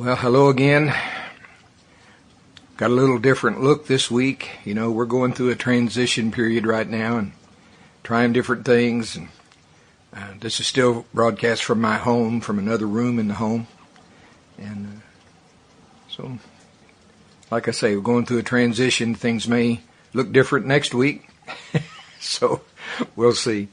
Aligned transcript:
Well, 0.00 0.16
hello 0.16 0.48
again. 0.48 0.94
Got 2.78 2.90
a 2.90 2.94
little 2.94 3.18
different 3.18 3.60
look 3.60 3.86
this 3.86 4.10
week. 4.10 4.48
You 4.64 4.72
know, 4.72 4.90
we're 4.90 5.04
going 5.04 5.34
through 5.34 5.50
a 5.50 5.54
transition 5.54 6.32
period 6.32 6.66
right 6.66 6.88
now 6.88 7.18
and 7.18 7.32
trying 8.02 8.32
different 8.32 8.64
things. 8.64 9.14
And 9.14 9.28
uh, 10.16 10.28
this 10.40 10.58
is 10.58 10.66
still 10.66 11.04
broadcast 11.12 11.64
from 11.64 11.82
my 11.82 11.98
home, 11.98 12.40
from 12.40 12.58
another 12.58 12.86
room 12.86 13.18
in 13.18 13.28
the 13.28 13.34
home. 13.34 13.66
And 14.56 14.86
uh, 14.86 15.00
so, 16.08 16.38
like 17.50 17.68
I 17.68 17.72
say, 17.72 17.94
we're 17.94 18.00
going 18.00 18.24
through 18.24 18.38
a 18.38 18.42
transition. 18.42 19.14
Things 19.14 19.46
may 19.46 19.82
look 20.14 20.32
different 20.32 20.64
next 20.64 20.94
week. 20.94 21.28
so, 22.20 22.62
we'll 23.16 23.34
see. 23.34 23.68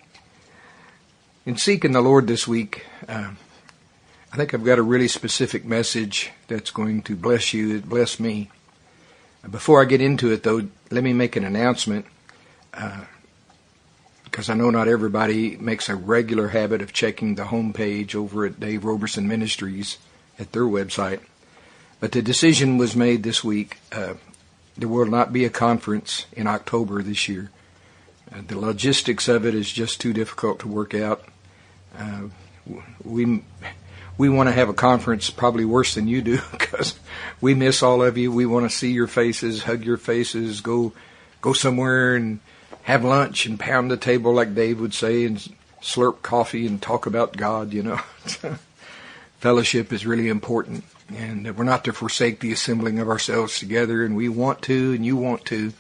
In 1.46 1.55
seeking 1.55 1.94
the 1.94 2.02
Lord 2.02 2.28
this 2.28 2.46
week, 2.46 2.86
uh, 3.07 3.32
I 4.32 4.36
think 4.36 4.54
I've 4.54 4.64
got 4.64 4.78
a 4.78 4.84
really 4.84 5.07
specific 5.07 5.66
message 5.66 6.32
that's 6.48 6.70
going 6.70 7.02
to 7.04 7.16
bless 7.16 7.54
you, 7.54 7.74
that 7.74 7.89
bless 7.89 8.20
me. 8.20 8.50
Before 9.50 9.82
I 9.82 9.86
get 9.86 10.01
into 10.01 10.32
it, 10.32 10.43
though, 10.43 10.68
let 10.92 11.04
me 11.04 11.14
make 11.14 11.36
an 11.36 11.46
announcement, 11.46 12.06
uh, 12.74 13.06
because 14.25 14.50
I 14.50 14.54
know 14.54 14.70
not 14.70 14.89
everybody 14.89 15.56
makes 15.57 15.87
a 15.87 15.96
regular 15.96 16.50
habit 16.50 16.82
of 16.82 16.92
checking 16.92 17.36
the 17.36 17.46
homepage 17.46 18.14
over 18.14 18.46
at 18.46 18.60
Dave 18.60 18.84
Roberson 18.84 19.28
Ministries 19.28 19.98
at 20.37 20.51
their 20.51 20.64
website. 20.64 21.21
But 22.00 22.12
the 22.12 22.21
decision 22.21 22.78
was 22.78 22.96
made 22.96 23.23
this 23.23 23.43
week. 23.43 23.78
Uh, 23.92 24.15
there 24.78 24.89
will 24.89 25.06
not 25.06 25.34
be 25.34 25.46
a 25.46 25.50
conference 25.50 26.25
in 26.34 26.46
October 26.46 27.01
this 27.01 27.28
year. 27.28 27.50
Uh, 28.32 28.42
the 28.46 28.59
logistics 28.59 29.28
of 29.28 29.46
it 29.46 29.56
is 29.56 29.71
just 29.71 30.01
too 30.01 30.14
difficult 30.14 30.59
to 30.59 30.68
work 30.68 30.93
out. 30.93 31.23
Uh, 31.98 32.23
we 33.03 33.42
we 34.17 34.30
want 34.30 34.50
to 34.50 34.53
have 34.53 34.70
a 34.70 34.73
conference 34.73 35.30
probably 35.30 35.66
worse 35.66 35.95
than 35.95 36.08
you 36.08 36.22
do 36.22 36.39
because 36.52 37.00
we 37.42 37.53
miss 37.53 37.84
all 37.84 38.03
of 38.03 38.17
you. 38.17 38.31
We 38.31 38.45
want 38.45 38.70
to 38.70 38.76
see 38.76 38.92
your 38.92 39.08
faces, 39.08 39.64
hug 39.64 39.84
your 39.84 39.98
faces, 39.98 40.62
go 40.62 40.94
go 41.42 41.54
somewhere 41.54 42.16
and 42.16 42.40
have 42.84 43.04
lunch 43.04 43.46
and 43.46 43.59
pound 43.59 43.92
the 43.92 43.98
table 43.98 44.34
like 44.34 44.56
Dave 44.56 44.80
would 44.80 44.94
say 44.94 45.26
and 45.26 45.38
slurp 45.82 46.22
coffee 46.22 46.66
and 46.66 46.82
talk 46.82 47.06
about 47.06 47.38
God, 47.38 47.74
you 47.74 47.84
know. 47.84 48.00
Fellowship 49.40 49.94
is 49.94 50.06
really 50.06 50.30
important 50.30 50.84
and 51.16 51.56
we're 51.56 51.64
not 51.64 51.86
to 51.86 51.94
forsake 51.94 52.40
the 52.40 52.52
assembling 52.52 53.00
of 53.00 53.08
ourselves 53.08 53.59
together 53.59 54.04
and 54.04 54.16
we 54.16 54.28
want 54.28 54.62
to 54.64 54.94
and 54.94 55.06
you 55.06 55.16
want 55.16 55.46
to. 55.46 55.74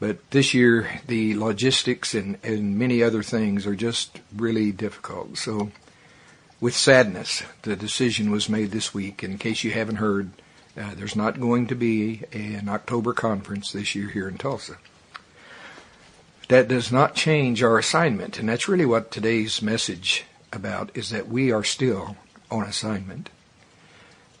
But 0.00 0.30
this 0.30 0.54
year 0.54 0.88
the 1.06 1.34
logistics 1.34 2.14
and, 2.14 2.38
and 2.42 2.78
many 2.78 3.02
other 3.02 3.22
things 3.22 3.66
are 3.66 3.76
just 3.76 4.20
really 4.34 4.72
difficult. 4.72 5.36
So 5.36 5.70
with 6.62 6.76
sadness, 6.76 7.42
the 7.62 7.74
decision 7.74 8.30
was 8.30 8.48
made 8.48 8.70
this 8.70 8.94
week. 8.94 9.24
In 9.24 9.36
case 9.36 9.64
you 9.64 9.72
haven't 9.72 9.96
heard, 9.96 10.30
uh, 10.78 10.94
there's 10.94 11.16
not 11.16 11.40
going 11.40 11.66
to 11.66 11.74
be 11.74 12.22
an 12.32 12.68
October 12.68 13.12
conference 13.12 13.72
this 13.72 13.96
year 13.96 14.08
here 14.08 14.28
in 14.28 14.38
Tulsa. 14.38 14.76
That 16.46 16.68
does 16.68 16.92
not 16.92 17.16
change 17.16 17.64
our 17.64 17.78
assignment, 17.78 18.38
and 18.38 18.48
that's 18.48 18.68
really 18.68 18.86
what 18.86 19.10
today's 19.10 19.60
message 19.60 20.24
about 20.52 20.92
is 20.94 21.10
that 21.10 21.26
we 21.26 21.50
are 21.50 21.64
still 21.64 22.16
on 22.48 22.62
assignment. 22.62 23.28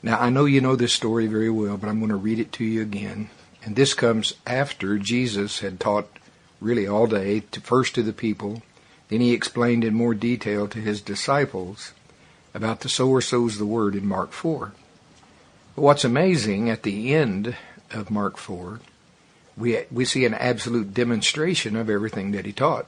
Now, 0.00 0.20
I 0.20 0.30
know 0.30 0.44
you 0.44 0.60
know 0.60 0.76
this 0.76 0.92
story 0.92 1.26
very 1.26 1.50
well, 1.50 1.76
but 1.76 1.88
I'm 1.88 1.98
going 1.98 2.10
to 2.10 2.16
read 2.16 2.38
it 2.38 2.52
to 2.52 2.64
you 2.64 2.82
again. 2.82 3.30
And 3.64 3.74
this 3.74 3.94
comes 3.94 4.34
after 4.46 4.96
Jesus 4.96 5.58
had 5.58 5.80
taught 5.80 6.08
really 6.60 6.86
all 6.86 7.08
day, 7.08 7.40
to, 7.50 7.60
first 7.60 7.96
to 7.96 8.02
the 8.04 8.12
people, 8.12 8.62
then 9.08 9.20
he 9.20 9.32
explained 9.32 9.82
in 9.82 9.94
more 9.94 10.14
detail 10.14 10.68
to 10.68 10.78
his 10.78 11.00
disciples 11.00 11.94
about 12.54 12.80
the 12.80 12.88
sower 12.88 13.20
sows 13.20 13.58
the 13.58 13.66
word 13.66 13.94
in 13.94 14.06
Mark 14.06 14.32
4. 14.32 14.72
But 15.74 15.82
what's 15.82 16.04
amazing 16.04 16.68
at 16.68 16.82
the 16.82 17.14
end 17.14 17.56
of 17.90 18.10
Mark 18.10 18.36
4, 18.36 18.80
we, 19.56 19.84
we 19.90 20.04
see 20.04 20.24
an 20.24 20.34
absolute 20.34 20.94
demonstration 20.94 21.76
of 21.76 21.88
everything 21.88 22.32
that 22.32 22.46
he 22.46 22.52
taught. 22.52 22.86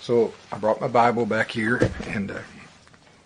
So 0.00 0.32
I 0.50 0.58
brought 0.58 0.80
my 0.80 0.88
Bible 0.88 1.26
back 1.26 1.50
here, 1.50 1.90
and 2.08 2.30
uh, 2.30 2.38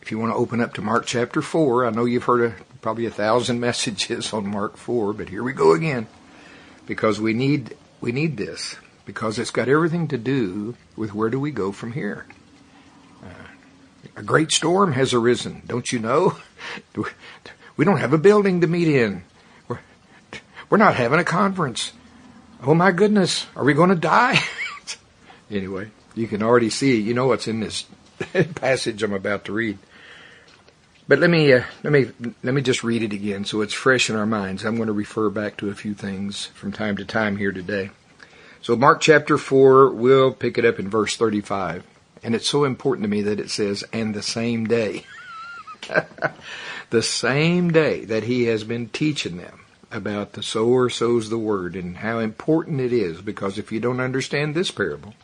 if 0.03 0.10
you 0.10 0.19
want 0.19 0.33
to 0.33 0.37
open 0.37 0.60
up 0.60 0.75
to 0.75 0.83
Mark 0.83 1.06
chapter 1.06 1.41
4, 1.41 1.87
I 1.87 1.91
know 1.91 2.04
you've 2.04 2.25
heard 2.25 2.53
a, 2.53 2.54
probably 2.81 3.06
a 3.06 3.10
thousand 3.10 3.60
messages 3.69 4.33
on 4.33 4.47
Mark 4.47 4.77
4, 4.77 5.12
but 5.12 5.28
here 5.28 5.43
we 5.43 5.53
go 5.53 5.72
again. 5.72 6.06
Because 6.87 7.21
we 7.21 7.33
need, 7.33 7.77
we 8.00 8.12
need 8.12 8.37
this. 8.37 8.77
Because 9.06 9.38
it's 9.38 9.50
got 9.50 9.69
everything 9.69 10.09
to 10.09 10.19
do 10.19 10.77
with 10.97 11.15
where 11.15 11.31
do 11.31 11.38
we 11.38 11.50
go 11.50 11.72
from 11.72 11.93
here. 11.93 12.27
A 14.17 14.23
great 14.23 14.53
storm 14.53 14.93
has 14.93 15.13
arisen, 15.13 15.63
don't 15.67 15.93
you 15.93 15.99
know? 15.99 16.37
We 17.77 17.85
don't 17.85 17.99
have 17.99 18.13
a 18.13 18.19
building 18.19 18.61
to 18.61 18.67
meet 18.67 18.89
in. 18.89 19.25
We're, 19.67 19.81
we're 20.71 20.79
not 20.79 20.95
having 20.95 21.19
a 21.19 21.25
conference. 21.25 21.93
Oh 22.63 22.75
my 22.75 22.93
goodness, 22.93 23.47
are 23.57 23.65
we 23.65 23.75
going 23.75 23.91
to 23.91 23.97
die? 23.97 24.39
anyway, 25.51 25.91
you 26.15 26.29
can 26.29 26.43
already 26.43 26.71
see, 26.71 27.01
you 27.01 27.15
know 27.15 27.27
what's 27.27 27.49
in 27.49 27.61
this 27.61 27.85
passage 28.55 29.03
I'm 29.03 29.13
about 29.13 29.47
to 29.47 29.53
read. 29.53 29.79
But 31.07 31.19
let 31.19 31.29
me 31.29 31.53
uh, 31.53 31.65
let 31.83 31.93
me 31.93 32.11
let 32.43 32.55
me 32.55 32.63
just 32.63 32.83
read 32.83 33.03
it 33.03 33.13
again 33.13 33.45
so 33.45 33.61
it's 33.61 33.75
fresh 33.75 34.09
in 34.09 34.17
our 34.17 34.25
minds. 34.25 34.65
I'm 34.65 34.77
going 34.77 34.87
to 34.87 34.95
refer 34.95 35.29
back 35.29 35.59
to 35.59 35.69
a 35.69 35.75
few 35.75 35.93
things 35.93 36.47
from 36.47 36.73
time 36.73 36.97
to 36.97 37.05
time 37.05 37.37
here 37.37 37.53
today. 37.53 37.91
So 38.63 38.75
Mark 38.75 39.03
chapter 39.03 39.37
4, 39.37 39.91
we'll 39.91 40.33
pick 40.33 40.57
it 40.57 40.65
up 40.65 40.79
in 40.79 40.89
verse 40.89 41.17
35. 41.17 41.85
And 42.25 42.35
it's 42.35 42.49
so 42.49 42.65
important 42.65 43.05
to 43.05 43.11
me 43.11 43.23
that 43.23 43.39
it 43.39 43.51
says, 43.51 43.85
and 43.93 44.15
the 44.15 44.23
same 44.23 44.67
day. 44.67 45.05
the 46.91 47.03
same 47.03 47.71
day 47.71 48.07
that 48.07 48.25
he 48.25 48.45
has 48.45 48.65
been 48.65 48.89
teaching 48.89 49.37
them 49.37 49.61
about 49.93 50.33
the 50.33 50.43
sower 50.43 50.89
sows 50.89 51.29
the 51.29 51.39
word 51.39 51.77
and 51.77 51.99
how 51.99 52.19
important 52.19 52.81
it 52.81 52.95
is 52.95 53.21
because 53.21 53.59
if 53.59 53.71
you 53.71 53.79
don't 53.79 54.01
understand 54.01 54.55
this 54.55 54.71
parable, 54.71 55.15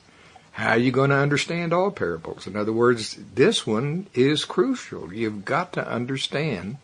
how 0.53 0.72
are 0.72 0.78
you 0.78 0.93
going 0.93 1.09
to 1.09 1.16
understand 1.16 1.72
all 1.72 1.91
parables? 1.91 2.47
In 2.47 2.55
other 2.55 2.72
words, 2.72 3.16
this 3.34 3.66
one 3.66 4.06
is 4.12 4.44
crucial. 4.44 5.12
You've 5.12 5.47
got 5.47 5.72
to 5.72 5.89
understand 5.89 6.77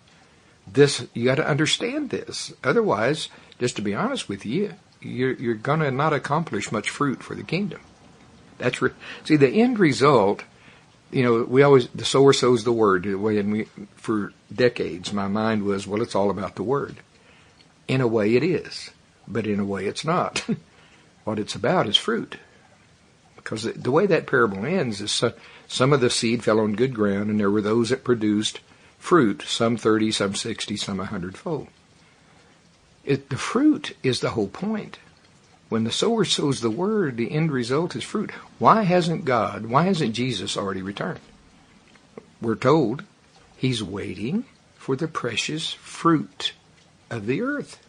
this. 0.66 1.06
You 1.12 1.26
got 1.26 1.34
to 1.34 1.46
understand 1.46 2.08
this. 2.08 2.54
Otherwise, 2.64 3.28
just 3.58 3.76
to 3.76 3.82
be 3.82 3.94
honest 3.94 4.30
with 4.30 4.46
you, 4.46 4.72
you're, 5.02 5.34
you're 5.34 5.54
going 5.54 5.80
to 5.80 5.90
not 5.90 6.14
accomplish 6.14 6.72
much 6.72 6.88
fruit 6.88 7.22
for 7.22 7.34
the 7.34 7.42
kingdom. 7.42 7.80
That's 8.58 8.80
re- 8.80 8.90
see 9.24 9.36
the 9.36 9.48
end 9.48 9.78
result. 9.78 10.42
You 11.10 11.22
know, 11.22 11.44
we 11.44 11.62
always 11.62 11.88
the 11.88 12.04
sower 12.04 12.32
sows 12.32 12.64
the 12.64 12.72
word. 12.72 13.06
And 13.06 13.52
we, 13.52 13.68
for 13.94 14.32
decades, 14.54 15.12
my 15.12 15.28
mind 15.28 15.64
was, 15.64 15.86
well, 15.86 16.02
it's 16.02 16.14
all 16.14 16.30
about 16.30 16.56
the 16.56 16.62
word. 16.62 16.96
In 17.88 18.00
a 18.00 18.08
way, 18.08 18.34
it 18.34 18.42
is, 18.42 18.90
but 19.28 19.46
in 19.46 19.60
a 19.60 19.64
way, 19.64 19.86
it's 19.86 20.04
not. 20.04 20.44
what 21.24 21.38
it's 21.38 21.54
about 21.54 21.88
is 21.88 21.96
fruit, 21.96 22.36
because 23.36 23.62
the, 23.62 23.72
the 23.72 23.92
way 23.92 24.06
that 24.06 24.26
parable 24.26 24.66
ends 24.66 25.00
is 25.00 25.12
so, 25.12 25.32
some 25.68 25.92
of 25.92 26.00
the 26.00 26.10
seed 26.10 26.42
fell 26.42 26.58
on 26.58 26.74
good 26.74 26.94
ground, 26.94 27.30
and 27.30 27.38
there 27.38 27.50
were 27.50 27.60
those 27.60 27.90
that 27.90 28.02
produced 28.02 28.60
fruit, 28.98 29.42
some 29.46 29.76
thirty, 29.76 30.10
some 30.10 30.34
sixty, 30.34 30.76
some 30.76 30.98
a 30.98 31.04
hundredfold. 31.04 31.68
It, 33.04 33.30
the 33.30 33.36
fruit 33.36 33.96
is 34.02 34.20
the 34.20 34.30
whole 34.30 34.48
point. 34.48 34.98
When 35.68 35.84
the 35.84 35.92
sower 35.92 36.24
sows 36.24 36.60
the 36.60 36.70
word, 36.70 37.16
the 37.16 37.32
end 37.32 37.50
result 37.50 37.96
is 37.96 38.04
fruit. 38.04 38.30
Why 38.58 38.82
hasn't 38.82 39.24
God, 39.24 39.66
why 39.66 39.84
hasn't 39.84 40.14
Jesus 40.14 40.56
already 40.56 40.82
returned? 40.82 41.20
We're 42.40 42.54
told 42.54 43.02
he's 43.56 43.82
waiting 43.82 44.44
for 44.76 44.94
the 44.94 45.08
precious 45.08 45.72
fruit 45.72 46.52
of 47.10 47.26
the 47.26 47.42
earth. 47.42 47.82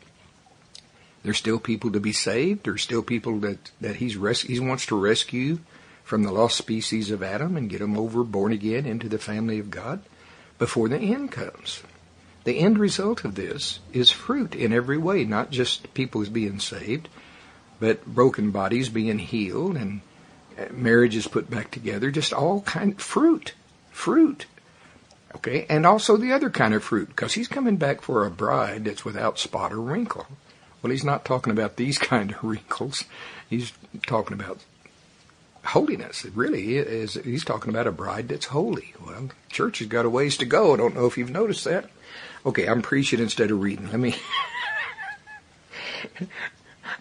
There's 1.24 1.38
still 1.38 1.60
people 1.60 1.92
to 1.92 2.00
be 2.00 2.14
saved. 2.14 2.64
There's 2.64 2.82
still 2.82 3.04
people 3.04 3.40
that, 3.42 3.72
that 3.82 3.98
he's 3.98 4.18
res- 4.18 4.42
he 4.42 4.60
wants 4.60 4.86
to 4.88 5.00
rescue 5.00 5.60
from 6.04 6.24
the 6.24 6.32
lost 6.32 6.58
species 6.58 7.12
of 7.12 7.22
Adam 7.22 7.58
and 7.58 7.70
get 7.70 7.80
them 7.80 7.98
over 7.98 8.24
born 8.24 8.54
again 8.54 8.86
into 8.86 9.10
the 9.10 9.20
family 9.20 9.60
of 9.60 9.70
God 9.70 10.02
before 10.58 10.88
the 10.88 10.98
end 10.98 11.32
comes. 11.32 11.84
The 12.46 12.60
end 12.60 12.80
result 12.80 13.26
of 13.26 13.36
this 13.36 13.80
is 13.92 14.10
fruit 14.10 14.56
in 14.56 14.72
every 14.72 14.98
way, 14.98 15.26
not 15.26 15.52
just 15.52 15.94
people 15.94 16.24
being 16.26 16.60
saved, 16.60 17.10
but 17.80 18.06
broken 18.06 18.52
bodies 18.52 18.90
being 18.90 19.20
healed 19.20 19.76
and 19.78 20.02
uh, 20.58 20.66
marriages 20.72 21.28
put 21.28 21.50
back 21.50 21.72
together, 21.72 22.12
just 22.12 22.34
all 22.34 22.62
kind 22.62 22.94
of 22.94 23.02
fruit, 23.02 23.54
fruit. 23.92 24.46
Okay, 25.36 25.66
and 25.70 25.86
also 25.86 26.18
the 26.18 26.34
other 26.34 26.50
kind 26.50 26.74
of 26.74 26.84
fruit, 26.84 27.10
because 27.10 27.34
he's 27.34 27.48
coming 27.48 27.78
back 27.78 28.02
for 28.02 28.26
a 28.26 28.32
bride 28.32 28.86
that's 28.86 29.06
without 29.06 29.38
spot 29.38 29.72
or 29.72 29.80
wrinkle. 29.80 30.26
Well, 30.82 30.92
he's 30.92 31.04
not 31.04 31.26
talking 31.26 31.52
about 31.52 31.76
these 31.76 31.98
kind 32.00 32.32
of 32.32 32.44
wrinkles. 32.44 33.04
He's 33.50 33.74
talking 34.06 34.34
about 34.34 34.60
holiness. 35.64 36.26
It 36.26 36.34
really 36.34 36.78
is. 36.78 37.16
He's 37.16 37.44
talking 37.44 37.70
about 37.70 37.88
a 37.88 37.92
bride 37.92 38.30
that's 38.30 38.46
holy. 38.46 38.94
Well, 39.06 39.30
church 39.50 39.80
has 39.80 39.88
got 39.88 40.06
a 40.06 40.10
ways 40.10 40.38
to 40.38 40.46
go. 40.46 40.74
I 40.74 40.78
don't 40.78 40.96
know 40.96 41.06
if 41.06 41.18
you've 41.18 41.30
noticed 41.30 41.66
that. 41.66 41.90
Okay, 42.46 42.66
I'm 42.68 42.82
preaching 42.82 43.20
instead 43.20 43.52
of 43.52 43.62
reading. 43.62 43.92
Let 43.92 44.00
me. 44.00 44.16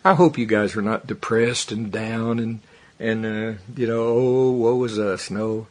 I 0.05 0.15
hope 0.15 0.39
you 0.39 0.47
guys 0.47 0.77
are 0.77 0.83
not 0.83 1.07
depressed 1.07 1.73
and 1.73 1.91
down 1.91 2.39
and 2.39 2.61
and 2.99 3.27
uh, 3.27 3.59
you 3.77 3.87
know, 3.87 4.05
oh, 4.05 4.51
woe 4.53 4.85
is 4.85 4.99
us. 4.99 5.31
No, 5.31 5.67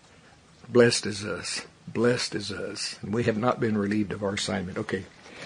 blessed 0.69 1.05
is 1.05 1.25
us. 1.25 1.65
Blessed 1.87 2.35
is 2.35 2.51
us. 2.51 2.97
And 3.01 3.13
we 3.13 3.23
have 3.23 3.37
not 3.37 3.59
been 3.59 3.77
relieved 3.77 4.11
of 4.11 4.23
our 4.23 4.33
assignment. 4.33 4.77
Okay. 4.77 5.05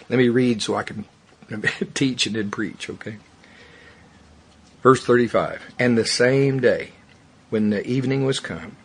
let 0.10 0.18
me 0.18 0.30
read 0.30 0.62
so 0.62 0.76
I 0.76 0.84
can 0.84 1.06
teach 1.94 2.28
and 2.28 2.36
then 2.36 2.52
preach, 2.52 2.90
okay? 2.90 3.18
Verse 4.82 5.04
35 5.04 5.62
And 5.78 5.98
the 5.98 6.06
same 6.06 6.60
day, 6.60 6.92
when 7.50 7.70
the 7.70 7.86
evening 7.88 8.26
was 8.26 8.40
come, 8.40 8.76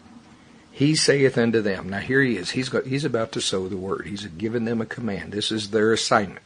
he 0.71 0.97
saith 0.97 1.39
unto 1.39 1.61
them, 1.61 1.89
Now 1.89 2.01
here 2.01 2.23
he 2.23 2.37
is. 2.37 2.51
He's, 2.51 2.69
got, 2.69 2.87
he's 2.87 3.05
about 3.05 3.33
to 3.33 3.41
sow 3.41 3.69
the 3.69 3.77
word. 3.77 4.07
He's 4.07 4.27
given 4.27 4.65
them 4.65 4.81
a 4.81 4.87
command. 4.87 5.33
This 5.33 5.53
is 5.53 5.71
their 5.71 5.93
assignment. 5.93 6.45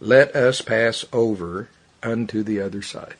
Let 0.00 0.34
us 0.34 0.60
pass 0.60 1.04
over 1.12 1.68
unto 2.02 2.42
the 2.42 2.60
other 2.60 2.82
side. 2.82 3.16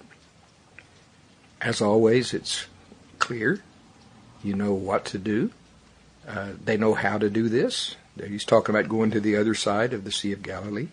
As 1.61 1.81
always, 1.81 2.35
it's 2.35 2.67
clear. 3.19 3.61
You 4.43 4.55
know 4.55 4.75
what 4.75 5.05
to 5.07 5.19
do. 5.19 5.51
Uh, 6.27 6.51
they 6.65 6.77
know 6.77 6.95
how 6.95 7.19
to 7.19 7.31
do 7.31 7.49
this. 7.49 7.97
He's 8.17 8.45
talking 8.45 8.75
about 8.75 8.89
going 8.89 9.11
to 9.13 9.21
the 9.21 9.37
other 9.37 9.55
side 9.55 9.93
of 9.93 10.05
the 10.05 10.13
Sea 10.13 10.33
of 10.33 10.43
Galilee. 10.43 10.89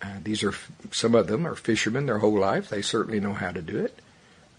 Uh, 0.00 0.18
these 0.22 0.42
are 0.42 0.54
some 0.90 1.14
of 1.14 1.26
them 1.26 1.46
are 1.46 1.54
fishermen 1.54 2.06
their 2.06 2.18
whole 2.18 2.38
life. 2.38 2.68
They 2.68 2.82
certainly 2.82 3.20
know 3.20 3.34
how 3.34 3.52
to 3.52 3.62
do 3.62 3.78
it. 3.78 4.00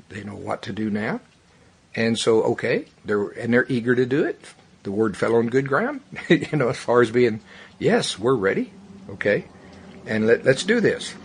They 0.09 0.23
know 0.23 0.35
what 0.35 0.61
to 0.63 0.73
do 0.73 0.89
now, 0.89 1.21
and 1.95 2.17
so 2.17 2.43
okay, 2.43 2.85
they're 3.03 3.29
and 3.29 3.53
they're 3.53 3.65
eager 3.67 3.95
to 3.95 4.05
do 4.05 4.23
it. 4.23 4.39
The 4.83 4.91
word 4.91 5.17
fell 5.17 5.35
on 5.35 5.47
good 5.47 5.67
ground, 5.67 6.01
you 6.29 6.47
know, 6.53 6.69
as 6.69 6.77
far 6.77 7.01
as 7.01 7.09
being 7.09 7.39
yes, 7.79 8.19
we're 8.19 8.35
ready, 8.35 8.71
okay, 9.09 9.45
and 10.05 10.27
let, 10.27 10.45
let's 10.45 10.63
do 10.63 10.79
this. 10.79 11.15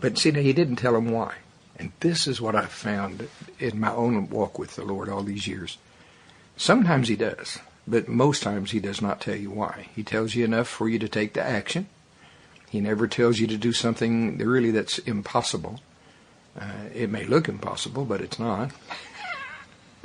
But 0.00 0.18
see, 0.18 0.30
now 0.30 0.40
he 0.40 0.52
didn't 0.52 0.76
tell 0.76 0.92
them 0.92 1.10
why, 1.10 1.36
and 1.78 1.92
this 2.00 2.26
is 2.26 2.40
what 2.40 2.54
I've 2.54 2.72
found 2.72 3.28
in 3.58 3.80
my 3.80 3.92
own 3.92 4.28
walk 4.28 4.58
with 4.58 4.76
the 4.76 4.84
Lord 4.84 5.08
all 5.08 5.22
these 5.22 5.46
years. 5.46 5.78
Sometimes 6.56 7.08
he 7.08 7.16
does, 7.16 7.58
but 7.86 8.08
most 8.08 8.42
times 8.42 8.70
he 8.70 8.80
does 8.80 9.00
not 9.00 9.20
tell 9.20 9.36
you 9.36 9.50
why. 9.50 9.88
He 9.94 10.02
tells 10.02 10.34
you 10.34 10.44
enough 10.44 10.68
for 10.68 10.88
you 10.88 10.98
to 10.98 11.08
take 11.08 11.34
the 11.34 11.42
action 11.42 11.88
he 12.74 12.80
never 12.80 13.06
tells 13.06 13.38
you 13.38 13.46
to 13.46 13.56
do 13.56 13.72
something 13.72 14.36
really 14.36 14.72
that's 14.72 14.98
impossible. 14.98 15.78
Uh, 16.60 16.88
it 16.92 17.08
may 17.08 17.22
look 17.22 17.48
impossible, 17.48 18.04
but 18.04 18.20
it's 18.20 18.40
not. 18.40 18.72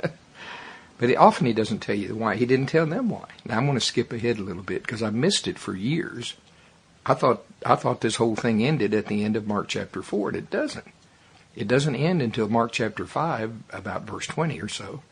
but 0.00 1.08
he, 1.08 1.16
often 1.16 1.46
he 1.46 1.52
doesn't 1.52 1.80
tell 1.80 1.96
you 1.96 2.06
the 2.06 2.14
why. 2.14 2.36
He 2.36 2.46
didn't 2.46 2.68
tell 2.68 2.86
them 2.86 3.08
why. 3.08 3.26
Now 3.44 3.56
I'm 3.56 3.66
going 3.66 3.76
to 3.76 3.84
skip 3.84 4.12
ahead 4.12 4.38
a 4.38 4.42
little 4.42 4.62
bit 4.62 4.82
because 4.82 5.02
I 5.02 5.10
missed 5.10 5.48
it 5.48 5.58
for 5.58 5.74
years. 5.74 6.34
I 7.10 7.14
thought 7.14 7.44
I 7.66 7.74
thought 7.74 8.00
this 8.00 8.16
whole 8.16 8.36
thing 8.36 8.64
ended 8.64 8.94
at 8.94 9.06
the 9.06 9.24
end 9.24 9.34
of 9.36 9.46
Mark 9.46 9.66
chapter 9.66 10.00
four, 10.00 10.28
and 10.28 10.38
it 10.38 10.48
doesn't. 10.48 10.86
It 11.56 11.66
doesn't 11.66 11.96
end 11.96 12.22
until 12.22 12.48
Mark 12.48 12.70
chapter 12.70 13.04
five, 13.04 13.52
about 13.70 14.02
verse 14.02 14.28
twenty 14.28 14.60
or 14.60 14.68
so. 14.68 15.02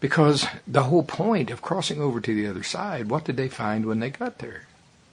Because 0.00 0.46
the 0.66 0.84
whole 0.84 1.04
point 1.04 1.50
of 1.50 1.62
crossing 1.62 2.00
over 2.00 2.20
to 2.20 2.34
the 2.34 2.48
other 2.48 2.64
side, 2.64 3.10
what 3.10 3.24
did 3.24 3.36
they 3.36 3.48
find 3.48 3.86
when 3.86 4.00
they 4.00 4.10
got 4.10 4.38
there? 4.38 4.66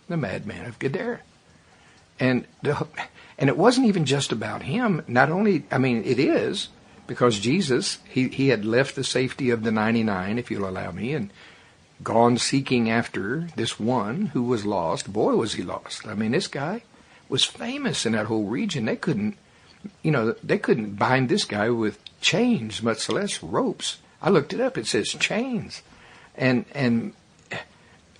The 0.09 0.17
madman 0.17 0.65
of 0.65 0.79
Gadara 0.79 1.19
and 2.19 2.45
the, 2.61 2.87
and 3.37 3.49
it 3.49 3.57
wasn't 3.57 3.87
even 3.87 4.05
just 4.05 4.31
about 4.31 4.63
him. 4.63 5.03
Not 5.07 5.29
only, 5.29 5.65
I 5.71 5.77
mean, 5.77 6.03
it 6.03 6.19
is 6.19 6.69
because 7.07 7.39
Jesus 7.39 7.99
he 8.09 8.29
he 8.29 8.47
had 8.47 8.65
left 8.65 8.95
the 8.95 9.03
safety 9.03 9.51
of 9.51 9.63
the 9.63 9.71
ninety 9.71 10.03
nine, 10.03 10.39
if 10.39 10.49
you'll 10.49 10.69
allow 10.69 10.91
me, 10.91 11.13
and 11.13 11.29
gone 12.03 12.37
seeking 12.37 12.89
after 12.89 13.47
this 13.55 13.79
one 13.79 14.27
who 14.27 14.43
was 14.43 14.65
lost. 14.65 15.11
Boy, 15.11 15.35
was 15.35 15.53
he 15.53 15.63
lost! 15.63 16.07
I 16.07 16.13
mean, 16.13 16.31
this 16.31 16.47
guy 16.47 16.83
was 17.29 17.43
famous 17.43 18.05
in 18.05 18.13
that 18.13 18.27
whole 18.27 18.45
region. 18.45 18.85
They 18.85 18.95
couldn't, 18.95 19.37
you 20.03 20.11
know, 20.11 20.35
they 20.43 20.57
couldn't 20.57 20.95
bind 20.95 21.29
this 21.29 21.45
guy 21.45 21.69
with 21.69 21.99
chains, 22.21 22.81
much 22.81 23.09
less 23.09 23.41
ropes. 23.41 23.97
I 24.21 24.29
looked 24.29 24.53
it 24.53 24.59
up. 24.59 24.77
It 24.77 24.87
says 24.87 25.09
chains, 25.09 25.81
and 26.35 26.65
and 26.73 27.13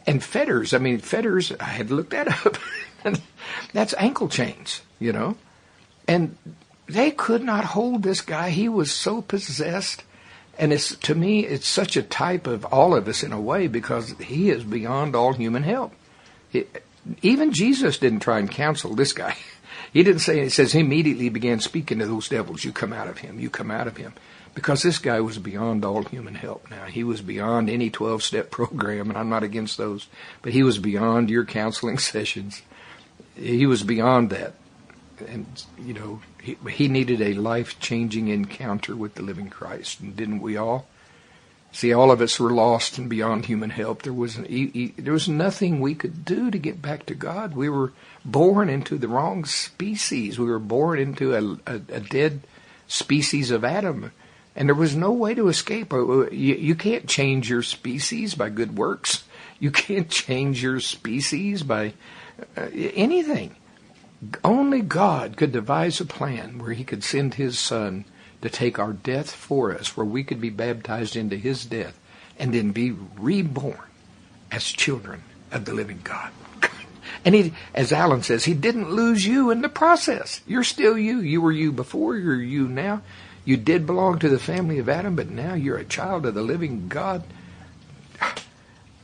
and 0.07 0.23
fetters. 0.23 0.73
I 0.73 0.77
mean, 0.77 0.99
fetters. 0.99 1.51
I 1.59 1.65
had 1.65 1.91
looked 1.91 2.11
that 2.11 2.45
up. 2.45 2.57
That's 3.73 3.93
ankle 3.97 4.29
chains, 4.29 4.81
you 4.99 5.11
know. 5.13 5.37
And 6.07 6.37
they 6.87 7.11
could 7.11 7.43
not 7.43 7.65
hold 7.65 8.03
this 8.03 8.21
guy. 8.21 8.49
He 8.49 8.69
was 8.69 8.91
so 8.91 9.21
possessed. 9.21 10.03
And 10.57 10.71
it's 10.71 10.95
to 10.97 11.15
me, 11.15 11.45
it's 11.45 11.67
such 11.67 11.97
a 11.97 12.03
type 12.03 12.47
of 12.47 12.65
all 12.65 12.95
of 12.95 13.07
us 13.07 13.23
in 13.23 13.33
a 13.33 13.41
way 13.41 13.67
because 13.67 14.11
he 14.19 14.49
is 14.49 14.63
beyond 14.63 15.15
all 15.15 15.33
human 15.33 15.63
help. 15.63 15.93
It, 16.53 16.83
even 17.21 17.51
Jesus 17.51 17.97
didn't 17.97 18.21
try 18.21 18.39
and 18.39 18.49
counsel 18.49 18.95
this 18.95 19.13
guy. 19.13 19.35
He 19.93 20.03
didn't 20.03 20.23
say, 20.23 20.43
He 20.43 20.49
says 20.49 20.73
he 20.73 20.81
immediately 20.81 21.29
began 21.29 21.61
speaking 21.61 21.99
to 21.99 22.05
those 22.05 22.27
devils, 22.27 22.65
you 22.65 22.73
come 22.73 22.91
out 22.91 23.07
of 23.07 23.19
him, 23.19 23.39
you 23.39 23.49
come 23.49 23.71
out 23.71 23.87
of 23.87 23.95
him. 23.95 24.11
Because 24.53 24.83
this 24.83 24.99
guy 24.99 25.21
was 25.21 25.37
beyond 25.37 25.85
all 25.85 26.03
human 26.03 26.35
help 26.35 26.69
now. 26.69 26.83
He 26.83 27.05
was 27.05 27.21
beyond 27.21 27.69
any 27.69 27.89
12 27.89 28.21
step 28.21 28.51
program, 28.51 29.07
and 29.07 29.17
I'm 29.17 29.29
not 29.29 29.43
against 29.43 29.77
those, 29.77 30.07
but 30.41 30.51
he 30.51 30.63
was 30.63 30.79
beyond 30.79 31.29
your 31.29 31.45
counseling 31.45 31.97
sessions 32.13 32.61
he 33.35 33.65
was 33.65 33.83
beyond 33.83 34.29
that. 34.29 34.53
And, 35.21 35.63
you 35.77 35.93
know, 35.93 36.21
he, 36.41 36.57
he 36.69 36.87
needed 36.87 37.21
a 37.21 37.33
life 37.33 37.79
changing 37.79 38.27
encounter 38.27 38.95
with 38.95 39.15
the 39.15 39.21
living 39.21 39.49
Christ. 39.49 39.99
And 39.99 40.15
didn't 40.15 40.41
we 40.41 40.57
all? 40.57 40.87
See, 41.71 41.91
all 41.91 42.09
of 42.09 42.21
us 42.21 42.39
were 42.39 42.51
lost 42.51 42.97
and 42.97 43.09
beyond 43.09 43.45
human 43.45 43.69
help. 43.69 44.03
There 44.03 44.13
was, 44.13 44.35
he, 44.35 44.67
he, 44.67 44.87
there 44.97 45.11
was 45.11 45.27
nothing 45.27 45.81
we 45.81 45.93
could 45.93 46.23
do 46.23 46.49
to 46.49 46.57
get 46.57 46.81
back 46.81 47.05
to 47.07 47.15
God. 47.15 47.53
We 47.53 47.67
were 47.67 47.91
born 48.23 48.69
into 48.69 48.97
the 48.97 49.09
wrong 49.09 49.43
species. 49.43 50.39
We 50.39 50.45
were 50.45 50.57
born 50.57 50.99
into 50.99 51.35
a, 51.35 51.73
a, 51.73 51.75
a 51.75 51.99
dead 51.99 52.41
species 52.87 53.51
of 53.51 53.65
Adam. 53.65 54.13
And 54.55 54.69
there 54.69 54.75
was 54.75 54.95
no 54.95 55.11
way 55.11 55.33
to 55.33 55.49
escape. 55.49 55.91
Uh, 55.91 56.29
you, 56.29 56.55
you 56.55 56.75
can't 56.75 57.09
change 57.09 57.49
your 57.49 57.61
species 57.61 58.35
by 58.35 58.49
good 58.49 58.77
works. 58.77 59.25
You 59.59 59.71
can't 59.71 60.09
change 60.25 60.63
your 60.63 60.79
species 60.79 61.61
by 61.61 61.93
uh, 62.55 62.67
anything. 62.73 63.55
Only 64.43 64.81
God 64.81 65.37
could 65.37 65.51
devise 65.51 65.99
a 65.99 66.05
plan 66.05 66.59
where 66.59 66.73
He 66.73 66.83
could 66.83 67.03
send 67.03 67.35
His 67.35 67.59
Son 67.59 68.05
to 68.41 68.49
take 68.49 68.79
our 68.79 68.93
death 68.93 69.31
for 69.31 69.73
us, 69.73 69.95
where 69.95 70.05
we 70.05 70.23
could 70.23 70.41
be 70.41 70.49
baptized 70.49 71.15
into 71.15 71.35
His 71.35 71.65
death 71.65 71.99
and 72.37 72.53
then 72.53 72.71
be 72.71 72.91
reborn 72.91 73.79
as 74.51 74.63
children 74.65 75.23
of 75.51 75.65
the 75.65 75.73
living 75.73 76.01
God. 76.03 76.31
And 77.23 77.33
he, 77.33 77.53
as 77.73 77.91
Alan 77.91 78.21
says, 78.21 78.45
he 78.45 78.53
didn't 78.53 78.91
lose 78.91 79.25
you 79.25 79.49
in 79.49 79.61
the 79.61 79.69
process. 79.69 80.41
You're 80.45 80.63
still 80.63 80.95
you. 80.95 81.19
You 81.19 81.41
were 81.41 81.51
you 81.51 81.71
before, 81.71 82.15
you're 82.15 82.35
you 82.35 82.67
now. 82.67 83.01
You 83.45 83.57
did 83.57 83.87
belong 83.87 84.19
to 84.19 84.29
the 84.29 84.37
family 84.37 84.77
of 84.77 84.89
Adam, 84.89 85.15
but 85.15 85.29
now 85.29 85.55
you're 85.55 85.77
a 85.77 85.85
child 85.85 86.27
of 86.27 86.35
the 86.35 86.43
living 86.43 86.87
God. 86.87 87.23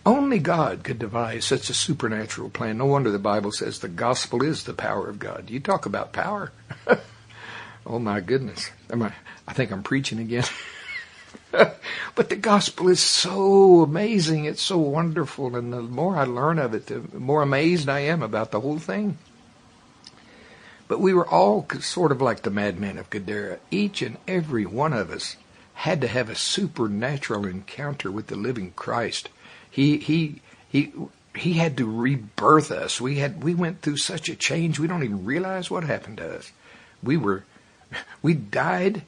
Only 0.06 0.40
God 0.40 0.84
could 0.84 0.98
devise 0.98 1.46
such 1.46 1.70
a 1.70 1.76
supernatural 1.76 2.50
plan. 2.50 2.80
No 2.80 2.86
wonder 2.86 3.12
the 3.12 3.20
Bible 3.20 3.52
says 3.52 3.80
the 3.80 3.88
gospel 3.88 4.44
is 4.44 4.64
the 4.64 4.74
power 4.74 5.08
of 5.08 5.20
God. 5.20 5.50
You 5.50 5.60
talk 5.60 5.86
about 5.86 6.12
power. 6.12 6.52
oh 7.86 8.00
my 8.00 8.20
goodness. 8.20 8.72
I, 8.92 9.14
I 9.48 9.54
think 9.54 9.72
I'm 9.72 9.84
preaching 9.84 10.20
again. 10.20 10.46
but 11.52 12.30
the 12.30 12.36
gospel 12.36 12.90
is 12.90 13.00
so 13.00 13.82
amazing. 13.82 14.46
It's 14.46 14.64
so 14.64 14.80
wonderful. 14.80 15.56
And 15.56 15.72
the 15.72 15.84
more 15.84 16.18
I 16.18 16.24
learn 16.24 16.58
of 16.58 16.74
it, 16.74 16.88
the 16.88 17.02
more 17.20 17.44
amazed 17.44 17.88
I 17.88 18.00
am 18.00 18.24
about 18.24 18.50
the 18.50 18.62
whole 18.62 18.80
thing. 18.80 19.20
But 20.88 21.00
we 21.00 21.14
were 21.14 21.28
all 21.28 21.68
sort 21.80 22.12
of 22.12 22.22
like 22.22 22.42
the 22.42 22.50
madmen 22.50 22.98
of 22.98 23.12
Gadara. 23.12 23.60
Each 23.70 24.02
and 24.02 24.18
every 24.28 24.66
one 24.66 24.94
of 24.94 25.12
us 25.12 25.38
had 25.74 26.02
to 26.02 26.08
have 26.08 26.30
a 26.30 26.36
supernatural 26.36 27.46
encounter 27.46 28.12
with 28.12 28.28
the 28.28 28.36
living 28.36 28.72
Christ 28.76 29.30
he 29.72 29.98
he 29.98 30.42
he 30.70 30.94
he 31.36 31.54
had 31.54 31.78
to 31.78 31.90
rebirth 31.90 32.72
us. 32.72 33.02
We 33.02 33.18
had 33.18 33.44
we 33.44 33.56
went 33.56 33.82
through 33.82 33.98
such 33.98 34.30
a 34.30 34.36
change. 34.36 34.78
We 34.78 34.88
don't 34.88 35.04
even 35.04 35.26
realize 35.26 35.72
what 35.72 35.86
happened 35.86 36.18
to 36.18 36.38
us. 36.38 36.52
We 37.02 37.18
were 37.18 37.46
we 38.22 38.34
died 38.34 39.04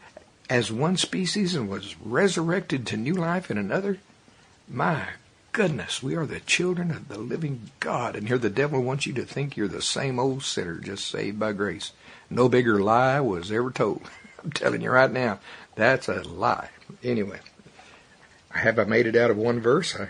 as 0.49 0.71
one 0.71 0.97
species 0.97 1.53
and 1.53 1.69
was 1.69 1.95
resurrected 1.99 2.87
to 2.87 2.97
new 2.97 3.13
life 3.13 3.51
in 3.51 3.57
another. 3.57 3.99
My 4.67 5.07
goodness, 5.51 6.01
we 6.01 6.15
are 6.15 6.25
the 6.25 6.39
children 6.39 6.91
of 6.91 7.09
the 7.09 7.17
living 7.19 7.71
God. 7.79 8.15
And 8.15 8.27
here 8.27 8.37
the 8.37 8.49
devil 8.49 8.81
wants 8.81 9.05
you 9.05 9.13
to 9.13 9.25
think 9.25 9.55
you're 9.55 9.67
the 9.67 9.81
same 9.81 10.19
old 10.19 10.43
sinner 10.43 10.75
just 10.75 11.07
saved 11.07 11.39
by 11.39 11.51
grace. 11.51 11.91
No 12.29 12.47
bigger 12.49 12.81
lie 12.81 13.19
was 13.19 13.51
ever 13.51 13.69
told. 13.69 14.01
I'm 14.43 14.51
telling 14.51 14.81
you 14.81 14.91
right 14.91 15.11
now, 15.11 15.39
that's 15.75 16.07
a 16.07 16.21
lie. 16.23 16.69
Anyway. 17.03 17.39
Have 18.53 18.79
I 18.79 18.83
made 18.85 19.07
it 19.07 19.15
out 19.15 19.31
of 19.31 19.37
one 19.37 19.59
verse? 19.59 19.95
I, 19.95 20.07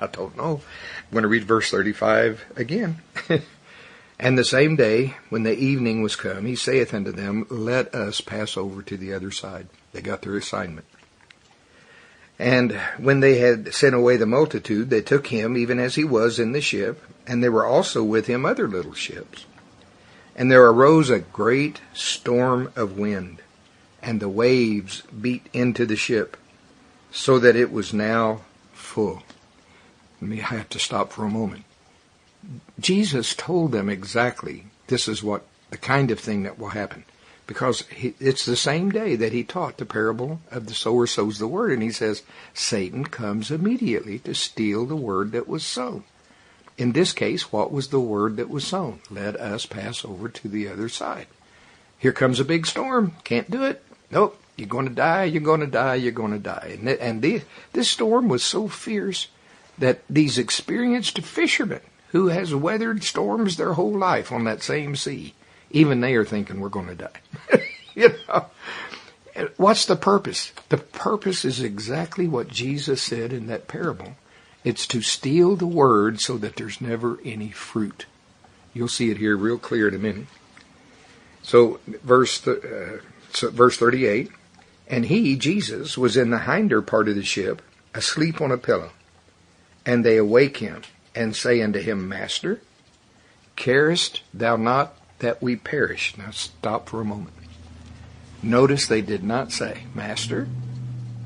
I 0.00 0.06
don't 0.06 0.36
know. 0.36 0.60
I'm 0.98 1.12
going 1.12 1.22
to 1.22 1.28
read 1.28 1.44
verse 1.44 1.70
35 1.70 2.44
again. 2.56 3.02
and 4.18 4.38
the 4.38 4.44
same 4.44 4.76
day, 4.76 5.16
when 5.28 5.42
the 5.42 5.56
evening 5.56 6.02
was 6.02 6.16
come, 6.16 6.46
he 6.46 6.56
saith 6.56 6.94
unto 6.94 7.12
them, 7.12 7.46
Let 7.50 7.94
us 7.94 8.20
pass 8.20 8.56
over 8.56 8.82
to 8.82 8.96
the 8.96 9.12
other 9.12 9.30
side. 9.30 9.68
They 9.92 10.02
got 10.02 10.22
their 10.22 10.36
assignment. 10.36 10.86
And 12.40 12.72
when 12.96 13.20
they 13.20 13.36
had 13.36 13.74
sent 13.74 13.94
away 13.94 14.16
the 14.16 14.24
multitude, 14.24 14.88
they 14.88 15.02
took 15.02 15.26
him 15.26 15.58
even 15.58 15.78
as 15.78 15.96
he 15.96 16.04
was 16.04 16.38
in 16.38 16.52
the 16.52 16.62
ship, 16.62 17.02
and 17.26 17.42
there 17.42 17.52
were 17.52 17.66
also 17.66 18.02
with 18.02 18.28
him 18.28 18.46
other 18.46 18.66
little 18.66 18.94
ships. 18.94 19.44
And 20.34 20.50
there 20.50 20.64
arose 20.64 21.10
a 21.10 21.18
great 21.18 21.82
storm 21.92 22.72
of 22.76 22.96
wind, 22.96 23.42
and 24.00 24.20
the 24.20 24.28
waves 24.30 25.02
beat 25.02 25.48
into 25.52 25.84
the 25.84 25.96
ship, 25.96 26.38
so 27.12 27.38
that 27.38 27.56
it 27.56 27.72
was 27.72 27.92
now 27.92 28.42
full. 28.72 29.22
Let 30.20 30.30
me 30.30 30.36
have 30.38 30.68
to 30.70 30.78
stop 30.78 31.12
for 31.12 31.24
a 31.24 31.30
moment. 31.30 31.64
Jesus 32.78 33.34
told 33.34 33.72
them 33.72 33.88
exactly 33.88 34.66
this 34.86 35.08
is 35.08 35.22
what 35.22 35.46
the 35.70 35.78
kind 35.78 36.10
of 36.10 36.18
thing 36.18 36.42
that 36.42 36.58
will 36.58 36.70
happen. 36.70 37.04
Because 37.46 37.82
he, 37.88 38.14
it's 38.20 38.44
the 38.44 38.56
same 38.56 38.90
day 38.90 39.16
that 39.16 39.32
he 39.32 39.42
taught 39.42 39.78
the 39.78 39.84
parable 39.84 40.40
of 40.50 40.66
the 40.66 40.74
sower 40.74 41.06
sows 41.06 41.38
the 41.38 41.48
word, 41.48 41.72
and 41.72 41.82
he 41.82 41.90
says, 41.90 42.22
Satan 42.54 43.04
comes 43.06 43.50
immediately 43.50 44.20
to 44.20 44.34
steal 44.34 44.86
the 44.86 44.96
word 44.96 45.32
that 45.32 45.48
was 45.48 45.64
sown. 45.64 46.04
In 46.78 46.92
this 46.92 47.12
case, 47.12 47.52
what 47.52 47.72
was 47.72 47.88
the 47.88 48.00
word 48.00 48.36
that 48.36 48.48
was 48.48 48.66
sown? 48.66 49.00
Let 49.10 49.36
us 49.36 49.66
pass 49.66 50.04
over 50.04 50.28
to 50.28 50.48
the 50.48 50.68
other 50.68 50.88
side. 50.88 51.26
Here 51.98 52.12
comes 52.12 52.40
a 52.40 52.44
big 52.44 52.66
storm. 52.66 53.14
Can't 53.24 53.50
do 53.50 53.64
it. 53.64 53.82
Nope. 54.10 54.39
You're 54.60 54.68
going 54.68 54.88
to 54.88 54.94
die. 54.94 55.24
You're 55.24 55.42
going 55.42 55.60
to 55.60 55.66
die. 55.66 55.94
You're 55.96 56.12
going 56.12 56.32
to 56.32 56.38
die. 56.38 56.76
And, 56.78 56.88
and 56.88 57.22
the, 57.22 57.42
this 57.72 57.90
storm 57.90 58.28
was 58.28 58.44
so 58.44 58.68
fierce 58.68 59.28
that 59.78 60.02
these 60.08 60.38
experienced 60.38 61.20
fishermen 61.22 61.80
who 62.08 62.28
has 62.28 62.54
weathered 62.54 63.02
storms 63.02 63.56
their 63.56 63.72
whole 63.72 63.96
life 63.96 64.30
on 64.30 64.44
that 64.44 64.62
same 64.62 64.94
sea, 64.94 65.34
even 65.70 66.00
they 66.00 66.14
are 66.14 66.24
thinking 66.24 66.60
we're 66.60 66.68
going 66.68 66.88
to 66.88 66.94
die. 66.94 67.20
you 67.94 68.14
know, 68.28 68.46
what's 69.56 69.86
the 69.86 69.96
purpose? 69.96 70.52
The 70.68 70.76
purpose 70.76 71.44
is 71.44 71.62
exactly 71.62 72.28
what 72.28 72.48
Jesus 72.48 73.00
said 73.00 73.32
in 73.32 73.46
that 73.46 73.68
parable. 73.68 74.16
It's 74.62 74.86
to 74.88 75.00
steal 75.00 75.56
the 75.56 75.66
word 75.66 76.20
so 76.20 76.36
that 76.38 76.56
there's 76.56 76.80
never 76.80 77.18
any 77.24 77.50
fruit. 77.50 78.06
You'll 78.74 78.88
see 78.88 79.10
it 79.10 79.16
here 79.16 79.36
real 79.36 79.58
clear 79.58 79.88
in 79.88 79.94
a 79.94 79.98
minute. 79.98 80.26
So 81.42 81.80
verse 81.86 82.46
uh, 82.46 82.98
so 83.32 83.50
verse 83.50 83.76
38, 83.78 84.30
and 84.90 85.06
he 85.06 85.36
Jesus 85.36 85.96
was 85.96 86.16
in 86.16 86.30
the 86.30 86.40
hinder 86.40 86.82
part 86.82 87.08
of 87.08 87.14
the 87.14 87.22
ship, 87.22 87.62
asleep 87.94 88.40
on 88.40 88.50
a 88.50 88.58
pillow, 88.58 88.90
and 89.86 90.04
they 90.04 90.16
awake 90.16 90.56
him 90.56 90.82
and 91.14 91.34
say 91.34 91.62
unto 91.62 91.78
him, 91.78 92.08
Master, 92.08 92.60
carest 93.54 94.22
thou 94.34 94.56
not 94.56 94.96
that 95.20 95.40
we 95.40 95.54
perish? 95.54 96.18
Now 96.18 96.30
stop 96.30 96.88
for 96.88 97.00
a 97.00 97.04
moment. 97.04 97.34
Notice 98.42 98.86
they 98.86 99.00
did 99.00 99.22
not 99.22 99.52
say, 99.52 99.84
Master, 99.94 100.48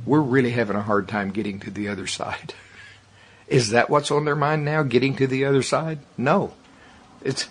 we're 0.04 0.20
really 0.20 0.50
having 0.50 0.76
a 0.76 0.82
hard 0.82 1.08
time 1.08 1.30
getting 1.30 1.60
to 1.60 1.70
the 1.70 1.88
other 1.88 2.06
side. 2.06 2.54
Is 3.48 3.70
that 3.70 3.88
what's 3.88 4.10
on 4.10 4.24
their 4.24 4.36
mind 4.36 4.64
now, 4.64 4.82
getting 4.82 5.16
to 5.16 5.26
the 5.26 5.44
other 5.46 5.62
side? 5.62 6.00
No. 6.18 6.54
It's, 7.22 7.48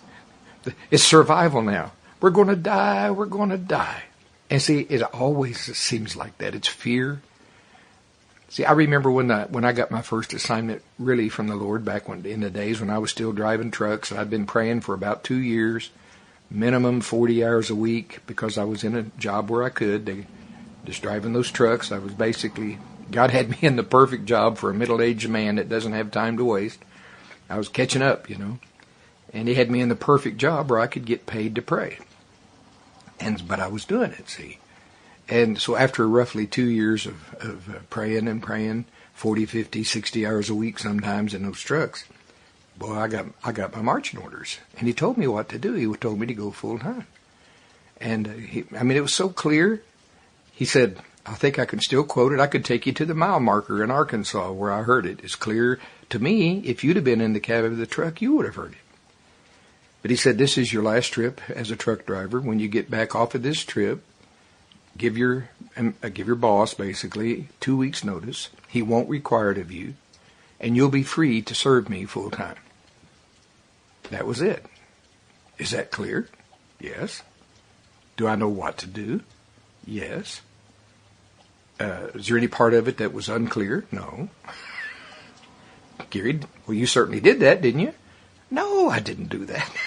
it's 0.91 1.03
survival 1.03 1.61
now. 1.61 1.91
We're 2.19 2.29
going 2.29 2.47
to 2.47 2.55
die. 2.55 3.11
We're 3.11 3.25
going 3.25 3.49
to 3.49 3.57
die. 3.57 4.03
And 4.53 4.61
see, 4.61 4.81
it 4.81 5.01
always 5.01 5.75
seems 5.75 6.15
like 6.15 6.37
that. 6.37 6.53
It's 6.53 6.67
fear. 6.67 7.23
See, 8.49 8.63
I 8.63 8.73
remember 8.73 9.09
when 9.09 9.31
I, 9.31 9.45
when 9.45 9.65
I 9.65 9.71
got 9.71 9.89
my 9.89 10.03
first 10.03 10.31
assignment 10.31 10.83
really 10.99 11.27
from 11.27 11.47
the 11.47 11.55
Lord 11.55 11.83
back 11.83 12.07
when, 12.07 12.23
in 12.23 12.41
the 12.41 12.51
days 12.51 12.79
when 12.79 12.91
I 12.91 12.99
was 12.99 13.09
still 13.09 13.31
driving 13.31 13.71
trucks. 13.71 14.11
I'd 14.11 14.29
been 14.29 14.45
praying 14.45 14.81
for 14.81 14.93
about 14.93 15.23
two 15.23 15.39
years, 15.39 15.89
minimum 16.51 17.01
40 17.01 17.43
hours 17.43 17.71
a 17.71 17.75
week 17.75 18.19
because 18.27 18.59
I 18.59 18.63
was 18.65 18.83
in 18.83 18.95
a 18.95 19.01
job 19.17 19.49
where 19.49 19.63
I 19.63 19.69
could. 19.69 20.05
They, 20.05 20.27
just 20.85 21.01
driving 21.01 21.33
those 21.33 21.49
trucks. 21.49 21.91
I 21.91 21.97
was 21.97 22.13
basically 22.13 22.77
God 23.09 23.31
had 23.31 23.49
me 23.49 23.57
in 23.63 23.75
the 23.75 23.81
perfect 23.81 24.25
job 24.25 24.59
for 24.59 24.69
a 24.69 24.75
middle-aged 24.75 25.29
man 25.29 25.55
that 25.55 25.67
doesn't 25.67 25.93
have 25.93 26.11
time 26.11 26.37
to 26.37 26.45
waste. 26.45 26.77
I 27.49 27.57
was 27.57 27.69
catching 27.69 28.03
up, 28.03 28.29
you 28.29 28.37
know, 28.37 28.59
and 29.33 29.47
He 29.47 29.55
had 29.55 29.71
me 29.71 29.81
in 29.81 29.89
the 29.89 29.95
perfect 29.95 30.37
job 30.37 30.69
where 30.69 30.79
I 30.79 30.85
could 30.85 31.05
get 31.05 31.25
paid 31.25 31.55
to 31.55 31.63
pray. 31.63 31.97
And 33.19 33.47
but 33.47 33.59
I 33.59 33.67
was 33.67 33.85
doing 33.85 34.11
it, 34.11 34.29
see. 34.29 34.59
And 35.29 35.59
so 35.59 35.75
after 35.75 36.07
roughly 36.07 36.45
two 36.45 36.69
years 36.69 37.05
of, 37.05 37.33
of 37.35 37.69
uh, 37.69 37.79
praying 37.89 38.27
and 38.27 38.43
praying, 38.43 38.85
40, 39.13 39.45
50, 39.45 39.83
60 39.83 40.25
hours 40.25 40.49
a 40.49 40.55
week 40.55 40.79
sometimes 40.79 41.33
in 41.33 41.43
those 41.43 41.61
trucks, 41.61 42.05
boy, 42.77 42.95
I 42.95 43.07
got 43.07 43.27
I 43.43 43.51
got 43.51 43.75
my 43.75 43.81
marching 43.81 44.19
orders, 44.19 44.57
and 44.77 44.87
he 44.87 44.93
told 44.93 45.17
me 45.17 45.27
what 45.27 45.49
to 45.49 45.59
do. 45.59 45.73
He 45.73 45.91
told 45.97 46.19
me 46.19 46.27
to 46.27 46.33
go 46.33 46.51
full 46.51 46.79
time, 46.79 47.07
and 48.01 48.27
uh, 48.27 48.31
he, 48.31 48.65
I 48.77 48.83
mean 48.83 48.97
it 48.97 49.01
was 49.01 49.13
so 49.13 49.29
clear. 49.29 49.81
He 50.51 50.65
said, 50.65 50.99
I 51.25 51.33
think 51.33 51.57
I 51.57 51.65
can 51.65 51.79
still 51.79 52.03
quote 52.03 52.33
it. 52.33 52.39
I 52.39 52.47
could 52.47 52.65
take 52.65 52.85
you 52.85 52.93
to 52.93 53.05
the 53.05 53.15
mile 53.15 53.39
marker 53.39 53.83
in 53.83 53.89
Arkansas 53.89 54.51
where 54.51 54.71
I 54.71 54.83
heard 54.83 55.05
it. 55.05 55.21
It's 55.23 55.35
clear 55.35 55.79
to 56.09 56.19
me. 56.19 56.59
If 56.59 56.83
you'd 56.83 56.95
have 56.95 57.05
been 57.05 57.21
in 57.21 57.33
the 57.33 57.39
cab 57.39 57.63
of 57.63 57.77
the 57.77 57.87
truck, 57.87 58.21
you 58.21 58.35
would 58.35 58.45
have 58.45 58.55
heard 58.55 58.73
it. 58.73 58.77
But 60.03 60.11
he 60.11 60.17
said, 60.17 60.37
this 60.37 60.57
is 60.57 60.71
your 60.71 60.83
last 60.83 61.13
trip 61.13 61.41
as 61.49 61.71
a 61.71 61.77
truck 61.77 62.05
driver. 62.05 62.39
When 62.39 62.59
you 62.59 62.67
get 62.67 62.91
back 62.91 63.15
off 63.15 63.33
of 63.33 63.41
this 63.41 63.63
trip, 63.63 64.03
give 64.97 65.17
your 65.17 65.49
um, 65.77 65.95
uh, 66.03 66.09
give 66.09 66.27
your 66.27 66.35
boss 66.35 66.73
basically 66.73 67.47
two 67.61 67.77
weeks 67.77 68.03
notice. 68.03 68.49
He 68.67 68.81
won't 68.81 69.09
require 69.09 69.51
it 69.51 69.57
of 69.57 69.71
you, 69.71 69.95
and 70.59 70.75
you'll 70.75 70.89
be 70.89 71.03
free 71.03 71.41
to 71.43 71.55
serve 71.55 71.89
me 71.89 72.03
full 72.03 72.29
time. 72.29 72.57
That 74.11 74.27
was 74.27 74.41
it. 74.41 74.65
Is 75.57 75.71
that 75.71 75.89
clear? 75.89 76.27
Yes. 76.81 77.23
Do 78.17 78.27
I 78.27 78.35
know 78.35 78.49
what 78.49 78.77
to 78.79 78.87
do? 78.87 79.21
Yes. 79.87 80.41
Uh, 81.79 82.07
is 82.13 82.27
there 82.27 82.37
any 82.37 82.49
part 82.49 82.73
of 82.73 82.89
it 82.89 82.97
that 82.97 83.13
was 83.13 83.29
unclear? 83.29 83.85
No. 83.89 84.29
Gary, 86.09 86.41
well, 86.67 86.75
you 86.75 86.85
certainly 86.85 87.21
did 87.21 87.39
that, 87.39 87.61
didn't 87.61 87.79
you? 87.79 87.93
No, 88.51 88.89
I 88.89 88.99
didn't 88.99 89.29
do 89.29 89.45
that. 89.45 89.71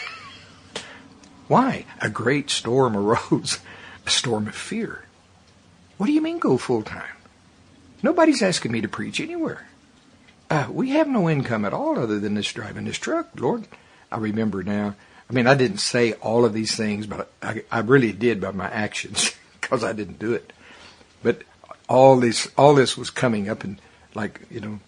Why? 1.49 1.85
A 2.01 2.11
great 2.11 2.51
storm 2.51 2.97
arose, 2.97 3.61
a 4.07 4.11
storm 4.11 4.49
of 4.49 4.55
fear. 4.55 5.05
What 5.97 6.07
do 6.07 6.13
you 6.13 6.21
mean 6.21 6.39
go 6.39 6.59
full 6.59 6.83
time? 6.83 7.17
Nobody's 8.03 8.43
asking 8.43 8.73
me 8.73 8.81
to 8.83 8.89
preach 8.89 9.21
anywhere. 9.21 9.67
Uh, 10.51 10.69
we 10.71 10.91
have 10.91 11.09
no 11.09 11.29
income 11.29 11.65
at 11.65 11.73
all 11.73 11.99
other 11.99 12.21
than 12.21 12.35
this 12.35 12.53
driving 12.53 12.85
this 12.85 12.99
truck, 12.99 13.29
Lord. 13.41 13.67
I 14.13 14.19
remember 14.19 14.63
now. 14.63 14.95
I 15.29 15.33
mean, 15.33 15.47
I 15.47 15.55
didn't 15.55 15.79
say 15.79 16.13
all 16.15 16.45
of 16.45 16.53
these 16.53 16.77
things, 16.77 17.07
but 17.07 17.31
I, 17.43 17.65
I 17.71 17.81
really 17.81 18.13
did 18.13 18.41
by 18.41 18.53
my 18.53 18.71
actions 18.71 19.35
because 19.61 19.83
I 19.83 19.93
didn't 19.93 20.19
do 20.19 20.35
it. 20.35 20.53
But 21.23 21.43
all 21.89 22.21
this, 22.21 22.49
all 22.57 22.75
this 22.75 22.97
was 22.97 23.11
coming 23.11 23.49
up 23.49 23.65
and 23.65 23.81
like, 24.15 24.41
you 24.51 24.61
know, 24.61 24.81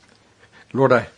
Lord, 0.73 0.93
I, 0.93 1.09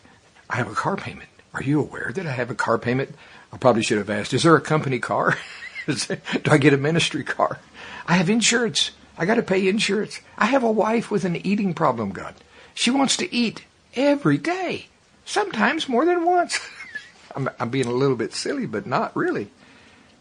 I 0.48 0.56
have 0.56 0.70
a 0.70 0.74
car 0.74 0.96
payment. 0.96 1.28
Are 1.52 1.62
you 1.62 1.80
aware 1.80 2.12
that 2.14 2.26
I 2.26 2.30
have 2.30 2.50
a 2.50 2.54
car 2.54 2.78
payment? 2.78 3.14
I 3.52 3.56
probably 3.56 3.82
should 3.82 3.98
have 3.98 4.10
asked, 4.10 4.32
is 4.32 4.42
there 4.42 4.56
a 4.56 4.60
company 4.60 4.98
car? 4.98 5.36
Do 5.86 6.50
I 6.50 6.58
get 6.58 6.72
a 6.72 6.78
ministry 6.78 7.24
car? 7.24 7.58
I 8.06 8.14
have 8.14 8.30
insurance. 8.30 8.92
I 9.18 9.26
got 9.26 9.34
to 9.34 9.42
pay 9.42 9.68
insurance. 9.68 10.20
I 10.38 10.46
have 10.46 10.62
a 10.62 10.70
wife 10.70 11.10
with 11.10 11.24
an 11.24 11.36
eating 11.44 11.74
problem, 11.74 12.10
God. 12.10 12.34
She 12.74 12.90
wants 12.90 13.16
to 13.18 13.34
eat 13.34 13.64
every 13.94 14.38
day, 14.38 14.86
sometimes 15.24 15.88
more 15.88 16.04
than 16.04 16.24
once. 16.24 16.60
I'm, 17.36 17.50
I'm 17.58 17.70
being 17.70 17.86
a 17.86 17.92
little 17.92 18.16
bit 18.16 18.34
silly, 18.34 18.66
but 18.66 18.86
not 18.86 19.14
really. 19.16 19.50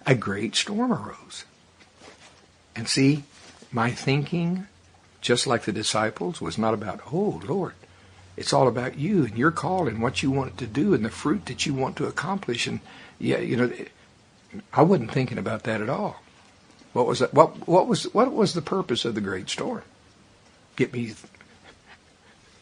A 0.06 0.16
great 0.16 0.56
storm 0.56 0.92
arose. 0.92 1.46
And 2.76 2.88
see, 2.88 3.24
my 3.72 3.92
thinking, 3.92 4.68
just 5.22 5.46
like 5.46 5.64
the 5.64 5.72
disciples, 5.72 6.42
was 6.42 6.58
not 6.58 6.74
about, 6.74 7.02
oh, 7.12 7.42
Lord, 7.46 7.74
it's 8.38 8.54
all 8.54 8.68
about 8.68 8.98
you 8.98 9.26
and 9.26 9.38
your 9.38 9.52
call 9.52 9.88
and 9.88 10.02
what 10.02 10.24
you 10.24 10.32
want 10.32 10.58
to 10.58 10.68
do 10.68 10.94
and 10.94 11.04
the 11.04 11.10
fruit 11.10 11.46
that 11.48 11.66
you 11.66 11.74
want 11.74 11.98
to 11.98 12.06
accomplish. 12.06 12.68
And 12.68 12.80
yeah, 13.20 13.40
you 13.40 13.58
know, 13.58 13.72
I 14.74 14.82
wasn't 14.82 15.12
thinking 15.12 15.38
about 15.38 15.64
that 15.64 15.82
at 15.82 15.90
all. 15.90 16.22
What 16.94 17.06
was 17.06 17.20
that? 17.20 17.34
What 17.34 17.68
what 17.68 17.88
was 17.88 18.06
what 18.14 18.32
was 18.32 18.54
the 18.54 18.62
purpose 18.62 19.06
of 19.06 19.16
the 19.16 19.22
great 19.22 19.50
storm? 19.50 19.84
Get 20.76 20.92
me 20.92 21.14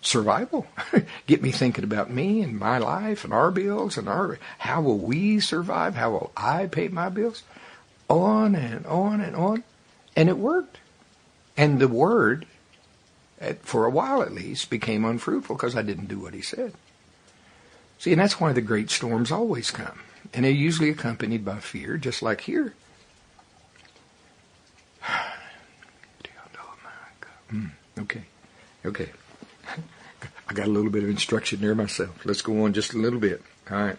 survival. 0.01 0.67
Get 1.27 1.41
me 1.41 1.51
thinking 1.51 1.83
about 1.83 2.09
me 2.09 2.41
and 2.41 2.59
my 2.59 2.77
life 2.77 3.23
and 3.23 3.33
our 3.33 3.51
bills 3.51 3.97
and 3.97 4.09
our 4.09 4.37
how 4.59 4.81
will 4.81 4.97
we 4.97 5.39
survive? 5.39 5.95
How 5.95 6.11
will 6.11 6.31
I 6.35 6.65
pay 6.65 6.89
my 6.89 7.09
bills? 7.09 7.43
On 8.09 8.55
and 8.55 8.85
on 8.85 9.21
and 9.21 9.35
on, 9.35 9.63
and 10.15 10.29
it 10.29 10.37
worked. 10.37 10.79
And 11.55 11.79
the 11.79 11.87
word 11.87 12.45
for 13.61 13.85
a 13.85 13.89
while 13.89 14.21
at 14.21 14.33
least, 14.33 14.69
became 14.69 15.05
unfruitful 15.05 15.55
because 15.55 15.75
I 15.75 15.81
didn't 15.81 16.07
do 16.07 16.19
what 16.19 16.33
he 16.33 16.41
said. 16.41 16.73
See, 17.99 18.11
and 18.11 18.21
that's 18.21 18.39
why 18.39 18.53
the 18.53 18.61
great 18.61 18.89
storms 18.89 19.31
always 19.31 19.71
come. 19.71 19.99
And 20.33 20.45
they're 20.45 20.51
usually 20.51 20.89
accompanied 20.89 21.45
by 21.45 21.59
fear, 21.59 21.97
just 21.97 22.21
like 22.21 22.41
here. 22.41 22.73
Okay, 27.99 28.23
okay. 28.85 29.09
I 30.49 30.53
got 30.53 30.67
a 30.67 30.71
little 30.71 30.91
bit 30.91 31.03
of 31.03 31.09
instruction 31.09 31.61
there 31.61 31.73
myself. 31.73 32.25
Let's 32.25 32.41
go 32.41 32.63
on 32.63 32.73
just 32.73 32.93
a 32.93 32.97
little 32.97 33.19
bit. 33.19 33.41
All 33.71 33.77
right. 33.77 33.97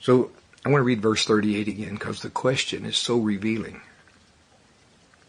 So 0.00 0.30
I 0.64 0.68
want 0.68 0.80
to 0.80 0.84
read 0.84 1.02
verse 1.02 1.24
38 1.24 1.68
again 1.68 1.94
because 1.94 2.22
the 2.22 2.30
question 2.30 2.84
is 2.84 2.96
so 2.96 3.18
revealing. 3.18 3.80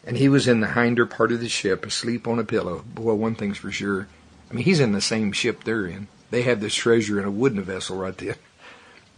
And 0.06 0.17
he 0.17 0.29
was 0.29 0.48
in 0.48 0.62
the 0.62 0.72
hinder 0.72 1.06
part 1.06 1.32
of 1.32 1.41
the 1.41 1.50
ship, 1.50 1.86
asleep 1.86 2.27
on 2.27 2.39
a 2.39 2.44
pillow. 2.44 2.84
Boy, 2.94 3.13
one 3.13 3.36
thing's 3.36 3.58
for 3.58 3.72
sure. 3.72 4.08
I 4.50 4.53
mean, 4.53 4.63
he's 4.63 4.79
in 4.79 4.94
the 4.94 5.01
same 5.01 5.34
ship 5.34 5.63
they're 5.63 5.86
in. 5.86 6.08
They 6.32 6.44
have 6.44 6.62
this 6.62 6.75
treasure 6.75 7.20
in 7.20 7.25
a 7.25 7.32
wooden 7.32 7.62
vessel 7.62 7.98
right 7.98 8.17
there. 8.17 8.36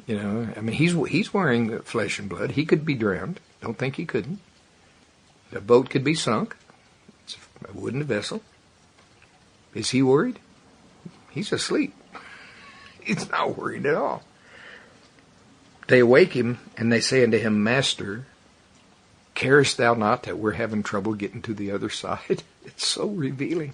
You 0.10 0.18
know, 0.18 0.48
I 0.58 0.62
mean, 0.62 0.76
he's 0.76 0.94
he's 1.08 1.36
wearing 1.36 1.82
flesh 1.82 2.18
and 2.18 2.28
blood. 2.28 2.50
He 2.54 2.66
could 2.66 2.84
be 2.84 2.96
drowned. 2.96 3.40
Don't 3.62 3.78
think 3.78 3.96
he 3.96 4.08
couldn't. 4.08 4.40
The 5.52 5.62
boat 5.62 5.92
could 5.92 6.04
be 6.04 6.16
sunk. 6.16 6.56
It's 7.26 7.38
a 7.68 7.78
wooden 7.78 8.04
vessel. 8.04 8.42
Is 9.76 9.92
he 9.92 10.02
worried? 10.02 10.40
He's 11.30 11.52
asleep. 11.52 11.94
He's 13.04 13.30
not 13.30 13.56
worried 13.56 13.86
at 13.86 13.94
all. 13.94 14.24
they 15.88 16.00
awake 16.00 16.34
him 16.34 16.58
and 16.76 16.92
they 16.92 17.02
say 17.02 17.24
unto 17.24 17.38
him, 17.38 17.64
Master, 17.64 18.26
carest 19.36 19.78
thou 19.78 19.94
not 19.94 20.24
that 20.24 20.40
we're 20.40 20.54
having 20.54 20.82
trouble 20.82 21.14
getting 21.14 21.44
to 21.44 21.54
the 21.54 21.70
other 21.70 21.90
side? 21.92 22.42
It's 22.66 22.88
so 22.88 23.06
revealing. 23.06 23.74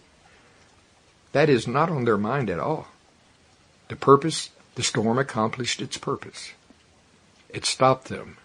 That 1.31 1.47
is 1.47 1.65
not 1.65 1.89
on 1.89 2.03
their 2.03 2.17
mind 2.17 2.49
at 2.49 2.59
all. 2.59 2.87
The 3.87 3.95
purpose, 3.95 4.49
the 4.75 4.84
storm 4.84 5.17
accomplished 5.17 5.82
its 5.82 5.98
purpose. 5.98 6.51
It 7.50 7.65
stopped 7.65 8.10
them 8.10 8.38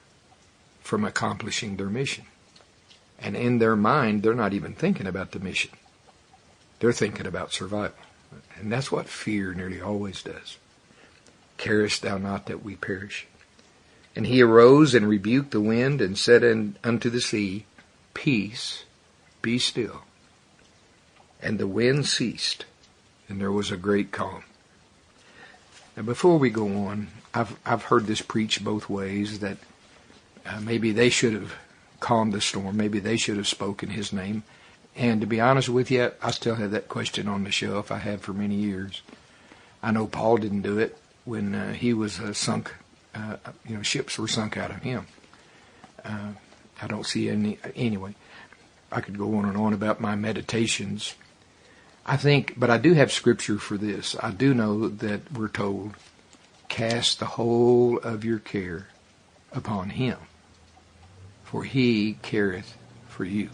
from 0.81 1.05
accomplishing 1.05 1.77
their 1.77 1.89
mission. 1.89 2.25
And 3.19 3.37
in 3.37 3.59
their 3.59 3.77
mind, 3.77 4.23
they're 4.23 4.35
not 4.35 4.53
even 4.53 4.73
thinking 4.73 5.07
about 5.07 5.33
the 5.33 5.41
mission. 5.41 5.71
They're 6.79 6.93
thinking 6.93 7.27
about 7.27 7.53
survival. 7.53 7.97
And 8.57 8.73
that's 8.73 8.91
what 8.91 9.09
fear 9.09 9.53
nearly 9.53 9.81
always 9.81 10.23
does. 10.23 10.57
Carest 11.59 12.03
thou 12.03 12.17
not 12.17 12.47
that 12.47 12.65
we 12.65 12.77
perish? 12.77 13.27
And 14.17 14.27
he 14.27 14.43
arose 14.43 14.95
and 14.95 15.09
rebuked 15.09 15.51
the 15.51 15.61
wind 15.61 16.01
and 16.01 16.17
said 16.17 16.75
unto 16.83 17.11
the 17.11 17.21
sea, 17.21 17.67
Peace, 18.15 18.85
be 19.43 19.59
still. 19.59 20.03
And 21.43 21.59
the 21.59 21.67
wind 21.67 22.07
ceased, 22.07 22.65
and 23.29 23.41
there 23.41 23.53
was 23.53 23.71
a 23.71 23.77
great 23.77 24.11
calm. 24.13 24.45
Now, 26.01 26.07
before 26.07 26.39
we 26.39 26.49
go 26.49 26.87
on, 26.87 27.09
I've 27.35 27.59
I've 27.67 27.83
heard 27.83 28.07
this 28.07 28.23
preached 28.23 28.65
both 28.65 28.89
ways 28.89 29.41
that 29.41 29.59
uh, 30.47 30.59
maybe 30.59 30.93
they 30.93 31.11
should 31.11 31.35
have 31.35 31.53
calmed 32.01 32.33
the 32.33 32.41
storm, 32.41 32.79
maybe 32.79 33.01
they 33.01 33.19
should 33.19 33.37
have 33.37 33.47
spoken 33.47 33.91
His 33.91 34.11
name. 34.11 34.43
And 34.97 35.21
to 35.21 35.27
be 35.27 35.43
honest 35.43 35.69
with 35.69 35.91
you, 35.91 36.11
I 36.23 36.31
still 36.31 36.55
have 36.55 36.71
that 36.71 36.89
question 36.89 37.29
on 37.29 37.45
the 37.45 37.51
shelf. 37.51 37.93
I 37.93 37.99
have 37.99 38.23
for 38.23 38.33
many 38.33 38.55
years. 38.55 39.03
I 39.83 39.91
know 39.91 40.07
Paul 40.07 40.39
didn't 40.39 40.63
do 40.63 40.79
it 40.79 40.97
when 41.27 41.55
uh, 41.55 41.75
he 41.75 41.93
was 41.93 42.19
uh, 42.19 42.33
sunk 42.33 42.73
uh, 43.15 43.37
you 43.69 43.77
know, 43.77 43.83
ships 43.83 44.19
were 44.19 44.27
sunk 44.27 44.57
out 44.57 44.71
of 44.71 44.83
him. 44.83 45.07
Uh, 46.03 46.33
I 46.81 46.87
don't 46.87 47.05
see 47.05 47.29
any, 47.29 47.59
anyway. 47.77 48.15
I 48.91 49.03
could 49.03 49.19
go 49.19 49.37
on 49.37 49.45
and 49.45 49.59
on 49.59 49.75
about 49.75 50.01
my 50.01 50.15
meditations. 50.15 51.15
I 52.11 52.17
think, 52.17 52.55
but 52.59 52.71
I 52.71 52.79
do 52.79 52.95
have 52.95 53.13
scripture 53.13 53.57
for 53.57 53.77
this. 53.79 54.17
I 54.19 54.33
do 54.33 54.53
know 54.53 54.89
that 54.89 55.31
we're 55.31 55.47
told, 55.47 55.95
cast 56.69 57.21
the 57.21 57.25
whole 57.25 57.99
of 57.99 58.25
your 58.25 58.41
care 58.41 58.89
upon 59.53 59.91
him, 59.91 60.19
for 61.45 61.63
he 61.63 62.15
careth 62.21 62.77
for 63.07 63.25
you. 63.25 63.51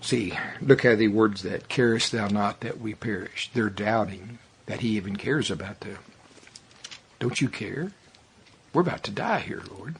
See, 0.00 0.36
look 0.60 0.82
how 0.82 0.96
he 0.96 1.06
words 1.06 1.44
that. 1.44 1.68
Carest 1.68 2.10
thou 2.10 2.26
not 2.26 2.62
that 2.62 2.80
we 2.80 2.94
perish? 2.94 3.52
They're 3.54 3.70
doubting 3.70 4.40
that 4.66 4.80
he 4.80 4.96
even 4.96 5.14
cares 5.14 5.48
about 5.48 5.82
them. 5.82 5.98
Don't 7.20 7.40
you 7.40 7.48
care? 7.48 7.92
We're 8.72 8.82
about 8.82 9.04
to 9.04 9.12
die 9.12 9.38
here, 9.38 9.62
Lord. 9.70 9.94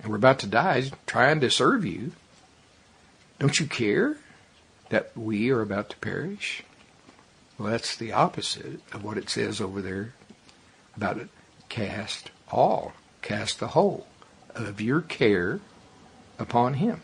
And 0.00 0.10
we're 0.10 0.16
about 0.16 0.40
to 0.40 0.46
die 0.46 0.90
trying 1.06 1.40
to 1.40 1.50
serve 1.50 1.86
you. 1.86 2.12
Don't 3.38 3.58
you 3.58 3.64
care 3.64 4.18
that 4.90 5.16
we 5.16 5.50
are 5.50 5.60
about 5.60 5.90
to 5.90 5.96
perish? 5.98 6.62
Well, 7.58 7.70
that's 7.70 7.96
the 7.96 8.12
opposite 8.12 8.80
of 8.92 9.02
what 9.02 9.18
it 9.18 9.30
says 9.30 9.60
over 9.60 9.80
there 9.80 10.14
about 10.96 11.18
it. 11.18 11.28
Cast 11.68 12.30
all, 12.50 12.92
cast 13.22 13.58
the 13.58 13.68
whole 13.68 14.06
of 14.54 14.80
your 14.80 15.00
care 15.00 15.60
upon 16.38 16.74
him. 16.74 17.00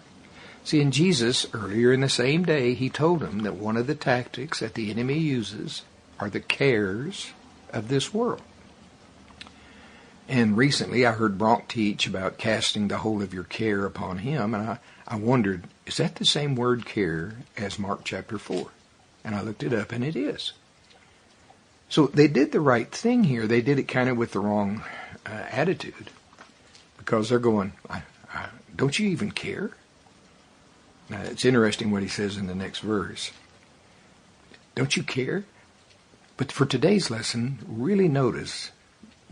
See, 0.64 0.80
in 0.80 0.92
Jesus, 0.92 1.46
earlier 1.52 1.92
in 1.92 2.00
the 2.00 2.08
same 2.08 2.44
day, 2.44 2.74
he 2.74 2.88
told 2.88 3.22
him 3.22 3.40
that 3.40 3.56
one 3.56 3.76
of 3.76 3.86
the 3.86 3.94
tactics 3.94 4.60
that 4.60 4.74
the 4.74 4.90
enemy 4.90 5.18
uses 5.18 5.82
are 6.20 6.30
the 6.30 6.40
cares 6.40 7.32
of 7.72 7.88
this 7.88 8.14
world. 8.14 8.42
And 10.28 10.56
recently 10.56 11.04
I 11.04 11.12
heard 11.12 11.38
Bronk 11.38 11.68
teach 11.68 12.06
about 12.06 12.38
casting 12.38 12.88
the 12.88 12.98
whole 12.98 13.22
of 13.22 13.34
your 13.34 13.44
care 13.44 13.84
upon 13.84 14.18
him, 14.18 14.54
and 14.54 14.70
I, 14.70 14.78
I 15.06 15.16
wondered, 15.16 15.64
is 15.86 15.96
that 15.96 16.16
the 16.16 16.24
same 16.24 16.54
word 16.54 16.86
care 16.86 17.34
as 17.56 17.78
Mark 17.78 18.02
chapter 18.04 18.38
4? 18.38 18.70
And 19.24 19.34
I 19.34 19.42
looked 19.42 19.62
it 19.62 19.72
up, 19.72 19.92
and 19.92 20.04
it 20.04 20.16
is. 20.16 20.52
So 21.88 22.06
they 22.06 22.28
did 22.28 22.52
the 22.52 22.60
right 22.60 22.90
thing 22.90 23.24
here. 23.24 23.46
They 23.46 23.60
did 23.60 23.78
it 23.78 23.88
kind 23.88 24.08
of 24.08 24.16
with 24.16 24.32
the 24.32 24.40
wrong 24.40 24.82
uh, 25.26 25.44
attitude 25.50 26.10
because 26.96 27.28
they're 27.28 27.38
going, 27.38 27.72
I, 27.90 28.02
I, 28.32 28.46
don't 28.74 28.98
you 28.98 29.08
even 29.08 29.30
care? 29.30 29.72
Now, 31.10 31.20
it's 31.22 31.44
interesting 31.44 31.90
what 31.90 32.02
he 32.02 32.08
says 32.08 32.36
in 32.36 32.46
the 32.46 32.54
next 32.54 32.78
verse. 32.78 33.32
Don't 34.74 34.96
you 34.96 35.02
care? 35.02 35.44
But 36.38 36.50
for 36.50 36.64
today's 36.64 37.10
lesson, 37.10 37.58
really 37.66 38.08
notice 38.08 38.70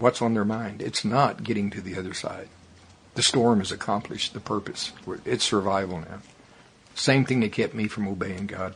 what's 0.00 0.22
on 0.22 0.34
their 0.34 0.44
mind. 0.44 0.82
It's 0.82 1.04
not 1.04 1.44
getting 1.44 1.70
to 1.70 1.80
the 1.80 1.96
other 1.98 2.14
side. 2.14 2.48
The 3.14 3.22
storm 3.22 3.58
has 3.58 3.72
accomplished 3.72 4.34
the 4.34 4.40
purpose. 4.40 4.92
It's 5.24 5.44
survival 5.44 6.00
now. 6.00 6.20
Same 6.94 7.24
thing 7.24 7.40
that 7.40 7.52
kept 7.52 7.74
me 7.74 7.88
from 7.88 8.08
obeying 8.08 8.46
God. 8.46 8.74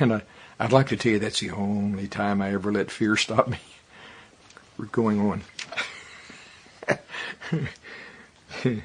And 0.00 0.12
I, 0.14 0.22
I'd 0.58 0.72
like 0.72 0.88
to 0.88 0.96
tell 0.96 1.12
you 1.12 1.18
that's 1.18 1.40
the 1.40 1.50
only 1.50 2.06
time 2.06 2.40
I 2.40 2.52
ever 2.52 2.72
let 2.72 2.90
fear 2.90 3.16
stop 3.16 3.48
me. 3.48 3.58
We're 4.78 4.86
going 4.86 5.20
on. 5.20 5.42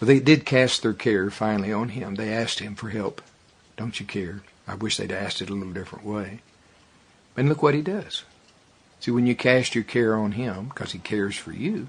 they 0.00 0.20
did 0.20 0.44
cast 0.44 0.82
their 0.82 0.92
care 0.92 1.30
finally 1.30 1.72
on 1.72 1.88
him. 1.90 2.14
They 2.14 2.32
asked 2.32 2.60
him 2.60 2.74
for 2.74 2.90
help. 2.90 3.20
Don't 3.76 3.98
you 3.98 4.06
care? 4.06 4.42
I 4.68 4.74
wish 4.74 4.96
they'd 4.96 5.10
asked 5.10 5.42
it 5.42 5.50
a 5.50 5.54
little 5.54 5.72
different 5.72 6.04
way. 6.04 6.40
And 7.36 7.48
look 7.48 7.62
what 7.62 7.74
he 7.74 7.82
does. 7.82 8.24
See, 9.00 9.10
when 9.10 9.26
you 9.26 9.34
cast 9.34 9.74
your 9.74 9.84
care 9.84 10.14
on 10.14 10.32
him, 10.32 10.66
because 10.66 10.92
he 10.92 10.98
cares 10.98 11.36
for 11.36 11.52
you, 11.52 11.88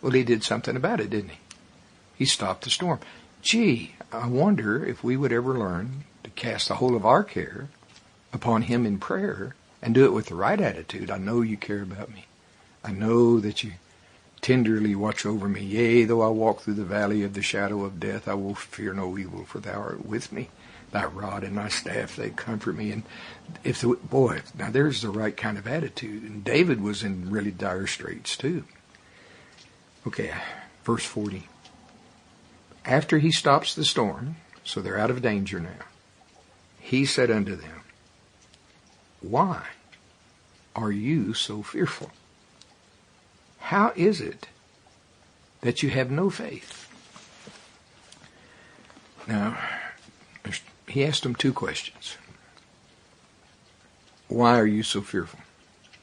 well, 0.00 0.12
he 0.12 0.22
did 0.22 0.44
something 0.44 0.76
about 0.76 1.00
it, 1.00 1.10
didn't 1.10 1.30
he? 1.30 1.38
He 2.16 2.24
stopped 2.24 2.62
the 2.62 2.70
storm. 2.70 3.00
Gee, 3.42 3.96
I 4.12 4.28
wonder 4.28 4.84
if 4.84 5.02
we 5.02 5.16
would 5.16 5.32
ever 5.32 5.58
learn 5.58 6.04
to 6.22 6.30
cast 6.30 6.68
the 6.68 6.76
whole 6.76 6.94
of 6.94 7.04
our 7.04 7.24
care 7.24 7.68
upon 8.32 8.62
him 8.62 8.86
in 8.86 8.98
prayer 8.98 9.54
and 9.82 9.94
do 9.94 10.04
it 10.04 10.12
with 10.12 10.26
the 10.26 10.36
right 10.36 10.60
attitude. 10.60 11.10
I 11.10 11.18
know 11.18 11.40
you 11.40 11.56
care 11.56 11.82
about 11.82 12.12
me. 12.12 12.26
I 12.84 12.92
know 12.92 13.40
that 13.40 13.64
you 13.64 13.72
tenderly 14.40 14.94
watch 14.94 15.26
over 15.26 15.48
me. 15.48 15.62
Yea, 15.62 16.04
though 16.04 16.22
I 16.22 16.28
walk 16.28 16.60
through 16.60 16.74
the 16.74 16.84
valley 16.84 17.24
of 17.24 17.34
the 17.34 17.42
shadow 17.42 17.84
of 17.84 17.98
death, 17.98 18.28
I 18.28 18.34
will 18.34 18.54
fear 18.54 18.94
no 18.94 19.18
evil, 19.18 19.44
for 19.44 19.58
thou 19.58 19.80
art 19.80 20.06
with 20.06 20.30
me 20.30 20.50
thy 20.94 21.04
rod 21.04 21.44
and 21.44 21.58
thy 21.58 21.68
staff 21.68 22.16
they 22.16 22.30
comfort 22.30 22.76
me. 22.76 22.90
And 22.90 23.02
if 23.62 23.82
the 23.82 23.88
boy 23.88 24.40
now 24.56 24.70
there's 24.70 25.02
the 25.02 25.10
right 25.10 25.36
kind 25.36 25.58
of 25.58 25.66
attitude. 25.66 26.22
And 26.22 26.42
david 26.42 26.80
was 26.80 27.02
in 27.02 27.30
really 27.30 27.50
dire 27.50 27.86
straits 27.86 28.36
too. 28.36 28.64
Okay 30.06 30.32
verse 30.84 31.04
40 31.04 31.48
after 32.84 33.18
he 33.18 33.30
stops 33.32 33.74
the 33.74 33.84
storm 33.84 34.36
so 34.64 34.80
they're 34.80 34.98
out 34.98 35.10
of 35.10 35.22
danger 35.22 35.58
now 35.58 35.86
he 36.78 37.06
said 37.06 37.30
unto 37.30 37.56
them 37.56 37.80
why 39.22 39.62
are 40.76 40.92
you 40.92 41.34
so 41.34 41.62
fearful? 41.62 42.10
How 43.58 43.92
is 43.96 44.20
it 44.20 44.48
that 45.60 45.82
you 45.82 45.90
have 45.90 46.10
no 46.10 46.30
faith? 46.30 46.88
Now 49.26 49.56
he 50.94 51.04
asked 51.04 51.26
him 51.26 51.34
two 51.34 51.52
questions. 51.52 52.16
Why 54.28 54.60
are 54.60 54.66
you 54.66 54.84
so 54.84 55.00
fearful? 55.00 55.40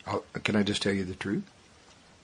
I'll, 0.06 0.26
can 0.44 0.58
I 0.58 0.64
just 0.64 0.82
tell 0.82 0.92
you 0.92 1.06
the 1.06 1.16
truth? 1.16 1.50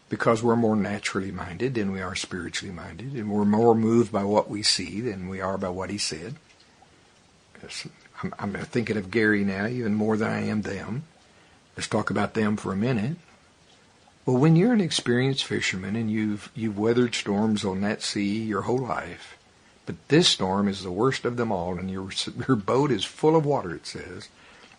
Because 0.10 0.44
we're 0.44 0.58
more 0.58 0.76
naturally 0.76 1.32
minded 1.32 1.76
than 1.76 1.94
we 1.94 2.02
are 2.02 2.14
spiritually 2.14 2.76
minded, 2.76 3.14
and 3.14 3.32
we're 3.32 3.46
more 3.46 3.74
moved 3.74 4.12
by 4.12 4.26
what 4.26 4.50
we 4.50 4.64
see 4.64 5.00
than 5.00 5.30
we 5.30 5.40
are 5.40 5.58
by 5.58 5.70
what 5.70 5.90
he 5.90 5.98
said. 5.98 6.36
I'm, 8.22 8.36
I'm 8.38 8.54
thinking 8.54 8.98
of 8.98 9.12
Gary 9.12 9.46
now, 9.46 9.68
even 9.68 9.96
more 9.96 10.18
than 10.18 10.30
I 10.30 10.42
am 10.42 10.64
them. 10.64 11.04
Let's 11.78 11.88
talk 11.88 12.10
about 12.10 12.34
them 12.34 12.58
for 12.58 12.74
a 12.74 12.78
minute. 12.78 13.16
Well, 14.26 14.36
when 14.38 14.58
you're 14.58 14.74
an 14.74 14.82
experienced 14.82 15.46
fisherman 15.46 15.96
and 15.96 16.12
you've 16.12 16.52
you've 16.54 16.78
weathered 16.78 17.16
storms 17.16 17.64
on 17.64 17.80
that 17.80 18.02
sea 18.02 18.44
your 18.44 18.64
whole 18.64 18.80
life, 18.80 19.37
but 19.88 19.96
this 20.10 20.28
storm 20.28 20.68
is 20.68 20.84
the 20.84 20.92
worst 20.92 21.24
of 21.24 21.38
them 21.38 21.50
all, 21.50 21.80
and 21.80 21.90
your, 21.90 22.10
your 22.48 22.58
boat 22.58 22.92
is 22.92 23.06
full 23.06 23.38
of 23.38 23.46
water, 23.46 23.74
it 23.74 23.88
says. 23.88 24.28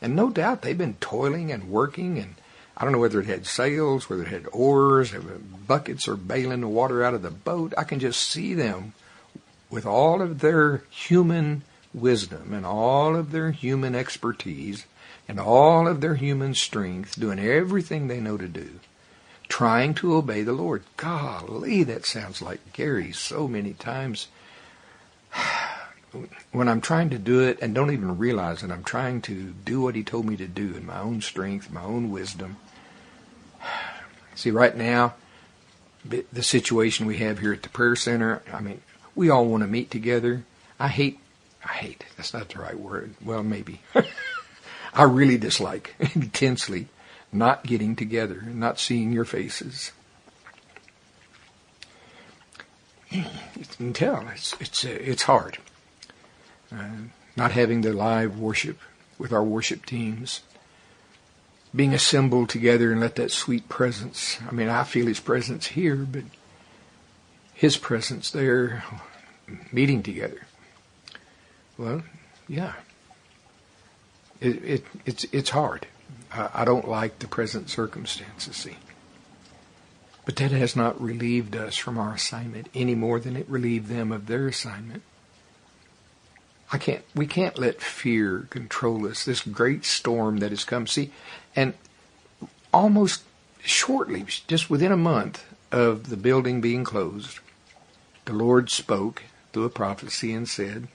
And 0.03 0.15
no 0.15 0.29
doubt 0.29 0.61
they've 0.61 0.77
been 0.77 0.95
toiling 1.01 1.51
and 1.51 1.71
working, 1.71 2.19
and 2.19 2.35
I 2.77 2.85
don't 2.85 2.93
know 2.93 2.99
whether 2.99 3.19
it 3.19 3.27
had 3.27 3.47
sails, 3.47 4.09
whether 4.09 4.23
it 4.23 4.29
had 4.29 4.47
oars, 4.53 5.15
buckets, 5.67 6.07
or 6.07 6.15
bailing 6.15 6.61
the 6.61 6.69
water 6.69 7.03
out 7.03 7.15
of 7.15 7.23
the 7.23 7.31
boat. 7.31 7.73
I 7.77 7.85
can 7.85 7.99
just 8.01 8.21
see 8.21 8.53
them 8.53 8.93
with 9.71 9.87
all 9.87 10.21
of 10.21 10.41
their 10.41 10.85
human 10.91 11.63
wisdom 11.95 12.53
and 12.53 12.67
all 12.67 13.17
of 13.17 13.33
their 13.33 13.51
human 13.51 13.95
expertise 13.95 14.85
and 15.27 15.41
all 15.41 15.89
of 15.89 16.03
their 16.03 16.17
human 16.17 16.55
strength 16.55 17.19
doing 17.19 17.39
everything 17.39 18.09
they 18.09 18.21
know 18.21 18.37
to 18.37 18.47
do, 18.47 18.79
trying 19.49 19.95
to 19.95 20.15
obey 20.15 20.43
the 20.43 20.53
Lord. 20.53 20.83
Golly, 20.99 21.83
that 21.85 22.05
sounds 22.05 22.43
like 22.43 22.75
Gary 22.75 23.11
so 23.11 23.49
many 23.49 23.73
times 23.73 24.29
when 26.53 26.69
I'm 26.69 26.81
trying 26.81 27.11
to 27.11 27.19
do 27.19 27.41
it 27.41 27.59
and 27.61 27.75
don't 27.75 27.93
even 27.93 28.19
realize 28.19 28.61
that 28.61 28.71
I'm 28.71 28.85
trying 28.85 29.21
to 29.23 29.55
do 29.65 29.81
what 29.81 29.95
he 29.95 30.03
told 30.03 30.27
me 30.27 30.37
to 30.37 30.47
do 30.47 30.75
in 30.75 30.87
my 30.87 30.99
own 30.99 31.21
strength, 31.21 31.71
my 31.71 31.83
own 31.83 32.11
wisdom. 32.11 32.57
See, 34.35 34.51
right 34.51 34.77
now, 34.77 35.15
the 36.05 36.43
situation 36.43 37.07
we 37.07 37.19
have 37.19 37.39
here 37.39 37.53
at 37.53 37.63
the 37.63 37.69
prayer 37.69 37.97
center. 37.97 38.43
I 38.53 38.61
mean, 38.61 38.81
we 39.15 39.31
all 39.31 39.47
want 39.47 39.63
to 39.63 39.69
meet 39.69 39.91
together. 39.91 40.45
I 40.79 40.89
hate, 40.89 41.19
I 41.65 41.73
hate, 41.73 42.05
that's 42.17 42.33
not 42.33 42.49
the 42.49 42.61
right 42.61 42.79
word. 42.79 43.15
Well, 43.23 43.43
maybe. 43.43 43.81
I 44.95 45.03
really 45.03 45.39
dislike 45.39 45.95
intensely 46.15 46.89
not 47.31 47.65
getting 47.65 47.95
together, 47.95 48.43
not 48.43 48.79
seeing 48.79 49.13
your 49.13 49.25
faces. 49.25 49.93
You 53.59 53.65
can 53.77 53.93
tell 53.93 54.29
it's 54.29 54.55
it's 54.61 54.85
uh, 54.85 54.89
it's 55.01 55.23
hard. 55.25 55.59
Uh, 56.73 56.85
not 57.37 57.53
having 57.53 57.81
the 57.81 57.93
live 57.93 58.39
worship 58.39 58.79
with 59.19 59.33
our 59.33 59.43
worship 59.43 59.87
teams, 59.87 60.43
being 61.75 61.95
assembled 61.95 62.49
together 62.49 62.93
and 62.93 63.01
let 63.01 63.17
that 63.17 63.33
sweet 63.33 63.69
presence. 63.69 64.39
I 64.49 64.53
mean, 64.53 64.69
I 64.69 64.85
feel 64.85 65.07
His 65.07 65.21
presence 65.21 65.69
here, 65.69 65.97
but 65.97 66.25
His 67.55 67.77
presence 67.77 68.31
there, 68.31 68.85
meeting 69.73 70.03
together. 70.03 70.47
Well, 71.77 72.03
yeah, 72.47 72.75
it, 74.41 74.65
it 74.65 74.85
it's 75.07 75.25
it's 75.33 75.51
hard. 75.51 75.87
I, 76.33 76.51
I 76.55 76.65
don't 76.65 76.89
like 76.89 77.19
the 77.19 77.29
present 77.29 77.71
circumstances. 77.71 78.57
See. 78.57 78.77
But 80.29 80.37
that 80.37 80.51
has 80.51 80.77
not 80.77 81.01
relieved 81.01 81.57
us 81.57 81.79
from 81.79 81.97
our 81.97 82.13
assignment 82.13 82.69
any 82.75 82.95
more 82.95 83.19
than 83.19 83.35
it 83.35 83.49
relieved 83.49 83.89
them 83.89 84.13
of 84.13 84.27
their 84.27 84.47
assignment. 84.47 85.03
I 86.71 86.77
can't, 86.77 87.03
we 87.15 87.27
can't 87.27 87.57
let 87.59 87.81
fear 87.81 88.41
control 88.51 89.09
us, 89.09 89.25
this 89.25 89.41
great 89.41 89.87
storm 89.87 90.41
that 90.41 90.51
has 90.51 90.65
come. 90.65 90.87
See, 90.87 91.13
and 91.57 91.73
almost 92.75 93.23
shortly, 93.63 94.27
just 94.47 94.69
within 94.69 94.93
a 94.93 94.99
month 94.99 95.47
of 95.73 96.11
the 96.11 96.17
building 96.19 96.61
being 96.61 96.85
closed, 96.85 97.39
the 98.27 98.35
Lord 98.35 98.69
spoke 98.69 99.23
through 99.55 99.65
a 99.65 99.71
prophecy 99.71 100.35
and 100.35 100.47
said, 100.47 100.89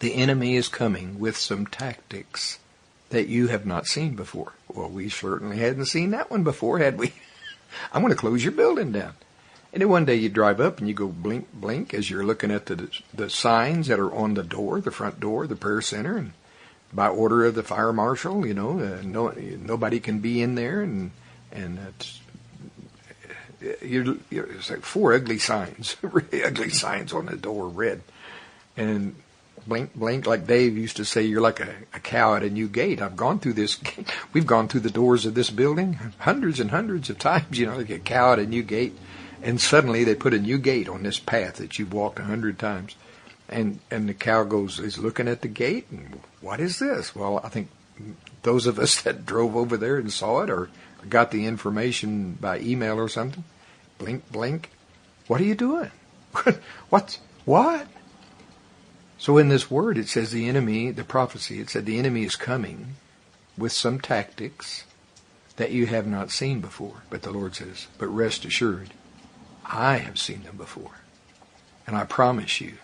The 0.00 0.14
enemy 0.14 0.56
is 0.56 0.68
coming 0.68 1.18
with 1.18 1.38
some 1.38 1.66
tactics 1.66 2.58
that 3.08 3.28
you 3.28 3.46
have 3.46 3.64
not 3.64 3.86
seen 3.86 4.14
before. 4.14 4.52
Well, 4.68 4.90
we 4.90 5.08
certainly 5.08 5.56
hadn't 5.56 5.86
seen 5.86 6.10
that 6.10 6.30
one 6.30 6.44
before, 6.44 6.80
had 6.80 6.98
we? 6.98 7.14
I'm 7.92 8.02
going 8.02 8.12
to 8.12 8.18
close 8.18 8.42
your 8.42 8.52
building 8.52 8.92
down. 8.92 9.14
And 9.72 9.80
then 9.80 9.88
one 9.88 10.04
day 10.04 10.14
you 10.14 10.28
drive 10.28 10.60
up 10.60 10.78
and 10.78 10.86
you 10.86 10.94
go 10.94 11.08
blink, 11.08 11.52
blink 11.52 11.94
as 11.94 12.08
you're 12.08 12.24
looking 12.24 12.52
at 12.52 12.66
the 12.66 12.88
the 13.12 13.28
signs 13.28 13.88
that 13.88 13.98
are 13.98 14.12
on 14.14 14.34
the 14.34 14.44
door, 14.44 14.80
the 14.80 14.92
front 14.92 15.18
door, 15.18 15.48
the 15.48 15.56
prayer 15.56 15.80
center, 15.80 16.16
and 16.16 16.32
by 16.92 17.08
order 17.08 17.44
of 17.44 17.56
the 17.56 17.64
fire 17.64 17.92
marshal, 17.92 18.46
you 18.46 18.54
know, 18.54 18.78
uh, 18.78 19.02
no 19.02 19.30
nobody 19.30 19.98
can 19.98 20.20
be 20.20 20.40
in 20.40 20.54
there, 20.54 20.80
and 20.80 21.10
and 21.50 21.80
it's, 21.88 22.20
you're, 23.82 24.16
you're, 24.30 24.46
it's 24.52 24.70
like 24.70 24.84
four 24.84 25.12
ugly 25.12 25.38
signs, 25.38 25.96
really 26.02 26.44
ugly 26.44 26.70
signs 26.70 27.12
on 27.12 27.26
the 27.26 27.36
door, 27.36 27.68
red, 27.68 28.02
and 28.76 29.16
blink, 29.66 29.94
blink, 29.94 30.26
like 30.26 30.46
Dave 30.46 30.76
used 30.76 30.96
to 30.98 31.04
say, 31.04 31.22
you're 31.22 31.40
like 31.40 31.60
a, 31.60 31.74
a 31.92 32.00
cow 32.00 32.34
at 32.34 32.42
a 32.42 32.50
new 32.50 32.68
gate. 32.68 33.00
I've 33.00 33.16
gone 33.16 33.38
through 33.38 33.54
this, 33.54 33.80
we've 34.32 34.46
gone 34.46 34.68
through 34.68 34.80
the 34.80 34.90
doors 34.90 35.26
of 35.26 35.34
this 35.34 35.50
building 35.50 35.94
hundreds 36.18 36.60
and 36.60 36.70
hundreds 36.70 37.10
of 37.10 37.18
times, 37.18 37.58
you 37.58 37.66
know, 37.66 37.76
like 37.76 37.90
a 37.90 37.98
cow 37.98 38.32
at 38.32 38.38
a 38.38 38.46
new 38.46 38.62
gate. 38.62 38.96
And 39.42 39.60
suddenly 39.60 40.04
they 40.04 40.14
put 40.14 40.34
a 40.34 40.38
new 40.38 40.58
gate 40.58 40.88
on 40.88 41.02
this 41.02 41.18
path 41.18 41.56
that 41.56 41.78
you've 41.78 41.92
walked 41.92 42.18
a 42.18 42.24
hundred 42.24 42.58
times. 42.58 42.96
And, 43.48 43.78
and 43.90 44.08
the 44.08 44.14
cow 44.14 44.44
goes, 44.44 44.78
is 44.78 44.98
looking 44.98 45.28
at 45.28 45.42
the 45.42 45.48
gate 45.48 45.86
and 45.90 46.20
what 46.40 46.60
is 46.60 46.78
this? 46.78 47.14
Well, 47.14 47.40
I 47.44 47.48
think 47.48 47.68
those 48.42 48.66
of 48.66 48.78
us 48.78 49.00
that 49.02 49.26
drove 49.26 49.56
over 49.56 49.76
there 49.76 49.98
and 49.98 50.12
saw 50.12 50.42
it 50.42 50.50
or 50.50 50.70
got 51.08 51.30
the 51.30 51.46
information 51.46 52.32
by 52.40 52.60
email 52.60 52.98
or 52.98 53.08
something, 53.08 53.44
blink, 53.98 54.30
blink. 54.32 54.70
What 55.26 55.40
are 55.40 55.44
you 55.44 55.54
doing? 55.54 55.90
what? 56.90 57.18
What? 57.44 57.86
So 59.18 59.38
in 59.38 59.48
this 59.48 59.70
word, 59.70 59.96
it 59.96 60.08
says 60.08 60.30
the 60.30 60.48
enemy, 60.48 60.90
the 60.90 61.04
prophecy, 61.04 61.60
it 61.60 61.70
said 61.70 61.86
the 61.86 61.98
enemy 61.98 62.24
is 62.24 62.36
coming 62.36 62.96
with 63.56 63.72
some 63.72 64.00
tactics 64.00 64.84
that 65.56 65.70
you 65.70 65.86
have 65.86 66.06
not 66.06 66.30
seen 66.30 66.60
before. 66.60 67.02
But 67.10 67.22
the 67.22 67.30
Lord 67.30 67.54
says, 67.54 67.86
but 67.98 68.08
rest 68.08 68.44
assured, 68.44 68.92
I 69.64 69.98
have 69.98 70.18
seen 70.18 70.42
them 70.42 70.56
before. 70.56 70.98
And 71.86 71.96
I 71.96 72.04
promise 72.04 72.60
you, 72.60 72.74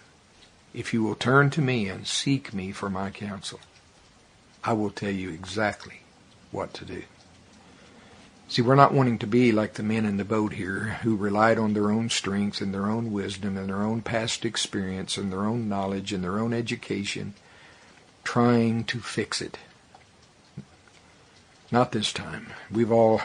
if 0.73 0.95
you 0.95 1.03
will 1.03 1.17
turn 1.17 1.51
to 1.51 1.61
me 1.61 1.89
and 1.89 2.07
seek 2.07 2.55
me 2.55 2.71
for 2.71 2.89
my 2.89 3.11
counsel, 3.11 3.61
I 4.63 4.73
will 4.73 4.91
tell 4.91 5.11
you 5.11 5.31
exactly 5.31 6.03
what 6.51 6.73
to 6.75 6.85
do. 6.85 7.03
See, 8.51 8.63
we're 8.63 8.75
not 8.75 8.93
wanting 8.93 9.19
to 9.19 9.29
be 9.29 9.53
like 9.53 9.75
the 9.75 9.85
men 9.85 10.05
in 10.05 10.17
the 10.17 10.25
boat 10.25 10.55
here 10.55 10.99
who 11.03 11.15
relied 11.15 11.57
on 11.57 11.73
their 11.73 11.93
own 11.93 12.11
strength 12.11 12.61
and 12.61 12.75
their 12.75 12.87
own 12.87 13.13
wisdom 13.13 13.57
and 13.57 13.69
their 13.69 13.85
own 13.85 14.03
past 14.03 14.45
experience 14.45 15.17
and 15.17 15.31
their 15.31 15.45
own 15.45 15.69
knowledge 15.69 16.13
and 16.13 16.25
their 16.25 16.41
own 16.41 16.53
education 16.53 17.35
trying 18.25 18.83
to 18.83 18.99
fix 18.99 19.41
it. 19.41 19.57
Not 21.71 21.93
this 21.93 22.13
time. 22.13 22.49
We've 22.73 22.91
all, 22.91 23.23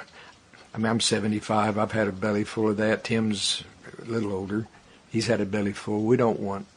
I 0.76 0.78
mean, 0.78 0.86
I'm 0.86 1.00
75. 1.00 1.80
I've 1.80 1.92
had 1.92 2.08
a 2.08 2.12
belly 2.12 2.44
full 2.44 2.70
of 2.70 2.78
that. 2.78 3.04
Tim's 3.04 3.64
a 4.00 4.06
little 4.06 4.32
older. 4.32 4.68
He's 5.10 5.26
had 5.26 5.42
a 5.42 5.46
belly 5.48 5.74
full. 5.74 6.04
We 6.04 6.18
don't 6.18 6.40
want, 6.40 6.68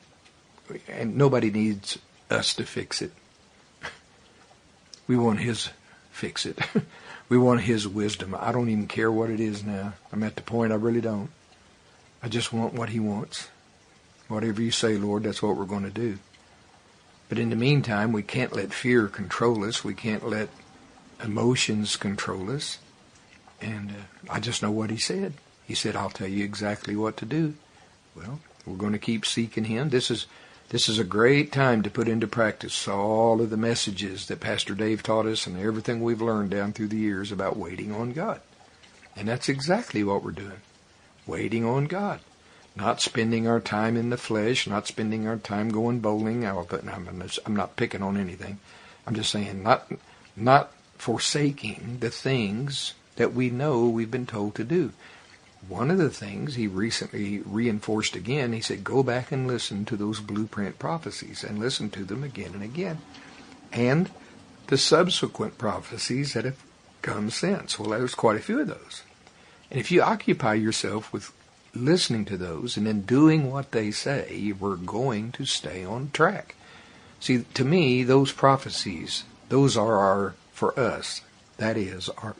and 0.89 1.19
nobody 1.19 1.51
needs 1.51 1.99
us 2.31 2.55
to 2.55 2.65
fix 2.65 3.03
it. 3.03 3.13
We 5.07 5.17
want 5.19 5.41
his 5.41 5.69
fix 6.11 6.47
it. 6.47 6.59
We 7.29 7.39
want 7.39 7.63
His 7.63 7.87
wisdom. 7.87 8.37
I 8.39 8.53
don't 8.53 8.71
even 8.71 8.87
care 8.87 9.13
what 9.13 9.31
it 9.31 9.41
is 9.41 9.65
now. 9.65 9.95
I'm 10.13 10.23
at 10.23 10.37
the 10.37 10.43
point 10.43 10.73
I 10.73 10.77
really 10.77 11.01
don't. 11.01 11.31
I 12.23 12.29
just 12.29 12.53
want 12.53 12.75
what 12.75 12.89
He 12.89 13.01
wants. 13.01 13.49
Whatever 14.29 14.63
you 14.63 14.71
say, 14.71 14.97
Lord, 14.97 15.23
that's 15.23 15.43
what 15.43 15.57
we're 15.57 15.65
going 15.65 15.85
to 15.85 15.91
do. 15.91 16.19
But 17.29 17.39
in 17.39 17.51
the 17.51 17.57
meantime, 17.57 18.13
we 18.13 18.23
can't 18.23 18.55
let 18.55 18.73
fear 18.73 19.07
control 19.07 19.65
us. 19.65 19.85
We 19.85 19.95
can't 19.95 20.27
let 20.27 20.49
emotions 21.23 21.97
control 21.97 22.51
us. 22.51 22.79
And 23.61 23.91
uh, 23.91 24.33
I 24.33 24.41
just 24.41 24.63
know 24.63 24.71
what 24.71 24.91
He 24.91 24.97
said. 24.99 25.35
He 25.67 25.75
said, 25.75 25.97
I'll 25.97 26.11
tell 26.11 26.29
you 26.29 26.45
exactly 26.45 26.97
what 26.97 27.19
to 27.19 27.27
do. 27.27 27.55
Well, 28.15 28.41
we're 28.65 28.77
going 28.77 28.93
to 28.93 28.99
keep 28.99 29.27
seeking 29.27 29.65
Him. 29.65 29.91
This 29.91 30.11
is 30.11 30.27
this 30.71 30.89
is 30.89 30.99
a 30.99 31.05
great 31.05 31.51
time 31.51 31.83
to 31.83 31.91
put 31.91 32.09
into 32.09 32.27
practice 32.27 32.87
all 32.87 33.41
of 33.41 33.49
the 33.49 33.57
messages 33.57 34.27
that 34.27 34.41
Pastor 34.41 34.75
Dave 34.75 35.03
taught 35.03 35.25
us 35.25 35.47
and 35.47 35.59
everything 35.59 36.03
we've 36.03 36.21
learned 36.21 36.51
down 36.51 36.73
through 36.73 36.89
the 36.89 36.97
years 36.97 37.33
about 37.33 37.57
waiting 37.57 37.91
on 37.93 38.13
God. 38.13 38.41
And 39.17 39.27
that's 39.27 39.49
exactly 39.49 40.05
what 40.05 40.23
we're 40.23 40.33
doing. 40.33 40.61
Waiting 41.27 41.65
on 41.65 41.87
God. 41.87 42.21
Not 42.77 43.01
spending 43.01 43.49
our 43.49 43.61
time 43.61 43.97
in 43.97 44.11
the 44.11 44.19
flesh, 44.19 44.67
not 44.67 44.87
spending 44.87 45.27
our 45.27 45.39
time 45.39 45.71
going 45.71 46.01
bowling. 46.01 46.47
I'm 46.47 47.57
not 47.57 47.77
picking 47.77 48.03
on 48.03 48.17
anything. 48.17 48.59
I'm 49.07 49.15
just 49.15 49.31
saying 49.31 49.63
not 49.63 49.91
not 50.37 50.71
forsaking 50.99 51.99
the 52.01 52.11
things 52.11 52.93
that 53.17 53.33
we 53.33 53.51
know 53.51 53.89
we've 53.89 54.11
been 54.11 54.27
told 54.27 54.55
to 54.57 54.65
do 54.65 54.93
one 55.67 55.91
of 55.91 55.99
the 55.99 56.11
things 56.11 56.55
he 56.55 56.67
recently 56.67 57.41
reinforced 57.41 58.15
again, 58.15 58.53
he 58.53 58.61
said, 58.61 58.85
go 58.85 59.03
back 59.03 59.33
and 59.33 59.47
listen 59.47 59.85
to 59.87 59.97
those 59.97 60.21
blueprint 60.21 60.79
prophecies 60.79 61.43
and 61.43 61.59
listen 61.59 61.91
to 61.91 62.05
them 62.05 62.23
again 62.23 62.53
and 62.55 62.63
again. 62.63 62.99
And 63.73 64.11
the 64.69 64.79
subsequent 64.79 65.59
prophecies 65.59 66.35
that 66.35 66.45
have 66.45 66.63
come 67.03 67.31
since. 67.31 67.79
Well, 67.79 67.91
there's 67.91 68.15
quite 68.15 68.37
a 68.37 68.41
few 68.43 68.61
of 68.61 68.69
those. 68.69 69.03
And 69.71 69.79
if 69.79 69.91
you 69.91 70.03
occupy 70.03 70.55
yourself 70.55 71.13
with 71.13 71.33
listening 71.75 72.25
to 72.27 72.37
those 72.37 72.77
and 72.77 72.87
then 72.87 73.03
doing 73.03 73.51
what 73.51 73.73
they 73.73 73.91
say, 73.91 74.53
we're 74.59 74.77
going 74.77 75.33
to 75.33 75.45
stay 75.45 75.85
on 75.85 76.11
track. 76.13 76.55
See, 77.21 77.45
to 77.55 77.65
me, 77.65 78.05
those 78.05 78.33
prophecies, 78.33 79.25
those 79.49 79.77
are 79.77 79.99
our, 79.99 80.35
for 80.53 80.79
us, 80.79 81.23
that 81.59 81.77
is, 81.77 82.09
our 82.11 82.37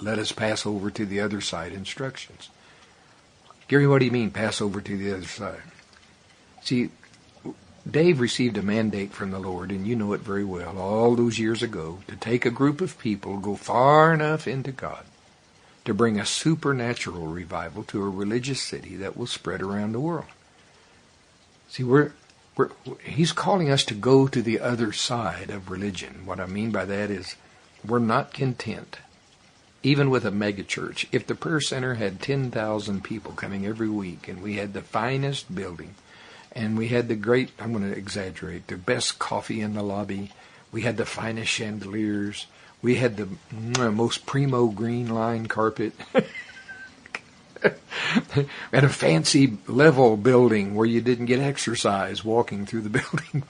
let 0.00 0.18
us 0.18 0.32
pass 0.32 0.66
over 0.66 0.90
to 0.90 1.06
the 1.06 1.20
other 1.20 1.40
side 1.40 1.72
instructions. 1.72 2.48
Gary, 3.68 3.86
what 3.86 4.00
do 4.00 4.04
you 4.04 4.10
mean 4.10 4.30
pass 4.30 4.60
over 4.60 4.80
to 4.80 4.96
the 4.96 5.12
other 5.12 5.26
side? 5.26 5.62
See, 6.62 6.90
Dave 7.90 8.20
received 8.20 8.56
a 8.56 8.62
mandate 8.62 9.12
from 9.12 9.30
the 9.30 9.38
Lord, 9.38 9.70
and 9.70 9.86
you 9.86 9.94
know 9.94 10.12
it 10.14 10.20
very 10.20 10.44
well, 10.44 10.78
all 10.78 11.14
those 11.14 11.38
years 11.38 11.62
ago, 11.62 12.00
to 12.08 12.16
take 12.16 12.46
a 12.46 12.50
group 12.50 12.80
of 12.80 12.98
people, 12.98 13.38
go 13.38 13.56
far 13.56 14.12
enough 14.12 14.48
into 14.48 14.72
God, 14.72 15.04
to 15.84 15.92
bring 15.92 16.18
a 16.18 16.24
supernatural 16.24 17.26
revival 17.26 17.82
to 17.84 18.02
a 18.02 18.08
religious 18.08 18.62
city 18.62 18.96
that 18.96 19.16
will 19.16 19.26
spread 19.26 19.60
around 19.60 19.92
the 19.92 20.00
world. 20.00 20.24
See, 21.68 21.84
we're, 21.84 22.12
we're, 22.56 22.70
he's 23.02 23.32
calling 23.32 23.70
us 23.70 23.84
to 23.84 23.94
go 23.94 24.28
to 24.28 24.40
the 24.40 24.60
other 24.60 24.92
side 24.92 25.50
of 25.50 25.70
religion. 25.70 26.22
What 26.24 26.40
I 26.40 26.46
mean 26.46 26.70
by 26.70 26.86
that 26.86 27.10
is 27.10 27.36
we're 27.86 27.98
not 27.98 28.32
content 28.32 28.98
even 29.84 30.08
with 30.08 30.24
a 30.24 30.30
megachurch, 30.30 31.04
if 31.12 31.26
the 31.26 31.34
prayer 31.34 31.60
center 31.60 31.94
had 31.94 32.22
10,000 32.22 33.04
people 33.04 33.32
coming 33.32 33.66
every 33.66 33.88
week 33.88 34.26
and 34.28 34.42
we 34.42 34.56
had 34.56 34.72
the 34.72 34.80
finest 34.80 35.54
building 35.54 35.94
and 36.52 36.78
we 36.78 36.88
had 36.88 37.06
the 37.08 37.14
great, 37.14 37.50
I'm 37.60 37.72
going 37.72 37.90
to 37.90 37.96
exaggerate, 37.96 38.66
the 38.68 38.78
best 38.78 39.18
coffee 39.18 39.60
in 39.60 39.74
the 39.74 39.82
lobby, 39.82 40.30
we 40.72 40.82
had 40.82 40.96
the 40.96 41.04
finest 41.04 41.50
chandeliers, 41.50 42.46
we 42.80 42.94
had 42.94 43.18
the 43.18 43.28
most 43.90 44.24
primo 44.24 44.68
green 44.68 45.08
line 45.08 45.46
carpet. 45.46 45.92
at 48.72 48.84
a 48.84 48.88
fancy 48.88 49.58
level 49.66 50.16
building 50.16 50.74
where 50.74 50.86
you 50.86 51.00
didn't 51.00 51.26
get 51.26 51.40
exercise 51.40 52.24
walking 52.24 52.64
through 52.66 52.82
the 52.82 52.90
building. 53.00 53.42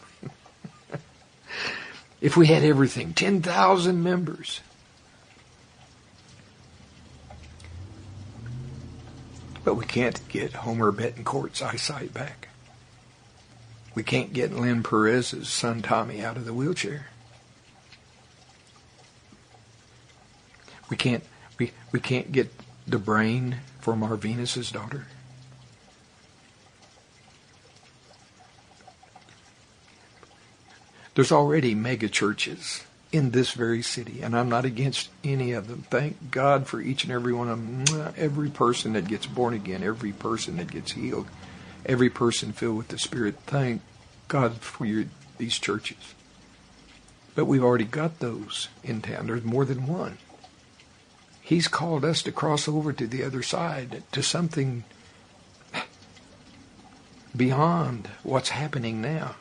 if 2.21 2.37
we 2.37 2.47
had 2.49 2.65
everything, 2.65 3.13
10,000 3.13 4.03
members. 4.03 4.61
But 9.65 9.75
we 9.75 9.87
can't 9.87 10.29
get 10.29 10.53
Homer 10.53 10.93
Betancourt's 10.93 11.63
eyesight 11.63 12.13
back. 12.13 12.49
We 13.95 14.03
can't 14.03 14.33
get 14.33 14.53
Len 14.53 14.83
Perez's 14.83 15.49
son 15.49 15.81
Tommy 15.81 16.23
out 16.23 16.37
of 16.37 16.45
the 16.45 16.53
wheelchair. 16.53 17.09
We 20.91 20.97
can't 20.97 21.25
we, 21.59 21.73
we 21.93 22.01
can't 22.01 22.31
get 22.31 22.53
the 22.87 22.99
brain 22.99 23.59
for 23.81 23.97
Marvinus's 23.97 24.71
daughter. 24.71 25.07
There's 31.15 31.33
already 31.33 31.75
mega 31.75 32.09
churches 32.09 32.83
in 33.15 33.31
this 33.31 33.53
very 33.53 33.81
city, 33.81 34.23
and 34.23 34.37
I'm 34.37 34.49
not 34.49 34.65
against 34.65 35.09
any 35.23 35.53
of 35.53 35.69
them. 35.69 35.85
Thank 35.89 36.33
God 36.33 36.67
for 36.67 36.81
each 36.81 37.05
and 37.05 37.13
every 37.13 37.33
one 37.33 37.49
of 37.49 37.87
them. 37.87 38.13
Every 38.17 38.51
person 38.51 38.95
that 38.95 39.07
gets 39.07 39.25
born 39.25 39.55
again, 39.55 39.85
every 39.85 40.13
person 40.13 40.57
that 40.57 40.73
gets 40.73 40.91
healed, 40.91 41.29
every 41.87 42.11
person 42.11 42.51
filled 42.51 42.77
with 42.77 42.89
the 42.89 42.99
Spirit. 42.99 43.37
Thank 43.47 43.83
God 44.27 44.55
for 44.55 44.85
your, 44.85 45.05
these 45.39 45.61
churches. 45.61 46.17
But 47.37 47.45
we've 47.45 47.63
already 47.63 47.85
got 47.85 48.19
those 48.19 48.67
in 48.83 49.01
town. 49.01 49.29
There's 49.29 49.45
more 49.45 49.65
than 49.65 49.87
one. 49.87 50.19
He's 51.41 51.69
called 51.69 52.05
us 52.05 52.21
to 52.25 52.33
cross 52.33 52.67
over 52.67 52.93
to 52.93 53.07
the 53.07 53.23
other 53.23 53.45
side, 53.45 54.03
to 54.11 54.25
something 54.25 54.83
beyond 57.37 58.09
what's 58.25 58.49
happening 58.49 59.01
now. 59.01 59.37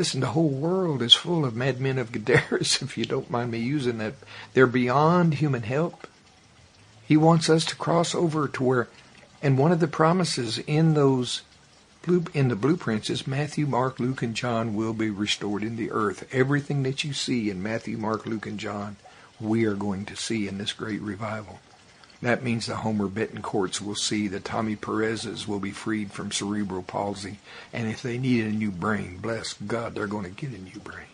Listen, 0.00 0.20
the 0.20 0.28
whole 0.28 0.48
world 0.48 1.02
is 1.02 1.12
full 1.12 1.44
of 1.44 1.54
madmen 1.54 1.98
of 1.98 2.10
Gadaras, 2.10 2.80
if 2.82 2.96
you 2.96 3.04
don't 3.04 3.28
mind 3.28 3.50
me 3.50 3.58
using 3.58 3.98
that. 3.98 4.14
They're 4.54 4.66
beyond 4.66 5.34
human 5.34 5.60
help. 5.60 6.06
He 7.06 7.18
wants 7.18 7.50
us 7.50 7.66
to 7.66 7.76
cross 7.76 8.14
over 8.14 8.48
to 8.48 8.64
where, 8.64 8.88
and 9.42 9.58
one 9.58 9.72
of 9.72 9.80
the 9.80 9.86
promises 9.86 10.56
in 10.56 10.94
those 10.94 11.42
in 12.32 12.48
the 12.48 12.56
blueprints 12.56 13.10
is 13.10 13.26
Matthew, 13.26 13.66
Mark, 13.66 14.00
Luke, 14.00 14.22
and 14.22 14.34
John 14.34 14.74
will 14.74 14.94
be 14.94 15.10
restored 15.10 15.62
in 15.62 15.76
the 15.76 15.90
earth. 15.90 16.26
Everything 16.32 16.82
that 16.84 17.04
you 17.04 17.12
see 17.12 17.50
in 17.50 17.62
Matthew, 17.62 17.98
Mark, 17.98 18.24
Luke, 18.24 18.46
and 18.46 18.58
John 18.58 18.96
we 19.38 19.66
are 19.66 19.74
going 19.74 20.06
to 20.06 20.16
see 20.16 20.48
in 20.48 20.56
this 20.56 20.72
great 20.72 21.02
revival. 21.02 21.58
That 22.22 22.42
means 22.42 22.66
the 22.66 22.76
Homer 22.76 23.08
Betancourts 23.08 23.80
will 23.80 23.94
see 23.94 24.28
the 24.28 24.40
Tommy 24.40 24.76
Perez's 24.76 25.48
will 25.48 25.58
be 25.58 25.70
freed 25.70 26.12
from 26.12 26.32
cerebral 26.32 26.82
palsy. 26.82 27.38
And 27.72 27.88
if 27.88 28.02
they 28.02 28.18
need 28.18 28.44
a 28.44 28.50
new 28.50 28.70
brain, 28.70 29.18
bless 29.18 29.54
God, 29.54 29.94
they're 29.94 30.06
going 30.06 30.24
to 30.24 30.30
get 30.30 30.50
a 30.50 30.62
new 30.62 30.80
brain. 30.80 31.06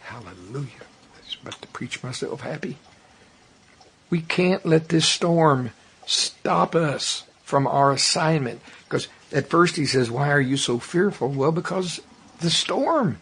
Hallelujah. 0.00 0.82
I 0.82 1.24
was 1.24 1.36
about 1.40 1.62
to 1.62 1.68
preach 1.68 2.02
myself 2.02 2.40
happy. 2.40 2.76
We 4.10 4.20
can't 4.20 4.66
let 4.66 4.88
this 4.88 5.06
storm 5.06 5.70
stop 6.06 6.74
us 6.74 7.22
from 7.44 7.68
our 7.68 7.92
assignment. 7.92 8.60
Because 8.84 9.06
at 9.32 9.48
first 9.48 9.76
he 9.76 9.86
says, 9.86 10.10
Why 10.10 10.30
are 10.30 10.40
you 10.40 10.56
so 10.56 10.80
fearful? 10.80 11.28
Well, 11.28 11.52
because 11.52 12.00
the 12.40 12.50
storm, 12.50 13.18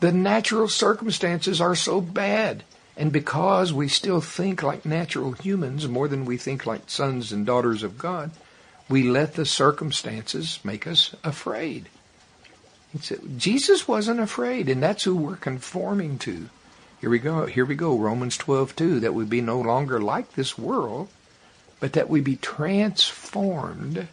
the 0.00 0.12
natural 0.12 0.68
circumstances 0.68 1.60
are 1.60 1.74
so 1.74 2.02
bad. 2.02 2.64
And 2.96 3.12
because 3.12 3.72
we 3.72 3.88
still 3.88 4.20
think 4.20 4.62
like 4.62 4.84
natural 4.84 5.32
humans 5.32 5.88
more 5.88 6.06
than 6.06 6.24
we 6.24 6.36
think 6.36 6.64
like 6.64 6.88
sons 6.88 7.32
and 7.32 7.44
daughters 7.44 7.82
of 7.82 7.98
God, 7.98 8.30
we 8.88 9.02
let 9.02 9.34
the 9.34 9.46
circumstances 9.46 10.60
make 10.62 10.86
us 10.86 11.14
afraid. 11.24 11.88
Jesus 13.36 13.88
wasn't 13.88 14.20
afraid, 14.20 14.68
and 14.68 14.80
that's 14.80 15.02
who 15.02 15.16
we're 15.16 15.36
conforming 15.36 16.18
to. 16.18 16.48
Here 17.00 17.10
we 17.10 17.18
go. 17.18 17.46
Here 17.46 17.64
we 17.64 17.74
go. 17.74 17.98
Romans 17.98 18.36
12, 18.36 18.76
That 19.00 19.14
we 19.14 19.24
be 19.24 19.40
no 19.40 19.60
longer 19.60 20.00
like 20.00 20.32
this 20.32 20.56
world, 20.56 21.08
but 21.80 21.94
that 21.94 22.08
we 22.08 22.20
be 22.20 22.36
transformed. 22.36 24.06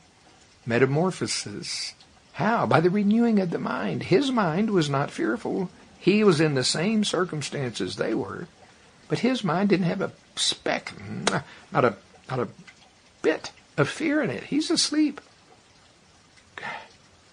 Metamorphosis. 0.66 1.94
How? 2.34 2.66
By 2.66 2.80
the 2.80 2.90
renewing 2.90 3.40
of 3.40 3.52
the 3.52 3.60
mind. 3.60 4.04
His 4.04 4.32
mind 4.32 4.72
was 4.72 4.90
not 4.90 5.12
fearful. 5.12 5.70
He 6.00 6.24
was 6.24 6.42
in 6.42 6.56
the 6.56 6.64
same 6.64 7.04
circumstances 7.04 7.96
they 7.96 8.16
were. 8.16 8.48
But 9.12 9.20
his 9.20 9.44
mind 9.44 9.68
didn't 9.68 9.88
have 9.88 10.00
a 10.00 10.14
speck, 10.38 10.94
not 11.74 11.84
a, 11.84 11.98
not 12.30 12.40
a 12.40 12.48
bit 13.22 13.52
of 13.76 13.90
fear 13.90 14.22
in 14.22 14.30
it. 14.30 14.46
He's 14.46 14.72
asleep. 14.72 15.20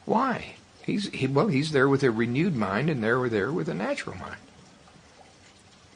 Why? 0.04 0.56
He's 0.82 1.08
he, 1.10 1.28
well, 1.28 1.46
he's 1.46 1.70
there 1.70 1.88
with 1.88 2.02
a 2.02 2.10
renewed 2.10 2.56
mind, 2.56 2.90
and 2.90 3.00
there 3.00 3.20
we're 3.20 3.28
there 3.28 3.52
with 3.52 3.68
a 3.68 3.74
natural 3.74 4.16
mind. 4.16 4.40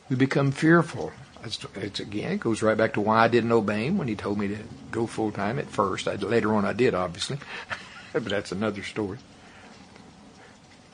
We 0.09 0.15
become 0.15 0.53
fearful. 0.53 1.11
It's, 1.43 1.59
it's, 1.75 1.99
again, 1.99 2.31
it 2.31 2.39
goes 2.39 2.63
right 2.63 2.77
back 2.77 2.93
to 2.93 3.01
why 3.01 3.25
I 3.25 3.27
didn't 3.27 3.51
obey 3.51 3.87
him 3.87 3.99
when 3.99 4.07
he 4.07 4.15
told 4.15 4.39
me 4.39 4.47
to 4.47 4.59
go 4.93 5.09
full 5.09 5.33
time 5.33 5.59
at 5.59 5.67
first. 5.67 6.07
I, 6.07 6.15
later 6.15 6.55
on, 6.55 6.65
I 6.65 6.75
did, 6.75 6.95
obviously, 6.95 7.39
but 8.13 8.27
that's 8.27 8.53
another 8.53 8.85
story. 8.85 9.19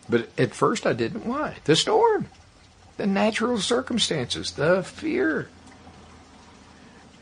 But 0.09 0.31
at 0.39 0.55
first, 0.55 0.87
I 0.87 0.95
didn't. 0.95 1.27
Why? 1.27 1.57
The 1.65 1.77
storm 1.77 2.29
the 2.99 3.07
natural 3.07 3.59
circumstances, 3.59 4.53
the 4.53 4.83
fear. 4.83 5.49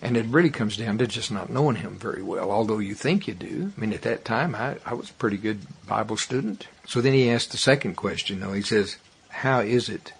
And 0.02 0.16
it 0.16 0.26
really 0.26 0.50
comes 0.50 0.76
down 0.76 0.98
to 0.98 1.06
just 1.06 1.30
not 1.30 1.50
knowing 1.50 1.76
him 1.76 1.96
very 1.96 2.22
well, 2.22 2.50
although 2.50 2.78
you 2.78 2.94
think 2.94 3.28
you 3.28 3.34
do. 3.34 3.72
I 3.76 3.80
mean, 3.80 3.92
at 3.92 4.02
that 4.02 4.24
time, 4.24 4.54
I, 4.54 4.76
I 4.84 4.94
was 4.94 5.10
a 5.10 5.14
pretty 5.14 5.36
good 5.36 5.60
Bible 5.86 6.16
student. 6.16 6.66
So 6.86 7.00
then 7.00 7.12
he 7.12 7.30
asked 7.30 7.52
the 7.52 7.58
second 7.58 7.94
question, 7.94 8.40
though. 8.40 8.52
He 8.52 8.62
says, 8.62 8.96
How 9.28 9.60
is 9.60 9.88
it 9.88 10.12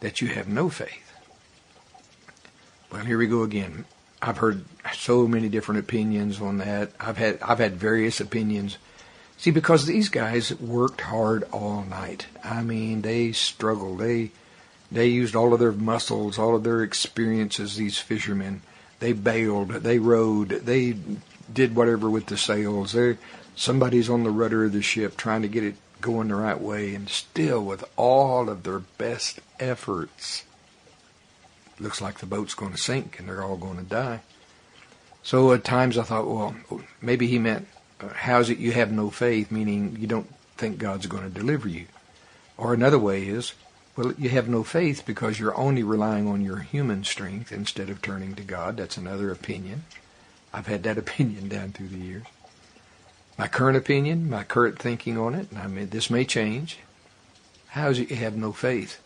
that 0.00 0.20
you 0.20 0.28
have 0.28 0.48
no 0.48 0.68
faith? 0.68 1.12
Well, 2.90 3.04
here 3.04 3.18
we 3.18 3.26
go 3.26 3.42
again. 3.42 3.84
I've 4.22 4.38
heard 4.38 4.64
so 4.94 5.28
many 5.28 5.48
different 5.48 5.80
opinions 5.80 6.40
on 6.40 6.58
that. 6.58 6.90
I've 6.98 7.18
had 7.18 7.38
I've 7.42 7.58
had 7.58 7.74
various 7.74 8.20
opinions. 8.20 8.78
See, 9.36 9.52
because 9.52 9.86
these 9.86 10.08
guys 10.08 10.52
worked 10.58 11.02
hard 11.02 11.44
all 11.52 11.84
night. 11.84 12.26
I 12.42 12.62
mean, 12.62 13.02
they 13.02 13.30
struggled. 13.32 14.00
They 14.00 14.32
they 14.90 15.08
used 15.08 15.36
all 15.36 15.52
of 15.52 15.60
their 15.60 15.72
muscles, 15.72 16.38
all 16.38 16.54
of 16.54 16.64
their 16.64 16.82
experiences, 16.82 17.76
these 17.76 17.98
fishermen. 17.98 18.62
They 19.00 19.12
bailed, 19.12 19.68
they 19.68 19.98
rowed, 19.98 20.48
they 20.48 20.96
did 21.52 21.76
whatever 21.76 22.10
with 22.10 22.26
the 22.26 22.36
sails. 22.36 22.96
Somebody's 23.54 24.10
on 24.10 24.24
the 24.24 24.30
rudder 24.30 24.64
of 24.64 24.72
the 24.72 24.82
ship 24.82 25.16
trying 25.16 25.42
to 25.42 25.48
get 25.48 25.64
it 25.64 25.76
going 26.00 26.28
the 26.28 26.36
right 26.36 26.60
way 26.60 26.94
and 26.94 27.08
still 27.08 27.64
with 27.64 27.84
all 27.96 28.48
of 28.48 28.62
their 28.62 28.78
best 28.78 29.40
efforts 29.58 30.44
looks 31.80 32.00
like 32.00 32.18
the 32.18 32.26
boat's 32.26 32.54
going 32.54 32.72
to 32.72 32.78
sink 32.78 33.18
and 33.18 33.28
they're 33.28 33.42
all 33.42 33.56
going 33.56 33.76
to 33.76 33.84
die. 33.84 34.20
So 35.22 35.52
at 35.52 35.64
times 35.64 35.98
I 35.98 36.02
thought, 36.02 36.26
well, 36.26 36.54
maybe 37.00 37.26
he 37.26 37.38
meant, 37.38 37.68
uh, 38.00 38.08
how's 38.08 38.50
it 38.50 38.58
you 38.58 38.72
have 38.72 38.90
no 38.90 39.10
faith, 39.10 39.50
meaning 39.50 39.96
you 40.00 40.06
don't 40.06 40.32
think 40.56 40.78
God's 40.78 41.06
going 41.06 41.24
to 41.24 41.28
deliver 41.28 41.68
you. 41.68 41.86
Or 42.56 42.74
another 42.74 42.98
way 42.98 43.24
is, 43.24 43.52
well, 43.98 44.14
you 44.16 44.28
have 44.28 44.48
no 44.48 44.62
faith 44.62 45.02
because 45.04 45.40
you're 45.40 45.58
only 45.58 45.82
relying 45.82 46.28
on 46.28 46.40
your 46.40 46.58
human 46.58 47.02
strength 47.02 47.50
instead 47.50 47.90
of 47.90 48.00
turning 48.00 48.36
to 48.36 48.44
God. 48.44 48.76
That's 48.76 48.96
another 48.96 49.32
opinion. 49.32 49.86
I've 50.54 50.68
had 50.68 50.84
that 50.84 50.98
opinion 51.04 51.48
down 51.48 51.72
through 51.72 51.88
the 51.88 51.98
years. 51.98 52.26
My 53.36 53.48
current 53.48 53.76
opinion, 53.76 54.30
my 54.30 54.44
current 54.44 54.78
thinking 54.78 55.18
on 55.18 55.34
it, 55.34 55.48
I 55.56 55.66
mean, 55.66 55.88
this 55.88 56.10
may 56.10 56.24
change. 56.24 56.78
How 57.70 57.88
is 57.88 57.98
it 57.98 58.10
you 58.10 58.16
have 58.16 58.36
no 58.36 58.52
faith? 58.52 59.00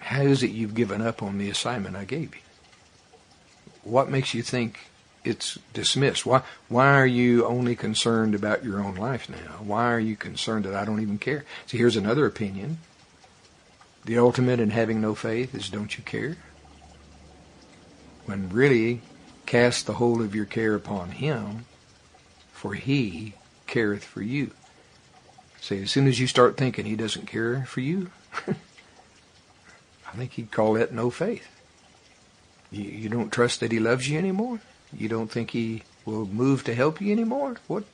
How 0.00 0.20
is 0.20 0.42
it 0.42 0.50
you've 0.50 0.74
given 0.74 1.00
up 1.00 1.22
on 1.22 1.38
the 1.38 1.48
assignment 1.48 1.96
I 1.96 2.04
gave 2.04 2.34
you? 2.34 2.42
What 3.82 4.10
makes 4.10 4.34
you 4.34 4.42
think 4.42 4.90
it's 5.24 5.58
dismissed? 5.72 6.26
Why, 6.26 6.42
why 6.68 6.92
are 7.00 7.06
you 7.06 7.46
only 7.46 7.76
concerned 7.76 8.34
about 8.34 8.62
your 8.62 8.84
own 8.84 8.96
life 8.96 9.30
now? 9.30 9.62
Why 9.62 9.90
are 9.90 10.00
you 10.00 10.16
concerned 10.16 10.66
that 10.66 10.74
I 10.74 10.84
don't 10.84 11.00
even 11.00 11.16
care? 11.16 11.46
See, 11.66 11.78
here's 11.78 11.96
another 11.96 12.26
opinion. 12.26 12.76
The 14.08 14.16
ultimate 14.16 14.58
in 14.58 14.70
having 14.70 15.02
no 15.02 15.14
faith 15.14 15.54
is 15.54 15.68
don't 15.68 15.98
you 15.98 16.02
care? 16.02 16.38
When 18.24 18.48
really 18.48 19.02
cast 19.44 19.84
the 19.84 19.92
whole 19.92 20.22
of 20.22 20.34
your 20.34 20.46
care 20.46 20.74
upon 20.74 21.10
him, 21.10 21.66
for 22.50 22.72
he 22.72 23.34
careth 23.66 24.02
for 24.02 24.22
you. 24.22 24.52
See, 25.60 25.82
as 25.82 25.90
soon 25.90 26.06
as 26.06 26.18
you 26.18 26.26
start 26.26 26.56
thinking 26.56 26.86
he 26.86 26.96
doesn't 26.96 27.26
care 27.26 27.66
for 27.66 27.82
you, 27.82 28.10
I 28.48 30.16
think 30.16 30.32
he'd 30.32 30.50
call 30.50 30.72
that 30.72 30.90
no 30.90 31.10
faith. 31.10 31.46
You, 32.70 32.84
you 32.84 33.08
don't 33.10 33.30
trust 33.30 33.60
that 33.60 33.72
he 33.72 33.78
loves 33.78 34.08
you 34.08 34.16
anymore? 34.16 34.58
You 34.90 35.10
don't 35.10 35.30
think 35.30 35.50
he 35.50 35.82
will 36.06 36.24
move 36.24 36.64
to 36.64 36.74
help 36.74 37.02
you 37.02 37.12
anymore? 37.12 37.56
What? 37.66 37.84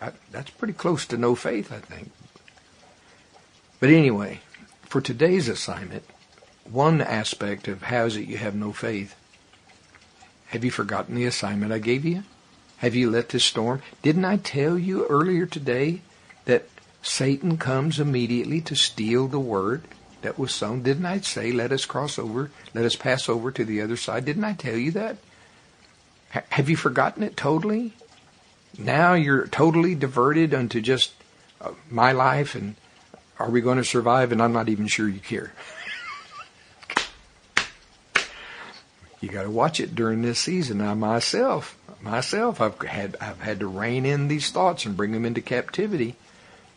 I, 0.00 0.12
that's 0.30 0.50
pretty 0.50 0.74
close 0.74 1.06
to 1.06 1.18
no 1.18 1.34
faith, 1.34 1.72
I 1.72 1.80
think. 1.80 2.12
But 3.80 3.90
anyway, 3.90 4.42
for 4.90 5.00
today's 5.00 5.48
assignment, 5.48 6.02
one 6.64 7.00
aspect 7.00 7.68
of 7.68 7.82
how 7.84 8.06
is 8.06 8.16
it 8.16 8.26
you 8.26 8.38
have 8.38 8.56
no 8.56 8.72
faith 8.72 9.14
Have 10.48 10.64
you 10.64 10.72
forgotten 10.72 11.14
the 11.14 11.26
assignment 11.26 11.72
I 11.72 11.78
gave 11.78 12.04
you? 12.04 12.24
Have 12.78 12.96
you 12.96 13.08
let 13.08 13.28
this 13.28 13.44
storm? 13.44 13.82
Didn't 14.02 14.24
I 14.24 14.36
tell 14.36 14.76
you 14.76 15.06
earlier 15.06 15.46
today 15.46 16.00
that 16.44 16.66
Satan 17.02 17.56
comes 17.56 18.00
immediately 18.00 18.60
to 18.62 18.74
steal 18.74 19.28
the 19.28 19.38
word 19.38 19.82
that 20.22 20.40
was 20.40 20.52
sown? 20.52 20.82
Didn't 20.82 21.06
I 21.06 21.20
say, 21.20 21.52
let 21.52 21.70
us 21.70 21.84
cross 21.84 22.18
over, 22.18 22.50
let 22.74 22.84
us 22.84 22.96
pass 22.96 23.28
over 23.28 23.52
to 23.52 23.64
the 23.64 23.80
other 23.80 23.96
side? 23.96 24.24
Didn't 24.24 24.42
I 24.42 24.54
tell 24.54 24.76
you 24.76 24.90
that? 24.90 25.18
H- 26.34 26.42
have 26.48 26.68
you 26.68 26.76
forgotten 26.76 27.22
it 27.22 27.36
totally? 27.36 27.92
Now 28.76 29.14
you're 29.14 29.46
totally 29.46 29.94
diverted 29.94 30.52
unto 30.52 30.80
just 30.80 31.12
uh, 31.60 31.74
my 31.88 32.10
life 32.10 32.56
and 32.56 32.74
are 33.40 33.50
we 33.50 33.60
going 33.60 33.78
to 33.78 33.84
survive? 33.84 34.32
And 34.32 34.42
I'm 34.42 34.52
not 34.52 34.68
even 34.68 34.86
sure 34.86 35.08
you 35.08 35.20
care. 35.20 35.52
you 39.20 39.28
got 39.28 39.42
to 39.42 39.50
watch 39.50 39.80
it 39.80 39.94
during 39.94 40.22
this 40.22 40.38
season. 40.38 40.78
Now, 40.78 40.94
myself, 40.94 41.76
myself, 42.00 42.60
I've 42.60 42.80
had 42.82 43.16
I've 43.20 43.40
had 43.40 43.60
to 43.60 43.66
rein 43.66 44.06
in 44.06 44.28
these 44.28 44.50
thoughts 44.50 44.86
and 44.86 44.96
bring 44.96 45.12
them 45.12 45.24
into 45.24 45.40
captivity. 45.40 46.16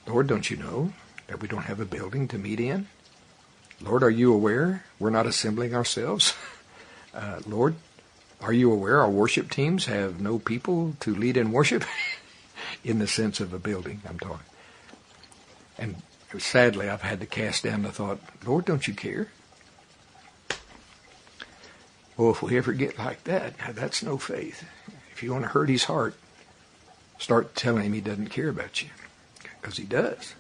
Lord, 0.08 0.28
don't 0.28 0.50
you 0.50 0.58
know 0.58 0.94
that 1.28 1.42
we 1.42 1.48
don't 1.48 1.64
have 1.64 1.80
a 1.80 1.86
building 1.86 2.28
to 2.30 2.38
meet 2.38 2.60
in? 2.60 2.88
Lord, 3.82 4.04
are 4.04 4.10
you 4.10 4.34
aware 4.34 4.84
we're 5.00 5.10
not 5.10 5.28
assembling 5.28 5.76
ourselves? 5.76 6.34
Uh, 7.16 7.40
Lord, 7.46 7.76
are 8.42 8.52
you 8.52 8.72
aware 8.72 9.00
our 9.00 9.08
worship 9.08 9.52
teams 9.52 9.86
have 9.86 10.20
no 10.20 10.40
people 10.40 10.96
to 11.00 11.14
lead 11.14 11.38
in 11.38 11.52
worship? 11.52 11.86
in 12.84 13.00
the 13.00 13.08
sense 13.08 13.40
of 13.40 13.54
a 13.54 13.60
building, 13.60 14.02
I'm 14.08 14.20
talking. 14.20 14.46
And 15.78 15.96
sadly, 16.40 16.90
I've 16.90 17.02
had 17.02 17.20
to 17.20 17.26
cast 17.26 17.64
down 17.64 17.84
the 17.84 17.92
thought, 17.92 18.20
Lord, 18.46 18.66
don't 18.66 18.88
you 18.88 18.94
care? 18.94 19.30
Well, 22.18 22.32
if 22.32 22.42
we 22.42 22.58
ever 22.58 22.74
get 22.74 23.00
like 23.00 23.24
that, 23.24 23.54
that's 23.74 24.04
no 24.04 24.18
faith. 24.18 24.64
If 25.12 25.24
you 25.24 25.32
want 25.32 25.46
to 25.46 25.50
hurt 25.50 25.70
his 25.70 25.86
heart, 25.86 26.16
start 27.18 27.56
telling 27.56 27.84
him 27.84 27.94
he 27.94 28.02
doesn't 28.02 28.30
care 28.30 28.50
about 28.50 28.82
you. 28.82 28.90
Because 29.62 29.78
he 29.78 29.86
does. 29.86 30.36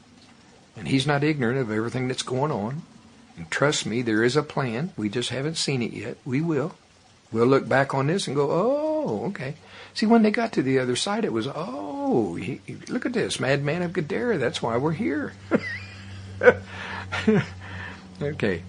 And 0.75 0.87
he's 0.87 1.07
not 1.07 1.23
ignorant 1.23 1.59
of 1.59 1.71
everything 1.71 2.07
that's 2.07 2.23
going 2.23 2.51
on. 2.51 2.83
And 3.37 3.49
trust 3.49 3.85
me, 3.85 4.01
there 4.01 4.23
is 4.23 4.35
a 4.35 4.43
plan. 4.43 4.93
We 4.95 5.09
just 5.09 5.29
haven't 5.29 5.57
seen 5.57 5.81
it 5.81 5.93
yet. 5.93 6.17
We 6.25 6.41
will. 6.41 6.75
We'll 7.31 7.47
look 7.47 7.67
back 7.67 7.95
on 7.95 8.07
this 8.07 8.27
and 8.27 8.35
go, 8.35 8.49
oh, 8.51 9.25
okay. 9.27 9.55
See, 9.95 10.05
when 10.05 10.21
they 10.21 10.31
got 10.31 10.51
to 10.53 10.61
the 10.61 10.77
other 10.79 10.95
side, 10.95 11.25
it 11.25 11.33
was, 11.33 11.47
oh, 11.53 12.35
he, 12.35 12.61
look 12.89 13.05
at 13.07 13.13
this, 13.13 13.39
madman 13.39 13.81
of 13.81 13.93
Gadara. 13.93 14.37
That's 14.37 14.61
why 14.61 14.77
we're 14.77 14.91
here. 14.91 15.33
okay. 18.21 18.63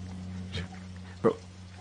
But 1.21 1.37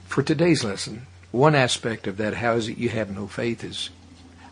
for 0.07 0.23
today's 0.23 0.65
lesson, 0.65 1.07
one 1.31 1.55
aspect 1.55 2.07
of 2.07 2.17
that, 2.19 2.35
how 2.35 2.53
is 2.53 2.69
it 2.69 2.79
you 2.79 2.89
have 2.91 3.15
no 3.15 3.27
faith, 3.27 3.65
is 3.65 3.91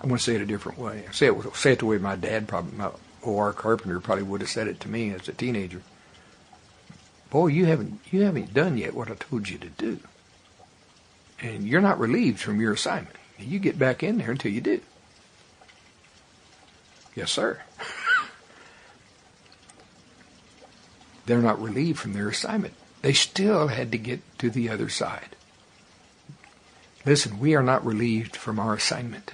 I'm 0.00 0.08
going 0.08 0.18
to 0.18 0.22
say 0.24 0.34
it 0.34 0.42
a 0.42 0.46
different 0.46 0.78
way. 0.78 1.04
say 1.12 1.28
it 1.28 1.56
say 1.56 1.72
it 1.72 1.78
the 1.78 1.86
way 1.86 1.98
my 1.98 2.16
dad 2.16 2.48
probably, 2.48 2.76
my 2.76 2.90
O.R. 3.24 3.52
Carpenter 3.52 4.00
probably 4.00 4.24
would 4.24 4.40
have 4.40 4.50
said 4.50 4.66
it 4.66 4.80
to 4.80 4.88
me 4.88 5.10
as 5.10 5.28
a 5.28 5.32
teenager. 5.32 5.82
Boy, 7.30 7.48
you 7.48 7.66
haven't 7.66 8.00
you 8.10 8.22
haven't 8.22 8.52
done 8.52 8.76
yet 8.76 8.94
what 8.94 9.10
I 9.10 9.14
told 9.14 9.48
you 9.48 9.58
to 9.58 9.68
do, 9.68 10.00
and 11.40 11.66
you're 11.66 11.80
not 11.80 11.98
relieved 11.98 12.40
from 12.40 12.60
your 12.60 12.72
assignment. 12.72 13.16
You 13.38 13.58
get 13.58 13.78
back 13.78 14.02
in 14.02 14.18
there 14.18 14.32
until 14.32 14.52
you 14.52 14.60
do. 14.60 14.80
Yes, 17.14 17.30
sir. 17.30 17.60
They're 21.26 21.42
not 21.42 21.60
relieved 21.60 21.98
from 21.98 22.12
their 22.12 22.28
assignment. 22.28 22.74
They 23.02 23.12
still 23.12 23.68
had 23.68 23.92
to 23.92 23.98
get 23.98 24.20
to 24.38 24.50
the 24.50 24.68
other 24.68 24.88
side. 24.88 25.36
Listen, 27.04 27.38
we 27.38 27.54
are 27.54 27.62
not 27.62 27.84
relieved 27.84 28.36
from 28.36 28.60
our 28.60 28.74
assignment 28.74 29.32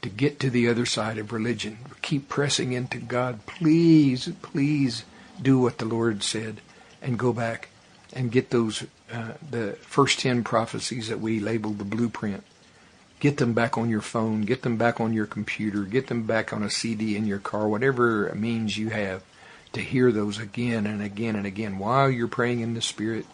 to 0.00 0.08
get 0.08 0.40
to 0.40 0.50
the 0.50 0.68
other 0.68 0.86
side 0.86 1.18
of 1.18 1.32
religion. 1.32 1.78
Keep 2.00 2.28
pressing 2.28 2.72
into 2.72 2.98
God. 2.98 3.44
Please, 3.46 4.30
please 4.40 5.04
do 5.40 5.58
what 5.58 5.78
the 5.78 5.84
Lord 5.84 6.22
said 6.22 6.60
and 7.02 7.18
go 7.18 7.32
back 7.32 7.68
and 8.12 8.32
get 8.32 8.50
those, 8.50 8.84
uh, 9.12 9.32
the 9.50 9.72
first 9.82 10.20
10 10.20 10.42
prophecies 10.42 11.08
that 11.08 11.20
we 11.20 11.40
labeled 11.40 11.78
the 11.78 11.84
blueprint. 11.84 12.44
Get 13.20 13.36
them 13.36 13.52
back 13.52 13.76
on 13.76 13.90
your 13.90 14.00
phone. 14.00 14.42
Get 14.42 14.62
them 14.62 14.76
back 14.76 15.00
on 15.00 15.12
your 15.12 15.26
computer. 15.26 15.82
Get 15.82 16.06
them 16.06 16.22
back 16.22 16.52
on 16.52 16.62
a 16.62 16.70
CD 16.70 17.16
in 17.16 17.26
your 17.26 17.40
car, 17.40 17.68
whatever 17.68 18.32
means 18.34 18.78
you 18.78 18.90
have 18.90 19.22
to 19.72 19.80
hear 19.80 20.12
those 20.12 20.38
again 20.38 20.86
and 20.86 21.02
again 21.02 21.36
and 21.36 21.46
again 21.46 21.78
while 21.78 22.10
you're 22.10 22.28
praying 22.28 22.60
in 22.60 22.74
the 22.74 22.82
Spirit 22.82 23.26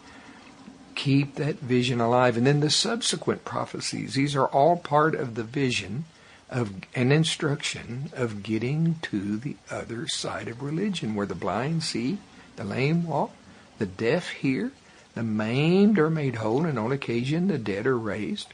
keep 0.95 1.35
that 1.35 1.59
vision 1.59 2.01
alive. 2.01 2.37
And 2.37 2.47
then 2.47 2.61
the 2.61 2.69
subsequent 2.69 3.45
prophecies, 3.45 4.15
these 4.15 4.35
are 4.35 4.47
all 4.47 4.77
part 4.77 5.13
of 5.13 5.35
the 5.35 5.43
vision 5.43 6.05
of 6.49 6.71
an 6.95 7.11
instruction 7.11 8.09
of 8.13 8.43
getting 8.43 8.95
to 9.01 9.37
the 9.37 9.57
other 9.69 10.07
side 10.07 10.47
of 10.47 10.63
religion, 10.63 11.15
where 11.15 11.25
the 11.25 11.35
blind 11.35 11.83
see, 11.83 12.17
the 12.55 12.63
lame 12.63 13.05
walk, 13.05 13.31
the 13.77 13.85
deaf 13.85 14.29
hear, 14.29 14.71
the 15.15 15.23
maimed 15.23 15.99
are 15.99 16.09
made 16.09 16.35
whole, 16.35 16.65
and 16.65 16.79
on 16.79 16.91
occasion 16.91 17.47
the 17.47 17.57
dead 17.57 17.85
are 17.85 17.97
raised. 17.97 18.53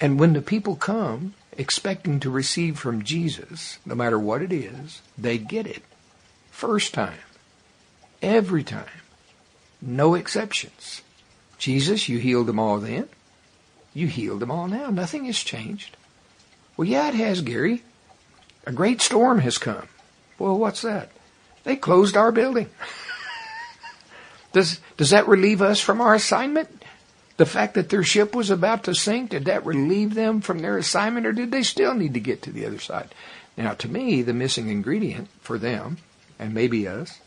And 0.00 0.18
when 0.18 0.32
the 0.32 0.42
people 0.42 0.76
come 0.76 1.34
expecting 1.52 2.18
to 2.20 2.30
receive 2.30 2.78
from 2.78 3.04
Jesus, 3.04 3.78
no 3.86 3.94
matter 3.94 4.18
what 4.18 4.42
it 4.42 4.52
is, 4.52 5.00
they 5.16 5.38
get 5.38 5.66
it. 5.66 5.82
First 6.54 6.94
time. 6.94 7.18
Every 8.22 8.62
time. 8.62 8.86
No 9.82 10.14
exceptions. 10.14 11.02
Jesus, 11.58 12.08
you 12.08 12.18
healed 12.18 12.46
them 12.46 12.60
all 12.60 12.78
then. 12.78 13.08
You 13.92 14.06
healed 14.06 14.38
them 14.38 14.52
all 14.52 14.68
now. 14.68 14.88
Nothing 14.88 15.24
has 15.24 15.36
changed. 15.40 15.96
Well, 16.76 16.86
yeah, 16.86 17.08
it 17.08 17.14
has, 17.16 17.40
Gary. 17.40 17.82
A 18.66 18.72
great 18.72 19.02
storm 19.02 19.40
has 19.40 19.58
come. 19.58 19.88
Well, 20.38 20.56
what's 20.56 20.82
that? 20.82 21.10
They 21.64 21.74
closed 21.74 22.16
our 22.16 22.30
building. 22.30 22.70
does, 24.52 24.78
does 24.96 25.10
that 25.10 25.26
relieve 25.26 25.60
us 25.60 25.80
from 25.80 26.00
our 26.00 26.14
assignment? 26.14 26.68
The 27.36 27.46
fact 27.46 27.74
that 27.74 27.88
their 27.88 28.04
ship 28.04 28.32
was 28.32 28.48
about 28.48 28.84
to 28.84 28.94
sink, 28.94 29.30
did 29.30 29.46
that 29.46 29.66
relieve 29.66 30.14
them 30.14 30.40
from 30.40 30.60
their 30.60 30.78
assignment 30.78 31.26
or 31.26 31.32
did 31.32 31.50
they 31.50 31.64
still 31.64 31.94
need 31.94 32.14
to 32.14 32.20
get 32.20 32.42
to 32.42 32.52
the 32.52 32.64
other 32.64 32.78
side? 32.78 33.12
Now, 33.56 33.74
to 33.74 33.88
me, 33.88 34.22
the 34.22 34.32
missing 34.32 34.68
ingredient 34.68 35.28
for 35.40 35.58
them, 35.58 35.98
and 36.38 36.54
maybe 36.54 36.86
us, 36.88 37.20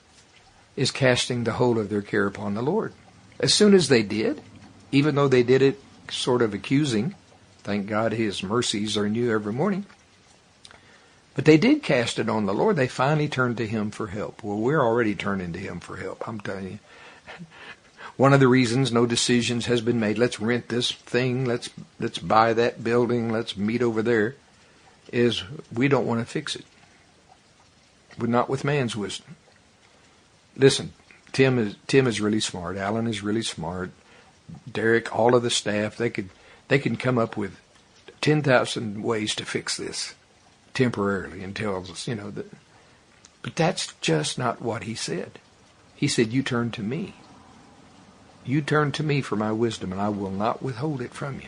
is 0.75 0.91
casting 0.91 1.43
the 1.43 1.53
whole 1.53 1.79
of 1.79 1.89
their 1.89 2.01
care 2.01 2.27
upon 2.27 2.53
the 2.53 2.61
Lord. 2.61 2.93
As 3.39 3.53
soon 3.53 3.73
as 3.73 3.89
they 3.89 4.03
did, 4.03 4.41
even 4.91 5.15
though 5.15 5.27
they 5.27 5.43
did 5.43 5.61
it 5.61 5.81
sort 6.09 6.41
of 6.41 6.53
accusing, 6.53 7.15
thank 7.63 7.87
God 7.87 8.13
his 8.13 8.43
mercies 8.43 8.97
are 8.97 9.09
new 9.09 9.31
every 9.31 9.53
morning. 9.53 9.85
But 11.35 11.45
they 11.45 11.57
did 11.57 11.83
cast 11.83 12.17
it 12.17 12.29
on 12.29 12.45
the 12.47 12.53
Lord. 12.53 12.77
They 12.77 12.87
finally 12.87 13.27
turned 13.27 13.57
to 13.57 13.67
him 13.67 13.91
for 13.91 14.07
help. 14.07 14.43
Well, 14.43 14.57
we're 14.57 14.81
already 14.81 15.13
turning 15.13 15.53
to 15.53 15.59
him 15.59 15.79
for 15.79 15.97
help. 15.97 16.27
I'm 16.27 16.39
telling 16.39 16.71
you. 16.71 16.79
One 18.17 18.33
of 18.33 18.39
the 18.39 18.47
reasons 18.47 18.91
no 18.91 19.05
decisions 19.05 19.67
has 19.67 19.79
been 19.81 19.99
made, 19.99 20.17
let's 20.17 20.39
rent 20.39 20.69
this 20.69 20.91
thing, 20.91 21.45
let's 21.45 21.69
let's 21.99 22.17
buy 22.17 22.53
that 22.53 22.83
building, 22.83 23.31
let's 23.31 23.55
meet 23.55 23.83
over 23.83 24.01
there, 24.01 24.33
is 25.13 25.43
we 25.71 25.87
don't 25.87 26.07
want 26.07 26.21
to 26.21 26.25
fix 26.25 26.55
it. 26.55 26.65
We're 28.17 28.27
not 28.27 28.49
with 28.49 28.63
man's 28.63 28.95
wisdom. 28.95 29.35
Listen, 30.55 30.93
Tim 31.31 31.59
is 31.59 31.75
Tim 31.87 32.07
is 32.07 32.21
really 32.21 32.39
smart. 32.39 32.77
Alan 32.77 33.07
is 33.07 33.21
really 33.21 33.43
smart. 33.43 33.91
Derek, 34.71 35.15
all 35.15 35.35
of 35.35 35.43
the 35.43 35.49
staff, 35.49 35.97
they 35.97 36.09
could 36.09 36.29
they 36.67 36.79
can 36.79 36.95
come 36.95 37.17
up 37.17 37.37
with 37.37 37.59
ten 38.21 38.41
thousand 38.41 39.03
ways 39.03 39.35
to 39.35 39.45
fix 39.45 39.77
this 39.77 40.15
temporarily 40.73 41.43
and 41.43 41.55
tells 41.55 41.89
us, 41.89 42.07
you 42.07 42.15
know, 42.15 42.31
that 42.31 42.51
but 43.47 43.55
that's 43.55 43.93
just 44.01 44.37
not 44.37 44.61
what 44.61 44.83
he 44.83 44.93
said. 44.93 45.39
He 45.95 46.09
said, 46.09 46.33
You 46.33 46.43
turn 46.43 46.69
to 46.71 46.83
me. 46.83 47.15
You 48.45 48.61
turn 48.61 48.91
to 48.93 49.03
me 49.03 49.21
for 49.21 49.35
my 49.35 49.51
wisdom, 49.53 49.91
and 49.91 50.01
I 50.01 50.09
will 50.09 50.31
not 50.31 50.61
withhold 50.61 51.01
it 51.01 51.13
from 51.13 51.35
you. 51.35 51.47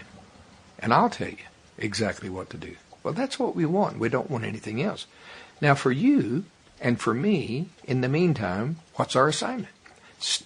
And 0.79 0.93
I'll 0.93 1.09
tell 1.09 1.27
you 1.29 1.37
exactly 1.77 2.29
what 2.29 2.49
to 2.51 2.57
do. 2.57 2.75
Well, 3.03 3.13
that's 3.13 3.37
what 3.37 3.55
we 3.55 3.65
want. 3.65 3.99
We 3.99 4.07
don't 4.07 4.29
want 4.29 4.43
anything 4.45 4.81
else. 4.81 5.07
Now, 5.59 5.75
for 5.75 5.91
you 5.91 6.45
and 6.81 6.99
for 6.99 7.13
me, 7.13 7.69
in 7.83 8.01
the 8.01 8.09
meantime, 8.09 8.77
what's 8.95 9.15
our 9.15 9.27
assignment? 9.27 9.73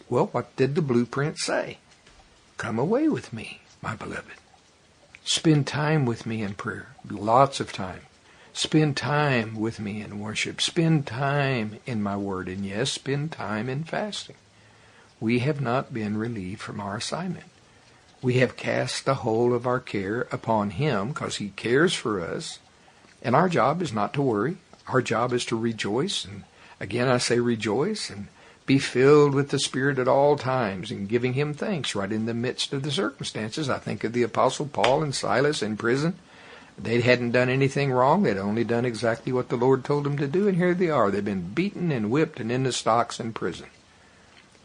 Well, 0.10 0.28
what 0.28 0.56
did 0.56 0.76
the 0.76 0.82
blueprint 0.82 1.40
say? 1.40 1.78
Come 2.58 2.78
away 2.78 3.08
with 3.08 3.34
me, 3.34 3.62
my 3.82 3.96
beloved. 3.96 4.38
Spend 5.24 5.66
time 5.68 6.06
with 6.06 6.26
me 6.26 6.42
in 6.42 6.54
prayer, 6.54 6.96
lots 7.10 7.60
of 7.60 7.72
time. 7.72 8.02
Spend 8.54 8.96
time 8.96 9.56
with 9.56 9.80
me 9.80 10.02
in 10.02 10.20
worship. 10.20 10.62
Spend 10.62 11.08
time 11.08 11.80
in 11.88 12.04
my 12.04 12.16
word. 12.16 12.48
And 12.48 12.64
yes, 12.64 12.92
spend 12.92 13.32
time 13.32 13.68
in 13.68 13.84
fasting. 13.84 14.36
We 15.20 15.40
have 15.40 15.60
not 15.60 15.92
been 15.92 16.18
relieved 16.18 16.62
from 16.62 16.80
our 16.80 16.98
assignment. 16.98 17.48
We 18.22 18.36
have 18.36 18.56
cast 18.56 19.06
the 19.06 19.16
whole 19.16 19.56
of 19.56 19.66
our 19.66 19.80
care 19.80 20.28
upon 20.32 20.70
Him 20.72 21.10
because 21.10 21.38
He 21.38 21.50
cares 21.50 21.96
for 21.96 22.22
us. 22.22 22.60
And 23.24 23.36
our 23.36 23.50
job 23.50 23.82
is 23.82 23.92
not 23.92 24.14
to 24.14 24.22
worry. 24.22 24.58
Our 24.88 25.02
job 25.02 25.34
is 25.34 25.46
to 25.46 25.58
rejoice. 25.58 26.26
And 26.26 26.44
again, 26.80 27.08
I 27.08 27.18
say 27.18 27.40
rejoice. 27.40 28.10
And 28.10 28.28
be 28.66 28.80
filled 28.80 29.34
with 29.34 29.50
the 29.50 29.60
Spirit 29.60 30.00
at 30.00 30.08
all 30.08 30.38
times 30.38 30.90
and 30.90 31.10
giving 31.10 31.34
Him 31.34 31.54
thanks 31.54 31.96
right 31.96 32.12
in 32.12 32.26
the 32.26 32.34
midst 32.34 32.72
of 32.72 32.84
the 32.84 32.92
circumstances. 32.92 33.70
I 33.70 33.78
think 33.78 34.04
of 34.04 34.14
the 34.14 34.24
Apostle 34.24 34.68
Paul 34.68 35.04
and 35.04 35.14
Silas 35.14 35.62
in 35.62 35.76
prison. 35.76 36.16
They 36.78 37.02
hadn't 37.02 37.32
done 37.32 37.50
anything 37.50 37.92
wrong. 37.92 38.24
They'd 38.24 38.38
only 38.38 38.64
done 38.64 38.86
exactly 38.86 39.32
what 39.32 39.50
the 39.50 39.58
Lord 39.58 39.84
told 39.84 40.06
them 40.06 40.18
to 40.18 40.28
do, 40.28 40.48
and 40.48 40.58
here 40.58 40.74
they 40.74 40.90
are. 40.90 41.12
They've 41.12 41.24
been 41.24 41.54
beaten 41.54 41.92
and 41.92 42.10
whipped 42.10 42.40
and 42.40 42.52
in 42.52 42.64
the 42.64 42.72
stocks 42.72 43.20
in 43.20 43.34
prison. 43.34 43.68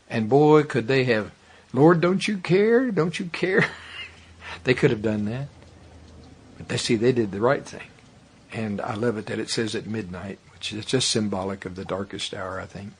And 0.09 0.29
boy, 0.29 0.63
could 0.63 0.89
they 0.89 1.05
have, 1.05 1.33
Lord, 1.73 2.01
don't 2.01 2.27
you 2.27 2.39
care? 2.39 2.91
Don't 2.91 3.19
you 3.19 3.27
care? 3.27 3.67
they 4.65 4.75
could 4.75 4.91
have 4.91 5.03
done 5.03 5.27
that. 5.27 5.49
But 6.57 6.69
they 6.69 6.79
see, 6.79 6.97
they 6.97 7.13
did 7.13 7.31
the 7.31 7.41
right 7.41 7.65
thing. 7.65 7.89
And 8.53 8.81
I 8.81 8.95
love 8.95 9.17
it 9.19 9.27
that 9.27 9.39
it 9.39 9.51
says 9.51 9.75
at 9.75 9.87
midnight, 9.87 10.39
which 10.53 10.73
is 10.73 10.85
just 10.85 11.11
symbolic 11.11 11.65
of 11.65 11.77
the 11.77 11.85
darkest 11.85 12.33
hour, 12.35 12.61
I 12.61 12.67
think 12.67 12.93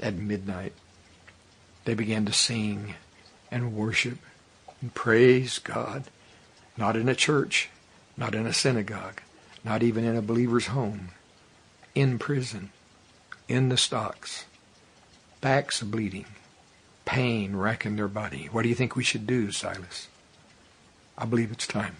at 0.00 0.14
midnight, 0.14 0.72
they 1.84 1.94
began 1.94 2.26
to 2.26 2.32
sing 2.32 2.94
and 3.50 3.74
worship 3.74 4.18
and 4.80 4.94
praise 4.94 5.58
God, 5.58 6.04
not 6.76 6.96
in 6.96 7.08
a 7.08 7.14
church, 7.14 7.70
not 8.16 8.34
in 8.34 8.46
a 8.46 8.52
synagogue, 8.52 9.20
not 9.64 9.82
even 9.82 10.04
in 10.04 10.16
a 10.16 10.22
believer's 10.22 10.66
home, 10.66 11.10
in 11.94 12.18
prison, 12.18 12.70
in 13.48 13.68
the 13.68 13.76
stocks, 13.76 14.44
backs 15.40 15.82
bleeding, 15.82 16.26
pain 17.04 17.56
racking 17.56 17.96
their 17.96 18.08
body. 18.08 18.48
What 18.52 18.62
do 18.62 18.68
you 18.68 18.74
think 18.74 18.94
we 18.94 19.04
should 19.04 19.26
do, 19.26 19.50
Silas? 19.50 20.08
I 21.16 21.24
believe 21.24 21.50
it's 21.50 21.66
time 21.66 21.96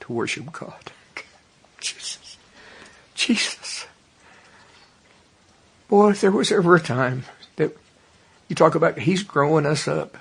to 0.00 0.12
worship 0.12 0.52
God. 0.52 0.92
Jesus. 1.80 2.27
Jesus. 3.28 3.84
Boy, 5.88 6.12
if 6.12 6.22
there 6.22 6.30
was 6.30 6.50
ever 6.50 6.76
a 6.76 6.80
time 6.80 7.24
that 7.56 7.76
you 8.48 8.56
talk 8.56 8.74
about 8.74 9.00
He's 9.00 9.22
growing 9.22 9.66
us 9.66 9.86
up. 9.86 10.16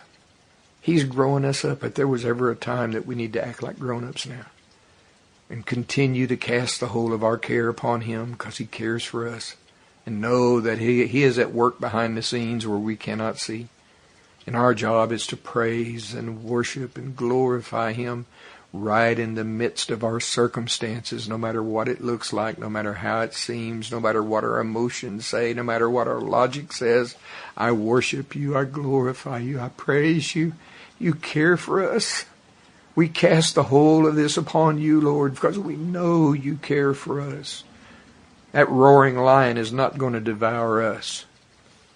He's 0.81 1.05
growing 1.05 1.45
us 1.45 1.63
up. 1.63 1.85
If 1.85 1.93
there 1.93 2.07
was 2.07 2.25
ever 2.25 2.51
a 2.51 2.55
time 2.57 2.91
that 2.91 3.05
we 3.05 3.15
need 3.15 3.31
to 3.31 3.45
act 3.45 3.63
like 3.63 3.79
grown-ups 3.79 4.25
now 4.25 4.47
and 5.49 5.65
continue 5.65 6.27
to 6.27 6.35
cast 6.35 6.81
the 6.81 6.87
whole 6.87 7.13
of 7.13 7.23
our 7.23 7.37
care 7.37 7.69
upon 7.69 8.01
Him 8.01 8.33
because 8.33 8.57
He 8.57 8.65
cares 8.65 9.05
for 9.05 9.25
us 9.25 9.55
and 10.05 10.19
know 10.19 10.59
that 10.59 10.79
He, 10.79 11.07
he 11.07 11.23
is 11.23 11.39
at 11.39 11.53
work 11.53 11.79
behind 11.79 12.17
the 12.17 12.21
scenes 12.21 12.67
where 12.67 12.77
we 12.77 12.97
cannot 12.97 13.39
see. 13.39 13.69
And 14.45 14.53
our 14.53 14.73
job 14.73 15.13
is 15.13 15.25
to 15.27 15.37
praise 15.37 16.13
and 16.13 16.43
worship 16.43 16.97
and 16.97 17.15
glorify 17.15 17.93
Him 17.93 18.25
right 18.73 19.17
in 19.17 19.35
the 19.35 19.43
midst 19.43 19.89
of 19.89 20.03
our 20.03 20.19
circumstances, 20.19 21.27
no 21.27 21.37
matter 21.37 21.63
what 21.63 21.87
it 21.87 22.03
looks 22.03 22.33
like, 22.33 22.57
no 22.57 22.69
matter 22.69 22.93
how 22.93 23.21
it 23.21 23.33
seems, 23.33 23.91
no 23.91 23.99
matter 23.99 24.21
what 24.21 24.43
our 24.43 24.59
emotions 24.59 25.25
say, 25.25 25.53
no 25.53 25.63
matter 25.63 25.89
what 25.89 26.07
our 26.07 26.19
logic 26.19 26.73
says. 26.73 27.15
I 27.55 27.71
worship 27.71 28.35
you. 28.35 28.57
I 28.57 28.65
glorify 28.65 29.39
you. 29.39 29.59
I 29.59 29.69
praise 29.69 30.35
you. 30.35 30.53
You 30.99 31.13
care 31.13 31.57
for 31.57 31.81
us. 31.81 32.25
We 32.95 33.07
cast 33.07 33.55
the 33.55 33.63
whole 33.63 34.07
of 34.07 34.15
this 34.15 34.37
upon 34.37 34.79
you, 34.79 34.99
Lord, 34.99 35.35
because 35.35 35.59
we 35.59 35.75
know 35.75 36.33
you 36.33 36.55
care 36.57 36.93
for 36.93 37.21
us. 37.21 37.63
That 38.51 38.69
roaring 38.69 39.17
lion 39.17 39.57
is 39.57 39.71
not 39.71 39.99
going 39.99 40.13
to 40.13 40.19
devour 40.19 40.81
us 40.81 41.25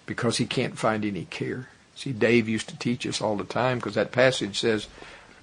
because 0.06 0.36
he 0.36 0.46
can't 0.46 0.78
find 0.78 1.04
any 1.04 1.24
care. 1.24 1.68
See, 1.96 2.12
Dave 2.12 2.48
used 2.48 2.68
to 2.68 2.78
teach 2.78 3.06
us 3.06 3.20
all 3.20 3.36
the 3.36 3.44
time 3.44 3.78
because 3.78 3.94
that 3.94 4.12
passage 4.12 4.60
says, 4.60 4.86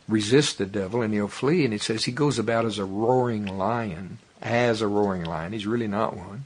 resist 0.10 0.58
the 0.58 0.66
devil 0.66 1.02
and 1.02 1.14
he'll 1.14 1.28
flee. 1.28 1.64
And 1.64 1.74
it 1.74 1.82
says 1.82 2.06
he 2.06 2.12
goes 2.12 2.40
about 2.40 2.66
as 2.66 2.78
a 2.78 2.86
roaring 2.86 3.46
lion, 3.46 4.18
as 4.42 4.82
a 4.82 4.88
roaring 4.88 5.24
lion. 5.24 5.54
He's 5.54 5.68
really 5.68 5.88
not 5.88 6.18
one. 6.18 6.46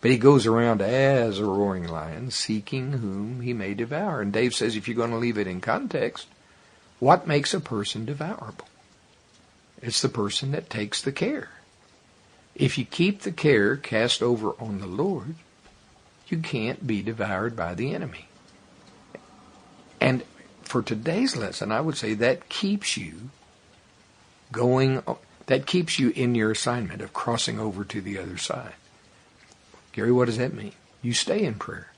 But 0.00 0.10
he 0.10 0.18
goes 0.18 0.46
around 0.46 0.82
as 0.82 1.38
a 1.38 1.44
roaring 1.44 1.88
lion, 1.88 2.30
seeking 2.30 2.92
whom 2.92 3.40
he 3.40 3.52
may 3.52 3.74
devour. 3.74 4.20
And 4.20 4.32
Dave 4.32 4.54
says 4.54 4.76
if 4.76 4.86
you're 4.86 4.96
going 4.96 5.10
to 5.10 5.16
leave 5.16 5.38
it 5.38 5.46
in 5.46 5.60
context, 5.60 6.26
what 6.98 7.26
makes 7.26 7.54
a 7.54 7.60
person 7.60 8.04
devourable? 8.04 8.68
It's 9.82 10.02
the 10.02 10.08
person 10.08 10.52
that 10.52 10.70
takes 10.70 11.00
the 11.00 11.12
care. 11.12 11.50
If 12.54 12.78
you 12.78 12.84
keep 12.84 13.22
the 13.22 13.32
care 13.32 13.76
cast 13.76 14.22
over 14.22 14.52
on 14.58 14.80
the 14.80 14.86
Lord, 14.86 15.34
you 16.28 16.38
can't 16.38 16.86
be 16.86 17.02
devoured 17.02 17.54
by 17.54 17.74
the 17.74 17.94
enemy. 17.94 18.28
And 20.00 20.22
for 20.66 20.82
today's 20.82 21.36
lesson, 21.36 21.72
I 21.72 21.80
would 21.80 21.96
say 21.96 22.14
that 22.14 22.48
keeps 22.48 22.96
you 22.96 23.30
going, 24.52 25.02
that 25.46 25.66
keeps 25.66 25.98
you 25.98 26.10
in 26.10 26.34
your 26.34 26.50
assignment 26.50 27.02
of 27.02 27.12
crossing 27.12 27.58
over 27.58 27.84
to 27.84 28.00
the 28.00 28.18
other 28.18 28.36
side. 28.36 28.74
Gary, 29.92 30.12
what 30.12 30.26
does 30.26 30.38
that 30.38 30.54
mean? 30.54 30.72
You 31.02 31.12
stay 31.12 31.42
in 31.42 31.54
prayer. 31.54 31.92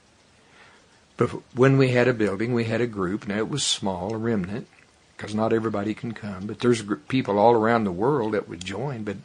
But 1.17 1.31
when 1.55 1.79
we 1.79 1.89
had 1.89 2.07
a 2.07 2.15
building, 2.15 2.55
we 2.55 2.65
had 2.65 2.81
a 2.81 2.87
group. 2.87 3.27
Now 3.27 3.39
it 3.39 3.49
was 3.49 3.67
small, 3.67 4.15
a 4.15 4.19
remnant, 4.19 4.69
because 5.17 5.35
not 5.35 5.53
everybody 5.53 5.95
can 5.95 6.13
come. 6.13 6.47
But 6.47 6.61
there's 6.61 6.85
people 7.09 7.39
all 7.39 7.55
around 7.55 7.85
the 7.85 7.93
world 7.93 8.35
that 8.35 8.49
would 8.49 8.65
join. 8.65 9.03
But 9.03 9.17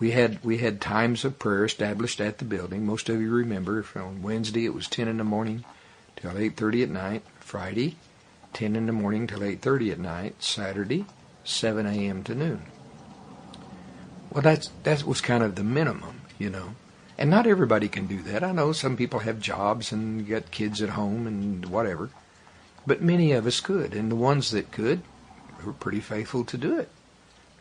we 0.00 0.10
had 0.12 0.42
we 0.42 0.58
had 0.58 0.80
times 0.80 1.24
of 1.24 1.38
prayer 1.38 1.64
established 1.64 2.20
at 2.20 2.38
the 2.38 2.44
building. 2.44 2.84
Most 2.84 3.08
of 3.08 3.20
you 3.20 3.30
remember 3.30 3.84
on 3.94 4.22
Wednesday 4.22 4.64
it 4.64 4.74
was 4.74 4.88
10 4.88 5.06
in 5.06 5.18
the 5.18 5.24
morning 5.24 5.64
till 6.16 6.32
8:30 6.32 6.82
at 6.82 6.90
night. 6.90 7.22
Friday 7.38 7.96
10 8.58 8.74
in 8.74 8.86
the 8.86 8.92
morning 8.92 9.28
till 9.28 9.38
8.30 9.38 9.92
at 9.92 9.98
night, 10.00 10.42
Saturday, 10.42 11.06
7 11.44 11.86
a.m. 11.86 12.24
to 12.24 12.34
noon. 12.34 12.62
Well, 14.32 14.42
that's, 14.42 14.72
that 14.82 15.04
was 15.04 15.20
kind 15.20 15.44
of 15.44 15.54
the 15.54 15.62
minimum, 15.62 16.22
you 16.40 16.50
know. 16.50 16.74
And 17.16 17.30
not 17.30 17.46
everybody 17.46 17.88
can 17.88 18.08
do 18.08 18.20
that. 18.22 18.42
I 18.42 18.50
know 18.50 18.72
some 18.72 18.96
people 18.96 19.20
have 19.20 19.38
jobs 19.38 19.92
and 19.92 20.26
get 20.26 20.50
kids 20.50 20.82
at 20.82 20.88
home 20.88 21.28
and 21.28 21.66
whatever. 21.66 22.10
But 22.84 23.00
many 23.00 23.30
of 23.30 23.46
us 23.46 23.60
could. 23.60 23.94
And 23.94 24.10
the 24.10 24.16
ones 24.16 24.50
that 24.50 24.72
could 24.72 25.02
were 25.64 25.72
pretty 25.72 26.00
faithful 26.00 26.44
to 26.46 26.58
do 26.58 26.80
it. 26.80 26.88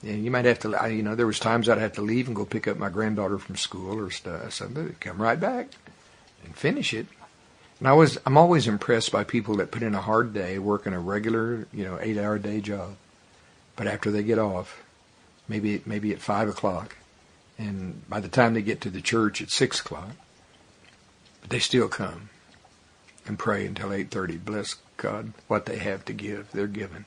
And 0.02 0.26
you 0.26 0.32
might 0.32 0.46
have 0.46 0.60
to, 0.62 0.90
you 0.90 1.04
know, 1.04 1.14
there 1.14 1.28
was 1.28 1.40
times 1.40 1.70
I'd 1.70 1.78
have 1.78 1.94
to 1.94 2.02
leave 2.02 2.26
and 2.26 2.36
go 2.36 2.44
pick 2.44 2.68
up 2.68 2.78
my 2.78 2.90
granddaughter 2.90 3.38
from 3.38 3.56
school 3.56 4.00
or 4.00 4.10
stuff. 4.10 4.52
Something, 4.52 4.96
come 5.00 5.22
right 5.22 5.40
back 5.40 5.68
and 6.44 6.56
finish 6.56 6.92
it. 6.92 7.06
And 7.80 7.88
I 7.88 7.94
was, 7.94 8.18
I'm 8.26 8.38
always 8.38 8.68
impressed 8.68 9.12
by 9.12 9.24
people 9.24 9.58
that 9.58 9.72
put 9.72 9.84
in 9.84 9.94
a 9.94 10.02
hard 10.02 10.34
day, 10.34 10.58
working 10.58 10.94
a 10.94 11.00
regular, 11.00 11.68
you 11.72 11.84
know, 11.84 12.00
eight-hour 12.02 12.40
day 12.40 12.60
job, 12.60 12.96
but 13.76 13.86
after 13.86 14.10
they 14.10 14.24
get 14.24 14.40
off, 14.40 14.84
maybe 15.48 15.82
maybe 15.86 16.12
at 16.12 16.20
five 16.20 16.50
o'clock, 16.50 16.98
and 17.58 18.08
by 18.10 18.20
the 18.20 18.28
time 18.28 18.54
they 18.54 18.62
get 18.62 18.82
to 18.82 18.90
the 18.90 19.02
church 19.02 19.42
at 19.42 19.52
six 19.52 19.80
o'clock, 19.80 20.10
but 21.42 21.52
they 21.52 21.60
still 21.60 21.88
come 21.88 22.30
and 23.28 23.38
pray 23.38 23.66
until 23.66 23.94
eight 23.94 24.10
thirty. 24.10 24.38
Bless 24.38 24.78
God, 24.98 25.34
what 25.48 25.68
they 25.68 25.78
have 25.78 26.04
to 26.06 26.14
give, 26.14 26.52
they're 26.52 26.66
given. 26.66 27.06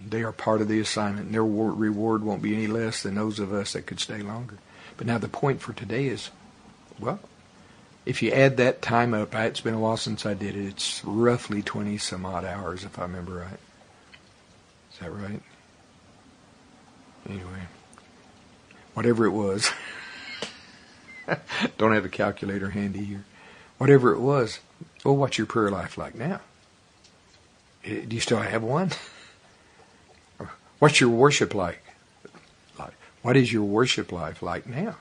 They 0.00 0.22
are 0.22 0.32
part 0.32 0.62
of 0.62 0.68
the 0.68 0.80
assignment, 0.80 1.26
and 1.26 1.34
their 1.34 1.44
reward 1.44 2.24
won't 2.24 2.42
be 2.42 2.54
any 2.54 2.66
less 2.66 3.02
than 3.02 3.14
those 3.14 3.38
of 3.38 3.52
us 3.52 3.74
that 3.74 3.86
could 3.86 4.00
stay 4.00 4.22
longer. 4.22 4.58
But 4.96 5.06
now 5.06 5.18
the 5.18 5.28
point 5.28 5.60
for 5.60 5.72
today 5.72 6.06
is, 6.06 6.30
well, 6.98 7.20
if 8.06 8.22
you 8.22 8.30
add 8.30 8.56
that 8.58 8.82
time 8.82 9.14
up, 9.14 9.34
it's 9.34 9.60
been 9.60 9.74
a 9.74 9.78
while 9.78 9.96
since 9.96 10.26
I 10.26 10.34
did 10.34 10.56
it. 10.56 10.66
It's 10.66 11.04
roughly 11.04 11.62
20 11.62 11.98
some 11.98 12.26
odd 12.26 12.44
hours, 12.44 12.84
if 12.84 12.98
I 12.98 13.02
remember 13.02 13.32
right. 13.34 13.58
Is 14.92 14.98
that 15.00 15.10
right? 15.10 15.42
Anyway, 17.28 17.68
whatever 18.92 19.24
it 19.24 19.30
was. 19.30 19.70
Don't 21.78 21.94
have 21.94 22.04
a 22.04 22.10
calculator 22.10 22.70
handy 22.70 23.04
here. 23.04 23.24
Whatever 23.78 24.12
it 24.12 24.20
was, 24.20 24.60
well, 25.04 25.16
what's 25.16 25.38
your 25.38 25.46
prayer 25.46 25.70
life 25.70 25.96
like 25.96 26.14
now? 26.14 26.40
Eh, 27.84 28.02
do 28.06 28.14
you 28.14 28.20
still 28.20 28.38
have 28.38 28.62
one? 28.62 28.90
What's 30.78 31.00
your 31.00 31.10
worship 31.10 31.54
like? 31.54 31.82
What 33.24 33.38
is 33.38 33.50
your 33.50 33.62
worship 33.62 34.12
life 34.12 34.42
like 34.42 34.66
now? 34.66 34.96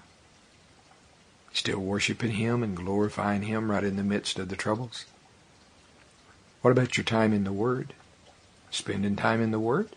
Still 1.54 1.80
worshiping 1.80 2.32
Him 2.32 2.64
and 2.64 2.76
glorifying 2.76 3.44
Him 3.44 3.70
right 3.70 3.84
in 3.84 3.96
the 3.96 4.04
midst 4.04 4.40
of 4.40 4.50
the 4.50 4.56
troubles? 4.56 5.06
What 6.62 6.72
about 6.72 6.98
your 6.98 7.04
time 7.04 7.32
in 7.32 7.44
the 7.44 7.54
Word? 7.54 7.94
Spending 8.72 9.16
time 9.16 9.42
in 9.42 9.52
the 9.52 9.60
Word? 9.60 9.90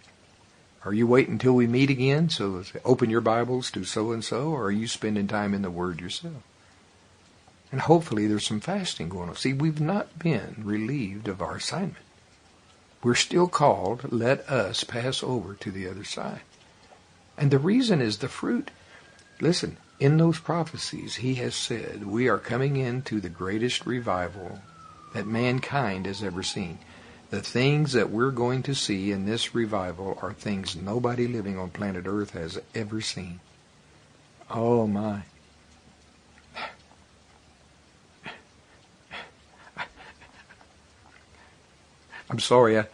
Are 0.84 0.92
you 0.92 1.06
waiting 1.06 1.32
until 1.32 1.54
we 1.54 1.66
meet 1.66 1.90
again 1.90 2.28
so 2.28 2.62
open 2.84 3.10
your 3.10 3.20
Bibles 3.20 3.70
to 3.72 3.84
so 3.84 4.12
and 4.12 4.22
so, 4.22 4.50
or 4.50 4.66
are 4.66 4.70
you 4.70 4.86
spending 4.86 5.26
time 5.26 5.54
in 5.54 5.62
the 5.62 5.70
Word 5.70 6.00
yourself? 6.00 6.44
And 7.72 7.80
hopefully 7.80 8.26
there's 8.26 8.46
some 8.46 8.60
fasting 8.60 9.08
going 9.08 9.28
on. 9.28 9.36
See, 9.36 9.52
we've 9.52 9.80
not 9.80 10.18
been 10.18 10.62
relieved 10.62 11.26
of 11.26 11.42
our 11.42 11.56
assignment. 11.56 12.04
We're 13.02 13.14
still 13.14 13.48
called, 13.48 14.12
let 14.12 14.48
us 14.48 14.84
pass 14.84 15.22
over 15.22 15.54
to 15.54 15.70
the 15.70 15.88
other 15.88 16.04
side. 16.04 16.40
And 17.36 17.50
the 17.50 17.58
reason 17.58 18.00
is 18.00 18.18
the 18.18 18.28
fruit. 18.28 18.70
Listen, 19.40 19.76
in 19.98 20.18
those 20.18 20.38
prophecies, 20.38 21.16
he 21.16 21.34
has 21.36 21.54
said, 21.54 22.06
we 22.06 22.28
are 22.28 22.38
coming 22.38 22.76
into 22.76 23.20
the 23.20 23.28
greatest 23.28 23.86
revival 23.86 24.60
that 25.14 25.26
mankind 25.26 26.06
has 26.06 26.22
ever 26.22 26.42
seen. 26.42 26.78
The 27.30 27.40
things 27.40 27.92
that 27.92 28.10
we're 28.10 28.30
going 28.30 28.62
to 28.64 28.74
see 28.74 29.10
in 29.10 29.26
this 29.26 29.54
revival 29.54 30.18
are 30.22 30.32
things 30.32 30.76
nobody 30.76 31.26
living 31.26 31.58
on 31.58 31.70
planet 31.70 32.04
Earth 32.06 32.32
has 32.32 32.60
ever 32.74 33.00
seen. 33.00 33.40
Oh 34.50 34.86
my. 34.86 35.22
I'm 42.28 42.40
sorry, 42.40 42.78
I, 42.78 42.86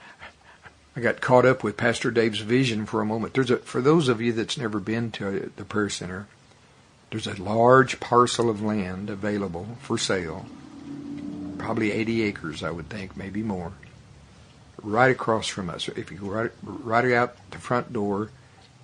I 0.94 1.00
got 1.00 1.20
caught 1.20 1.46
up 1.46 1.64
with 1.64 1.76
Pastor 1.76 2.10
Dave's 2.10 2.40
vision 2.40 2.86
for 2.86 3.00
a 3.00 3.06
moment. 3.06 3.34
There's 3.34 3.50
a, 3.50 3.56
for 3.56 3.80
those 3.80 4.08
of 4.08 4.20
you 4.20 4.32
that's 4.32 4.58
never 4.58 4.78
been 4.78 5.10
to 5.12 5.50
the 5.56 5.64
prayer 5.64 5.88
center, 5.88 6.26
there's 7.12 7.26
a 7.26 7.42
large 7.42 8.00
parcel 8.00 8.48
of 8.48 8.62
land 8.62 9.10
available 9.10 9.66
for 9.80 9.98
sale, 9.98 10.46
probably 11.58 11.92
80 11.92 12.22
acres, 12.22 12.62
I 12.62 12.70
would 12.70 12.88
think, 12.88 13.18
maybe 13.18 13.42
more, 13.42 13.72
right 14.82 15.10
across 15.10 15.46
from 15.46 15.68
us. 15.68 15.88
If 15.88 16.10
you 16.10 16.16
go 16.16 16.28
right, 16.28 16.50
right 16.62 17.12
out 17.12 17.36
the 17.50 17.58
front 17.58 17.92
door, 17.92 18.30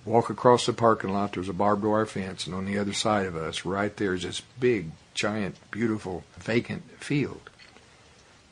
walk 0.05 0.29
across 0.29 0.67
the 0.67 0.73
parking 0.73 1.11
lot, 1.11 1.33
there's 1.33 1.49
a 1.49 1.53
barbed 1.53 1.83
wire 1.83 2.05
fence, 2.05 2.45
and 2.45 2.55
on 2.55 2.65
the 2.65 2.77
other 2.77 2.93
side 2.93 3.25
of 3.25 3.35
us, 3.35 3.65
right 3.65 3.97
there, 3.97 4.13
is 4.13 4.21
this 4.21 4.41
big, 4.59 4.91
giant, 5.15 5.55
beautiful, 5.71 6.23
vacant 6.37 6.83
field. 6.99 7.49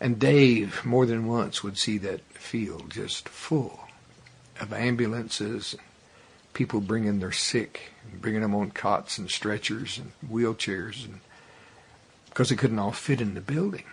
And 0.01 0.17
Dave, 0.17 0.83
more 0.85 1.05
than 1.05 1.27
once, 1.27 1.63
would 1.63 1.77
see 1.77 1.99
that 1.99 2.21
field 2.33 2.89
just 2.89 3.29
full 3.29 3.81
of 4.59 4.73
ambulances, 4.73 5.75
people 6.57 6.81
bringing 6.81 7.19
their 7.19 7.31
sick, 7.31 7.91
bringing 8.19 8.41
them 8.41 8.55
on 8.55 8.71
cots 8.71 9.19
and 9.19 9.29
stretchers 9.29 9.99
and 9.99 10.11
wheelchairs, 10.27 11.05
and 11.05 11.19
because 12.29 12.49
they 12.49 12.55
couldn't 12.55 12.79
all 12.79 12.91
fit 12.91 13.21
in 13.21 13.35
the 13.35 13.41
building. 13.41 13.83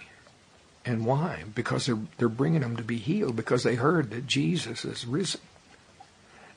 And 0.82 1.04
why? 1.04 1.44
Because 1.54 1.84
they're 1.84 1.98
they're 2.16 2.28
bringing 2.30 2.62
them 2.62 2.78
to 2.78 2.82
be 2.82 2.96
healed 2.96 3.36
because 3.36 3.64
they 3.64 3.74
heard 3.74 4.10
that 4.10 4.26
Jesus 4.26 4.82
is 4.86 5.06
risen, 5.06 5.42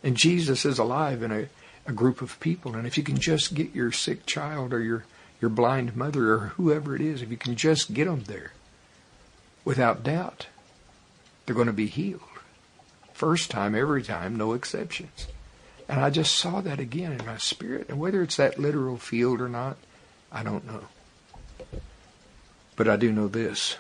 and 0.02 0.16
Jesus 0.16 0.64
is 0.64 0.80
alive 0.80 1.22
in 1.24 1.32
a, 1.34 1.48
a 1.86 1.92
group 1.92 2.22
of 2.22 2.40
people. 2.40 2.78
And 2.78 2.88
if 2.88 2.98
you 2.98 3.04
can 3.04 3.18
just 3.18 3.54
get 3.54 3.76
your 3.76 3.92
sick 3.92 4.26
child 4.26 4.74
or 4.74 4.80
your 4.80 5.04
your 5.42 5.50
blind 5.50 5.94
mother 5.98 6.32
or 6.32 6.40
whoever 6.56 6.96
it 6.96 7.02
is, 7.02 7.22
if 7.22 7.30
you 7.30 7.38
can 7.38 7.58
just 7.58 7.94
get 7.94 8.06
them 8.06 8.24
there, 8.24 8.54
without 9.66 10.04
doubt, 10.06 10.48
they're 11.46 11.54
going 11.54 11.68
to 11.68 11.74
be 11.74 11.88
healed. 11.88 12.22
First 13.12 13.52
time, 13.52 13.76
every 13.76 14.04
time, 14.04 14.38
no 14.38 14.54
exceptions. 14.54 15.28
And 15.90 16.02
I 16.02 16.10
just 16.10 16.36
saw 16.36 16.62
that 16.62 16.80
again 16.80 17.14
in 17.14 17.26
my 17.26 17.38
spirit. 17.38 17.88
And 17.90 18.00
whether 18.00 18.22
it's 18.22 18.36
that 18.38 18.60
literal 18.60 18.98
field 18.98 19.40
or 19.40 19.50
not, 19.50 19.78
I 20.32 20.44
don't 20.44 20.66
know. 20.66 20.82
But 22.76 22.88
I 22.88 22.96
do 22.96 23.12
know 23.12 23.28
this 23.28 23.78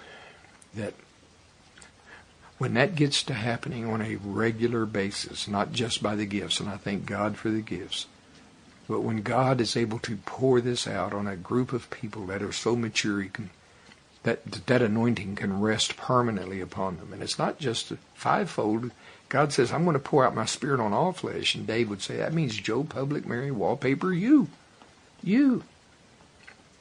that 0.75 0.93
when 2.57 2.73
that 2.73 2.95
gets 2.95 3.23
to 3.23 3.33
happening 3.33 3.85
on 3.85 4.01
a 4.01 4.15
regular 4.15 4.85
basis, 4.85 5.47
not 5.47 5.71
just 5.71 6.01
by 6.01 6.15
the 6.15 6.25
gifts, 6.25 6.59
and 6.59 6.69
I 6.69 6.77
thank 6.77 7.05
God 7.05 7.37
for 7.37 7.49
the 7.49 7.61
gifts, 7.61 8.07
but 8.87 9.01
when 9.01 9.21
God 9.21 9.59
is 9.59 9.75
able 9.75 9.99
to 9.99 10.17
pour 10.17 10.61
this 10.61 10.87
out 10.87 11.13
on 11.13 11.27
a 11.27 11.35
group 11.35 11.73
of 11.73 11.89
people 11.89 12.25
that 12.27 12.41
are 12.41 12.51
so 12.51 12.75
mature, 12.75 13.25
can 13.25 13.49
that 14.23 14.43
that 14.67 14.81
anointing 14.81 15.35
can 15.35 15.61
rest 15.61 15.95
permanently 15.95 16.59
upon 16.59 16.97
them. 16.97 17.13
And 17.13 17.21
it's 17.21 17.39
not 17.39 17.59
just 17.59 17.93
fivefold. 18.13 18.91
God 19.29 19.51
says, 19.51 19.71
I'm 19.71 19.83
going 19.83 19.93
to 19.95 19.99
pour 19.99 20.25
out 20.25 20.35
my 20.35 20.45
spirit 20.45 20.79
on 20.79 20.93
all 20.93 21.11
flesh. 21.11 21.55
And 21.55 21.67
Dave 21.67 21.89
would 21.89 22.01
say, 22.01 22.17
that 22.17 22.33
means 22.33 22.55
Joe 22.55 22.83
Public, 22.83 23.25
Mary 23.25 23.51
Wallpaper, 23.51 24.13
you. 24.13 24.47
You. 25.21 25.63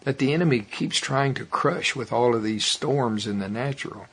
That 0.04 0.18
the 0.18 0.32
enemy 0.32 0.60
keeps 0.60 0.98
trying 0.98 1.34
to 1.34 1.44
crush 1.44 1.96
with 1.96 2.12
all 2.12 2.34
of 2.36 2.44
these 2.44 2.64
storms 2.64 3.26
in 3.26 3.40
the 3.40 3.48
natural. 3.48 4.06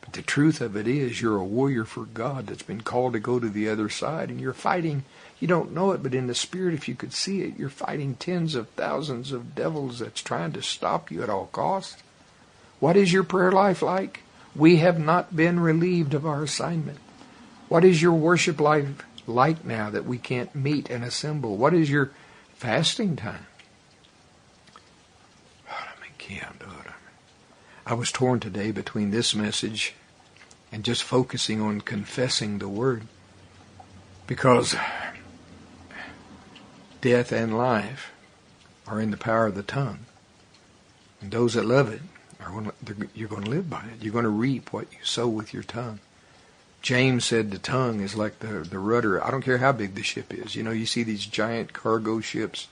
But 0.00 0.12
the 0.12 0.22
truth 0.22 0.60
of 0.60 0.76
it 0.76 0.86
is, 0.86 1.20
you're 1.20 1.38
a 1.38 1.44
warrior 1.44 1.84
for 1.84 2.04
God 2.04 2.46
that's 2.46 2.62
been 2.62 2.82
called 2.82 3.14
to 3.14 3.18
go 3.18 3.40
to 3.40 3.48
the 3.48 3.68
other 3.68 3.88
side. 3.88 4.28
And 4.28 4.40
you're 4.40 4.52
fighting, 4.52 5.04
you 5.40 5.48
don't 5.48 5.72
know 5.72 5.90
it, 5.90 6.04
but 6.04 6.14
in 6.14 6.28
the 6.28 6.34
spirit, 6.34 6.74
if 6.74 6.86
you 6.86 6.94
could 6.94 7.12
see 7.12 7.42
it, 7.42 7.58
you're 7.58 7.68
fighting 7.68 8.14
tens 8.14 8.54
of 8.54 8.68
thousands 8.70 9.32
of 9.32 9.56
devils 9.56 9.98
that's 9.98 10.22
trying 10.22 10.52
to 10.52 10.62
stop 10.62 11.10
you 11.10 11.24
at 11.24 11.30
all 11.30 11.46
costs. 11.46 12.00
What 12.78 12.96
is 12.96 13.12
your 13.12 13.24
prayer 13.24 13.50
life 13.50 13.82
like? 13.82 14.20
We 14.54 14.76
have 14.76 15.00
not 15.00 15.34
been 15.34 15.58
relieved 15.58 16.14
of 16.14 16.24
our 16.24 16.44
assignment. 16.44 16.98
What 17.68 17.84
is 17.84 18.00
your 18.00 18.12
worship 18.12 18.60
life 18.60 18.86
like 19.26 19.64
now 19.64 19.90
that 19.90 20.04
we 20.04 20.18
can't 20.18 20.54
meet 20.54 20.88
and 20.88 21.04
assemble? 21.04 21.56
What 21.56 21.74
is 21.74 21.90
your 21.90 22.10
fasting 22.54 23.16
time? 23.16 23.46
I 27.88 27.94
was 27.94 28.10
torn 28.10 28.40
today 28.40 28.72
between 28.72 29.12
this 29.12 29.32
message 29.32 29.94
and 30.72 30.82
just 30.82 31.04
focusing 31.04 31.60
on 31.60 31.82
confessing 31.82 32.58
the 32.58 32.68
word 32.68 33.06
because 34.26 34.74
death 37.00 37.30
and 37.30 37.56
life 37.56 38.10
are 38.88 39.00
in 39.00 39.12
the 39.12 39.16
power 39.16 39.46
of 39.46 39.54
the 39.54 39.62
tongue. 39.62 40.00
And 41.20 41.30
those 41.30 41.54
that 41.54 41.64
love 41.64 41.92
it 41.92 42.02
are 42.40 42.72
you're 43.14 43.28
going 43.28 43.44
to 43.44 43.50
live 43.50 43.70
by 43.70 43.84
it. 43.84 44.02
You're 44.02 44.12
going 44.12 44.24
to 44.24 44.30
reap 44.30 44.72
what 44.72 44.92
you 44.92 44.98
sow 45.04 45.28
with 45.28 45.54
your 45.54 45.62
tongue. 45.62 46.00
James 46.86 47.24
said 47.24 47.50
the 47.50 47.58
tongue 47.58 48.00
is 48.00 48.14
like 48.14 48.38
the, 48.38 48.60
the 48.62 48.78
rudder. 48.78 49.20
I 49.20 49.32
don't 49.32 49.42
care 49.42 49.58
how 49.58 49.72
big 49.72 49.96
the 49.96 50.04
ship 50.04 50.32
is. 50.32 50.54
You 50.54 50.62
know, 50.62 50.70
you 50.70 50.86
see 50.86 51.02
these 51.02 51.26
giant 51.26 51.72
cargo 51.72 52.20
ships 52.20 52.68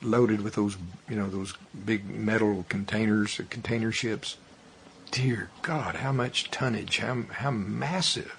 loaded 0.00 0.42
with 0.42 0.54
those, 0.54 0.76
you 1.10 1.16
know, 1.16 1.28
those 1.28 1.52
big 1.84 2.08
metal 2.08 2.64
containers, 2.68 3.40
uh, 3.40 3.42
container 3.50 3.90
ships. 3.90 4.36
Dear 5.10 5.50
God, 5.62 5.96
how 5.96 6.12
much 6.12 6.52
tonnage, 6.52 6.98
how, 6.98 7.24
how 7.32 7.50
massive 7.50 8.36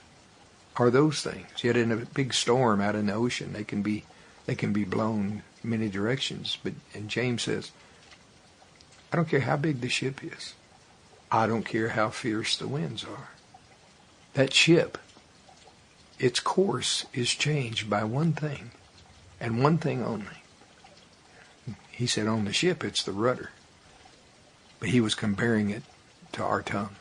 are 0.77 0.89
those 0.89 1.21
things? 1.21 1.49
Yet 1.61 1.75
in 1.75 1.91
a 1.91 1.97
big 1.97 2.33
storm 2.33 2.79
out 2.79 2.95
in 2.95 3.07
the 3.07 3.13
ocean, 3.13 3.51
they 3.51 3.65
can 3.65 3.81
be, 3.81 4.05
they 4.45 4.55
can 4.55 4.71
be 4.71 4.85
blown 4.85 5.43
many 5.65 5.89
directions. 5.89 6.57
But, 6.63 6.75
and 6.93 7.09
James 7.09 7.41
says, 7.41 7.71
I 9.11 9.17
don't 9.17 9.27
care 9.27 9.41
how 9.41 9.57
big 9.57 9.81
the 9.81 9.89
ship 9.89 10.23
is. 10.23 10.53
I 11.29 11.45
don't 11.45 11.65
care 11.65 11.89
how 11.89 12.09
fierce 12.09 12.55
the 12.55 12.69
winds 12.69 13.03
are. 13.03 13.32
That 14.33 14.53
ship, 14.53 14.97
its 16.19 16.39
course 16.39 17.05
is 17.13 17.29
changed 17.31 17.89
by 17.89 18.03
one 18.03 18.33
thing, 18.33 18.71
and 19.39 19.63
one 19.63 19.77
thing 19.77 20.03
only. 20.03 20.43
He 21.91 22.07
said 22.07 22.27
on 22.27 22.45
the 22.45 22.53
ship 22.53 22.83
it's 22.83 23.03
the 23.03 23.11
rudder. 23.11 23.51
But 24.79 24.89
he 24.89 24.99
was 24.99 25.15
comparing 25.15 25.69
it 25.69 25.83
to 26.33 26.43
our 26.43 26.61
tongue. 26.61 26.95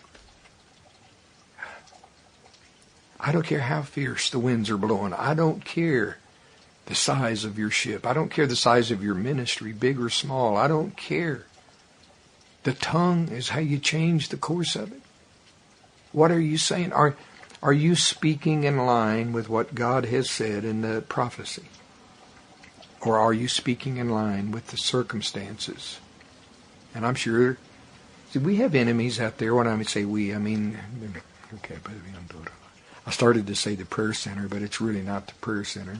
I 3.18 3.32
don't 3.32 3.46
care 3.46 3.60
how 3.60 3.82
fierce 3.82 4.30
the 4.30 4.38
winds 4.38 4.68
are 4.68 4.76
blowing. 4.76 5.14
I 5.14 5.34
don't 5.34 5.64
care 5.64 6.18
the 6.86 6.94
size 6.94 7.44
of 7.44 7.58
your 7.58 7.70
ship. 7.70 8.04
I 8.04 8.12
don't 8.12 8.30
care 8.30 8.46
the 8.46 8.56
size 8.56 8.90
of 8.90 9.02
your 9.02 9.14
ministry, 9.14 9.72
big 9.72 10.00
or 10.00 10.10
small. 10.10 10.56
I 10.56 10.66
don't 10.66 10.96
care. 10.96 11.46
The 12.64 12.72
tongue 12.72 13.28
is 13.28 13.50
how 13.50 13.60
you 13.60 13.78
change 13.78 14.28
the 14.28 14.36
course 14.36 14.74
of 14.74 14.92
it. 14.92 15.01
What 16.12 16.30
are 16.30 16.40
you 16.40 16.58
saying? 16.58 16.92
Are, 16.92 17.16
are 17.62 17.72
you 17.72 17.96
speaking 17.96 18.64
in 18.64 18.76
line 18.78 19.32
with 19.32 19.48
what 19.48 19.74
God 19.74 20.06
has 20.06 20.30
said 20.30 20.64
in 20.64 20.82
the 20.82 21.02
prophecy? 21.02 21.64
Or 23.00 23.18
are 23.18 23.32
you 23.32 23.48
speaking 23.48 23.96
in 23.96 24.10
line 24.10 24.52
with 24.52 24.68
the 24.68 24.76
circumstances? 24.76 25.98
And 26.94 27.04
I'm 27.04 27.14
sure, 27.14 27.58
see, 28.30 28.38
we 28.38 28.56
have 28.56 28.74
enemies 28.74 29.18
out 29.18 29.38
there. 29.38 29.54
When 29.54 29.66
I 29.66 29.82
say 29.82 30.04
we, 30.04 30.34
I 30.34 30.38
mean, 30.38 30.78
okay, 31.54 31.76
I 33.06 33.10
started 33.10 33.46
to 33.48 33.54
say 33.54 33.74
the 33.74 33.84
prayer 33.84 34.12
center, 34.12 34.46
but 34.46 34.62
it's 34.62 34.80
really 34.80 35.02
not 35.02 35.26
the 35.26 35.34
prayer 35.34 35.64
center. 35.64 35.98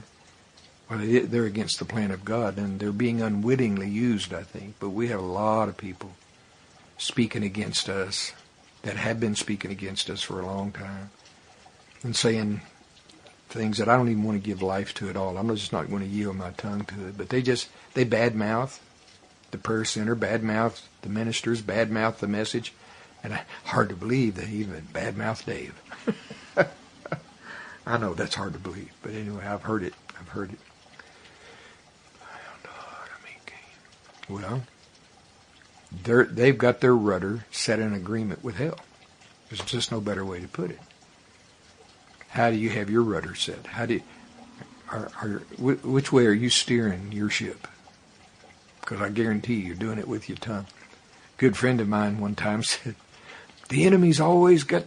Well, 0.89 0.99
they're 1.01 1.45
against 1.45 1.79
the 1.79 1.85
plan 1.85 2.11
of 2.11 2.23
God, 2.23 2.57
and 2.57 2.79
they're 2.79 2.91
being 2.91 3.21
unwittingly 3.21 3.89
used, 3.89 4.33
I 4.33 4.43
think. 4.43 4.75
But 4.79 4.89
we 4.89 5.07
have 5.07 5.19
a 5.19 5.23
lot 5.23 5.69
of 5.69 5.77
people 5.77 6.11
speaking 6.97 7.43
against 7.43 7.89
us, 7.89 8.33
that 8.83 8.95
have 8.95 9.19
been 9.19 9.35
speaking 9.35 9.71
against 9.71 10.09
us 10.09 10.21
for 10.21 10.39
a 10.39 10.45
long 10.45 10.71
time, 10.71 11.09
and 12.03 12.15
saying 12.15 12.61
things 13.49 13.77
that 13.77 13.87
I 13.89 13.95
don't 13.95 14.09
even 14.09 14.23
want 14.23 14.41
to 14.41 14.47
give 14.47 14.61
life 14.61 14.93
to 14.95 15.09
at 15.09 15.17
all. 15.17 15.37
I'm 15.37 15.47
just 15.55 15.71
not 15.71 15.89
going 15.89 16.01
to 16.01 16.07
yield 16.07 16.35
my 16.35 16.51
tongue 16.51 16.85
to 16.85 17.07
it. 17.07 17.17
But 17.17 17.29
they 17.29 17.41
just 17.41 17.69
they 17.93 18.05
badmouth 18.05 18.79
the 19.51 19.57
prayer 19.57 19.85
center, 19.85 20.15
badmouth 20.15 20.81
the 21.01 21.09
ministers, 21.09 21.61
badmouth 21.61 22.17
the 22.17 22.27
message, 22.27 22.73
and 23.23 23.33
I, 23.33 23.43
hard 23.65 23.89
to 23.89 23.95
believe 23.95 24.35
they 24.35 24.47
even 24.47 24.87
badmouth 24.93 25.45
Dave. 25.45 25.79
I 27.85 27.97
know 27.97 28.13
that's 28.13 28.35
hard 28.35 28.53
to 28.53 28.59
believe, 28.59 28.91
but 29.01 29.11
anyway, 29.13 29.45
I've 29.45 29.63
heard 29.63 29.83
it. 29.83 29.93
I've 30.19 30.29
heard 30.29 30.51
it. 30.51 30.59
Well, 34.29 34.63
they're, 36.03 36.25
they've 36.25 36.57
got 36.57 36.81
their 36.81 36.95
rudder 36.95 37.45
set 37.51 37.79
in 37.79 37.93
agreement 37.93 38.43
with 38.43 38.55
hell. 38.55 38.79
There's 39.49 39.61
just 39.61 39.91
no 39.91 40.01
better 40.01 40.25
way 40.25 40.39
to 40.39 40.47
put 40.47 40.71
it. 40.71 40.79
How 42.29 42.49
do 42.49 42.57
you 42.57 42.71
have 42.71 42.89
your 42.89 43.03
rudder 43.03 43.35
set? 43.35 43.67
How 43.67 43.85
do 43.85 43.95
you, 43.95 44.01
are, 44.91 45.11
are, 45.21 45.29
which 45.59 46.11
way 46.11 46.25
are 46.25 46.33
you 46.33 46.49
steering 46.49 47.11
your 47.11 47.29
ship? 47.29 47.67
Because 48.81 49.01
I 49.01 49.09
guarantee 49.09 49.55
you, 49.55 49.67
you're 49.67 49.75
doing 49.75 49.99
it 49.99 50.07
with 50.07 50.27
your 50.27 50.37
tongue. 50.37 50.65
A 50.65 51.39
good 51.39 51.55
friend 51.55 51.79
of 51.79 51.87
mine 51.87 52.19
one 52.19 52.35
time 52.35 52.63
said, 52.63 52.95
the 53.69 53.85
enemy's 53.85 54.19
always 54.19 54.63
got, 54.63 54.85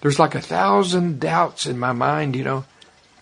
there's 0.00 0.18
like 0.18 0.34
a 0.34 0.40
thousand 0.40 1.20
doubts 1.20 1.66
in 1.66 1.78
my 1.78 1.92
mind, 1.92 2.36
you 2.36 2.44
know, 2.44 2.64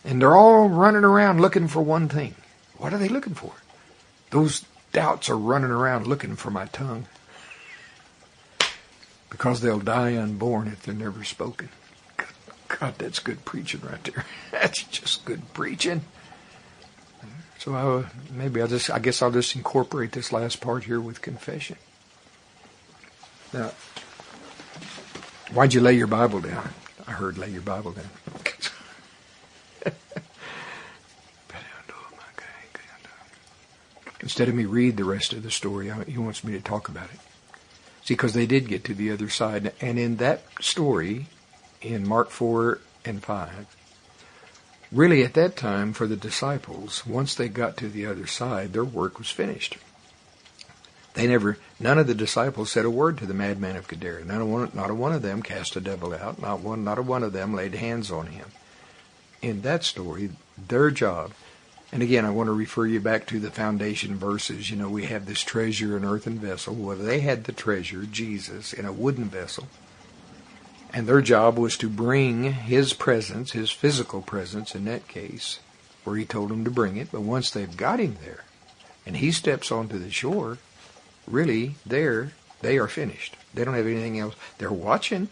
and 0.04 0.20
they're 0.20 0.36
all 0.36 0.68
running 0.68 1.04
around 1.04 1.40
looking 1.40 1.66
for 1.66 1.82
one 1.82 2.08
thing. 2.08 2.34
What 2.76 2.92
are 2.92 2.98
they 2.98 3.08
looking 3.08 3.34
for? 3.34 3.52
Those 4.30 4.64
doubts 4.96 5.28
are 5.28 5.36
running 5.36 5.70
around 5.70 6.06
looking 6.06 6.36
for 6.36 6.50
my 6.50 6.64
tongue 6.64 7.04
because 9.28 9.60
they'll 9.60 9.78
die 9.78 10.16
unborn 10.16 10.68
if 10.68 10.84
they're 10.84 10.94
never 10.94 11.22
spoken. 11.22 11.68
God, 12.68 12.94
that's 12.96 13.18
good 13.18 13.44
preaching 13.44 13.82
right 13.82 14.02
there. 14.04 14.24
That's 14.50 14.82
just 14.82 15.24
good 15.24 15.52
preaching. 15.52 16.00
So 17.58 17.74
I, 17.74 18.06
maybe 18.32 18.60
I'll 18.60 18.68
just, 18.68 18.90
I 18.90 18.98
guess 18.98 19.20
I'll 19.20 19.30
just 19.30 19.54
incorporate 19.54 20.12
this 20.12 20.32
last 20.32 20.60
part 20.60 20.84
here 20.84 21.00
with 21.00 21.20
confession. 21.20 21.76
Now, 23.52 23.72
why'd 25.52 25.74
you 25.74 25.80
lay 25.80 25.94
your 25.94 26.06
Bible 26.06 26.40
down? 26.40 26.70
I 27.06 27.12
heard 27.12 27.38
lay 27.38 27.50
your 27.50 27.62
Bible 27.62 27.92
down. 27.92 28.10
Instead 34.36 34.50
of 34.50 34.54
me 34.54 34.66
read 34.66 34.98
the 34.98 35.04
rest 35.04 35.32
of 35.32 35.42
the 35.42 35.50
story, 35.50 35.90
he 36.06 36.18
wants 36.18 36.44
me 36.44 36.52
to 36.52 36.60
talk 36.60 36.90
about 36.90 37.08
it. 37.10 37.20
See, 38.04 38.12
because 38.12 38.34
they 38.34 38.44
did 38.44 38.68
get 38.68 38.84
to 38.84 38.92
the 38.92 39.10
other 39.10 39.30
side. 39.30 39.72
And 39.80 39.98
in 39.98 40.16
that 40.16 40.42
story, 40.60 41.28
in 41.80 42.06
Mark 42.06 42.28
4 42.28 42.78
and 43.06 43.24
5, 43.24 43.76
really 44.92 45.24
at 45.24 45.32
that 45.32 45.56
time 45.56 45.94
for 45.94 46.06
the 46.06 46.16
disciples, 46.16 47.06
once 47.06 47.34
they 47.34 47.48
got 47.48 47.78
to 47.78 47.88
the 47.88 48.04
other 48.04 48.26
side, 48.26 48.74
their 48.74 48.84
work 48.84 49.18
was 49.18 49.30
finished. 49.30 49.78
They 51.14 51.26
never, 51.26 51.56
none 51.80 51.98
of 51.98 52.06
the 52.06 52.14
disciples 52.14 52.70
said 52.70 52.84
a 52.84 52.90
word 52.90 53.16
to 53.16 53.26
the 53.26 53.32
madman 53.32 53.76
of 53.76 53.88
Gadara. 53.88 54.26
None 54.26 54.42
of 54.42 54.48
one, 54.48 54.70
not 54.74 54.90
a 54.90 54.94
one 54.94 55.14
of 55.14 55.22
them 55.22 55.40
cast 55.40 55.76
a 55.76 55.80
devil 55.80 56.12
out. 56.12 56.42
Not 56.42 56.60
one, 56.60 56.84
not 56.84 56.98
a 56.98 57.02
one 57.02 57.22
of 57.22 57.32
them 57.32 57.54
laid 57.54 57.74
hands 57.74 58.10
on 58.10 58.26
him. 58.26 58.48
In 59.40 59.62
that 59.62 59.82
story, 59.82 60.28
their 60.58 60.90
job, 60.90 61.32
and 61.96 62.02
again, 62.02 62.26
I 62.26 62.30
want 62.30 62.48
to 62.48 62.52
refer 62.52 62.84
you 62.84 63.00
back 63.00 63.24
to 63.28 63.40
the 63.40 63.50
foundation 63.50 64.16
verses. 64.16 64.70
You 64.70 64.76
know, 64.76 64.90
we 64.90 65.06
have 65.06 65.24
this 65.24 65.40
treasure 65.40 65.96
in 65.96 66.04
earthen 66.04 66.38
vessel. 66.38 66.74
Well, 66.74 66.94
they 66.94 67.20
had 67.20 67.44
the 67.44 67.52
treasure, 67.52 68.02
Jesus, 68.02 68.74
in 68.74 68.84
a 68.84 68.92
wooden 68.92 69.30
vessel. 69.30 69.66
And 70.92 71.06
their 71.06 71.22
job 71.22 71.56
was 71.56 71.78
to 71.78 71.88
bring 71.88 72.52
his 72.52 72.92
presence, 72.92 73.52
his 73.52 73.70
physical 73.70 74.20
presence 74.20 74.74
in 74.74 74.84
that 74.84 75.08
case, 75.08 75.60
where 76.04 76.16
he 76.16 76.26
told 76.26 76.50
them 76.50 76.64
to 76.64 76.70
bring 76.70 76.98
it. 76.98 77.08
But 77.10 77.22
once 77.22 77.50
they've 77.50 77.74
got 77.74 77.98
him 77.98 78.18
there, 78.22 78.44
and 79.06 79.16
he 79.16 79.32
steps 79.32 79.72
onto 79.72 79.98
the 79.98 80.10
shore, 80.10 80.58
really, 81.26 81.76
there, 81.86 82.32
they 82.60 82.76
are 82.76 82.88
finished. 82.88 83.38
They 83.54 83.64
don't 83.64 83.72
have 83.72 83.86
anything 83.86 84.18
else. 84.18 84.34
They're 84.58 84.70
watching, 84.70 85.28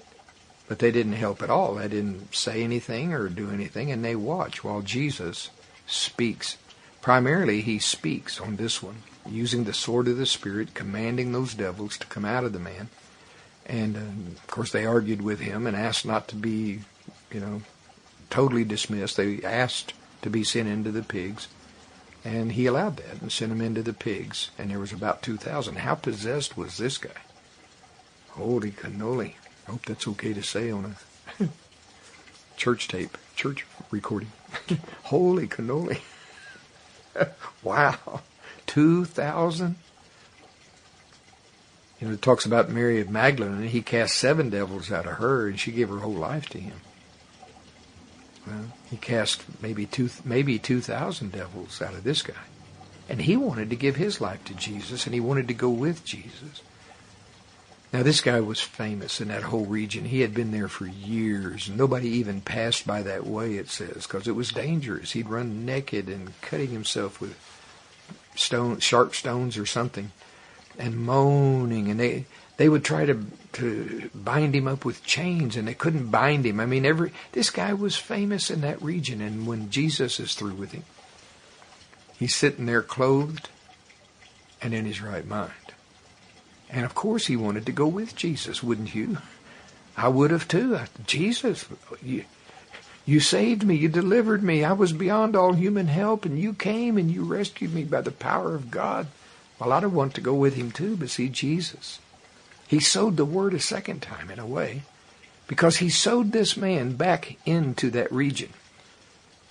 but 0.67 0.79
they 0.79 0.91
didn't 0.91 1.13
help 1.13 1.43
at 1.43 1.51
all. 1.51 1.75
They 1.75 1.89
didn't 1.89 2.35
say 2.35 2.63
anything 2.63 3.13
or 3.13 3.29
do 3.29 3.51
anything, 3.51 3.91
and 3.91 4.03
they 4.03 4.17
watch 4.17 4.65
while 4.65 4.81
Jesus 4.81 5.51
speaks. 5.87 6.57
Primarily, 7.01 7.61
he 7.61 7.79
speaks 7.79 8.41
on 8.41 8.57
this 8.57 8.83
one, 8.83 9.03
using 9.27 9.65
the 9.65 9.73
sword 9.73 10.09
of 10.09 10.17
the 10.17 10.27
Spirit, 10.27 10.75
commanding 10.75 11.33
those 11.33 11.55
devils 11.55 11.99
to 11.99 12.07
come 12.07 12.25
out 12.25 12.45
of 12.45 12.53
the 12.53 12.59
man. 12.59 12.89
And 13.67 13.97
um, 13.97 14.27
of 14.37 14.47
course, 14.47 14.73
they 14.73 14.87
argued 14.87 15.23
with 15.23 15.41
him 15.41 15.67
and 15.67 15.77
asked 15.77 16.07
not 16.07 16.29
to 16.29 16.37
be, 16.37 16.81
you 17.33 17.41
know, 17.41 17.63
totally 18.31 18.65
dismissed. 18.65 19.17
They 19.17 19.43
asked 19.43 19.95
to 20.23 20.31
be 20.31 20.45
sent 20.45 20.69
into 20.69 20.91
the 20.91 21.03
pigs. 21.03 21.49
And 22.25 22.53
he 22.53 22.67
allowed 22.67 22.97
that 22.97 23.21
and 23.21 23.31
sent 23.31 23.51
them 23.51 23.61
into 23.61 23.83
the 23.83 23.93
pigs. 23.93 24.51
And 24.59 24.71
there 24.71 24.79
was 24.79 24.93
about 24.93 25.23
2,000. 25.23 25.77
How 25.77 25.95
possessed 25.95 26.57
was 26.57 26.79
this 26.79 26.97
guy? 26.97 27.11
Holy 28.31 28.71
cannoli. 28.71 29.35
I 29.69 29.73
hope 29.73 29.85
that's 29.85 30.09
okay 30.09 30.33
to 30.33 30.43
say 30.43 30.71
on 30.71 30.97
a 31.39 31.49
church 32.57 32.89
tape, 32.89 33.17
church 33.37 33.67
recording. 33.91 34.33
Holy 35.05 35.47
cannoli. 35.47 36.01
wow. 37.63 38.23
2,000? 38.67 39.77
You 42.01 42.09
know, 42.09 42.15
it 42.15 42.23
talks 42.23 42.45
about 42.45 42.71
Mary 42.71 43.01
of 43.01 43.09
Magdalene, 43.09 43.55
and 43.55 43.71
he 43.71 43.83
cast 43.83 44.17
seven 44.17 44.51
devils 44.51 44.91
out 44.91 45.07
of 45.07 45.15
her, 45.15 45.49
and 45.49 45.59
she 45.59 45.71
gave 45.73 45.89
her 45.89 45.99
whole 45.99 46.13
life 46.13 46.49
to 46.51 46.59
him. 46.59 46.81
Well, 48.47 48.73
he 48.91 48.97
cast 48.97 49.43
maybe 49.63 49.87
two, 49.87 50.11
maybe 50.25 50.59
2,000 50.59 51.33
devils 51.33 51.81
out 51.81 51.95
of 51.95 52.05
this 52.05 52.23
guy. 52.23 52.35
And 53.09 53.23
he 53.23 53.37
wanted 53.37 53.71
to 53.71 53.77
give 53.77 53.97
his 53.97 54.21
life 54.21 54.45
to 54.45 54.55
Jesus, 54.55 55.07
and 55.07 55.15
he 55.15 55.21
wanted 55.21 55.49
to 55.49 55.55
go 55.55 55.71
with 55.71 56.05
Jesus. 56.05 56.63
Now, 57.95 58.03
this 58.03 58.21
guy 58.21 58.41
was 58.41 58.61
famous 58.61 59.21
in 59.21 59.29
that 59.29 59.45
whole 59.45 59.67
region. 59.67 60.07
He 60.07 60.23
had 60.23 60.35
been 60.35 60.51
there 60.51 60.67
for 60.67 60.85
years. 60.85 61.71
Nobody 61.71 62.09
even 62.09 62.41
passed 62.41 62.89
by 62.89 63.03
that 63.03 63.25
way, 63.25 63.55
it 63.55 63.71
says, 63.71 64.03
because 64.03 64.27
it 64.27 64.35
was 64.35 64.51
dangerous. 64.51 65.13
He'd 65.13 65.29
run 65.29 65.65
naked 65.65 66.09
and 66.09 66.33
cutting 66.41 66.71
himself 66.71 67.21
with 67.21 67.39
stone, 68.35 68.81
sharp 68.81 69.15
stones 69.15 69.57
or 69.57 69.65
something, 69.65 70.11
and 70.77 70.97
moaning. 70.97 71.89
And 71.89 72.01
they 72.01 72.27
they 72.57 72.69
would 72.69 72.85
try 72.85 73.07
to 73.07 73.27
to 73.53 74.11
bind 74.13 74.57
him 74.57 74.67
up 74.67 74.85
with 74.85 75.05
chains, 75.05 75.55
and 75.55 75.69
they 75.69 75.75
couldn't 75.75 76.11
bind 76.11 76.45
him. 76.45 76.59
I 76.59 76.67
mean, 76.67 76.85
every 76.85 77.13
this 77.31 77.51
guy 77.51 77.75
was 77.75 77.95
famous 77.95 78.51
in 78.51 78.61
that 78.63 78.83
region. 78.83 79.21
And 79.21 79.47
when 79.47 79.71
Jesus 79.71 80.19
is 80.19 80.35
through 80.35 80.55
with 80.55 80.73
him, 80.73 80.83
he's 82.19 82.35
sitting 82.35 82.67
there 82.67 82.83
clothed 82.83 83.51
and 84.61 84.75
in 84.75 84.85
his 84.85 85.01
right 85.01 85.25
mind. 85.29 85.64
And 86.75 86.85
of 86.85 86.97
course, 86.97 87.27
he 87.27 87.37
wanted 87.37 87.67
to 87.67 87.73
go 87.73 87.87
with 87.87 88.17
Jesus, 88.17 88.61
wouldn't 88.61 88.97
you? 88.97 89.19
I 89.97 90.09
would 90.09 90.33
have 90.33 90.49
too. 90.49 90.81
Jesus, 91.07 91.67
you, 92.03 92.25
you 93.07 93.21
saved 93.21 93.63
me. 93.63 93.77
You 93.77 93.89
delivered 93.89 94.43
me. 94.43 94.65
I 94.65 94.73
was 94.73 94.93
beyond 94.93 95.37
all 95.37 95.53
human 95.53 95.87
help, 95.87 96.25
and 96.25 96.37
you 96.37 96.53
came 96.53 96.99
and 96.99 97.13
you 97.13 97.23
rescued 97.23 97.73
me 97.73 97.85
by 97.85 98.01
the 98.01 98.11
power 98.11 98.57
of 98.57 98.73
God. 98.73 99.07
Well, 99.61 99.73
I'd 99.73 99.87
want 99.87 100.15
to 100.15 100.21
go 100.21 100.35
with 100.35 100.55
him 100.55 100.73
too, 100.73 100.97
but 100.97 101.11
see, 101.11 101.29
Jesus, 101.29 102.01
he 102.67 102.81
sowed 102.81 103.17
the 103.17 103.25
word 103.25 103.55
a 103.55 103.61
second 103.61 104.03
time 104.03 104.29
in 104.29 104.41
a 104.41 104.47
way, 104.47 104.83
because 105.47 105.77
he 105.77 105.89
sowed 105.89 106.33
this 106.33 106.57
man 106.57 106.97
back 106.97 107.37
into 107.47 107.89
that 107.91 108.11
region. 108.11 108.49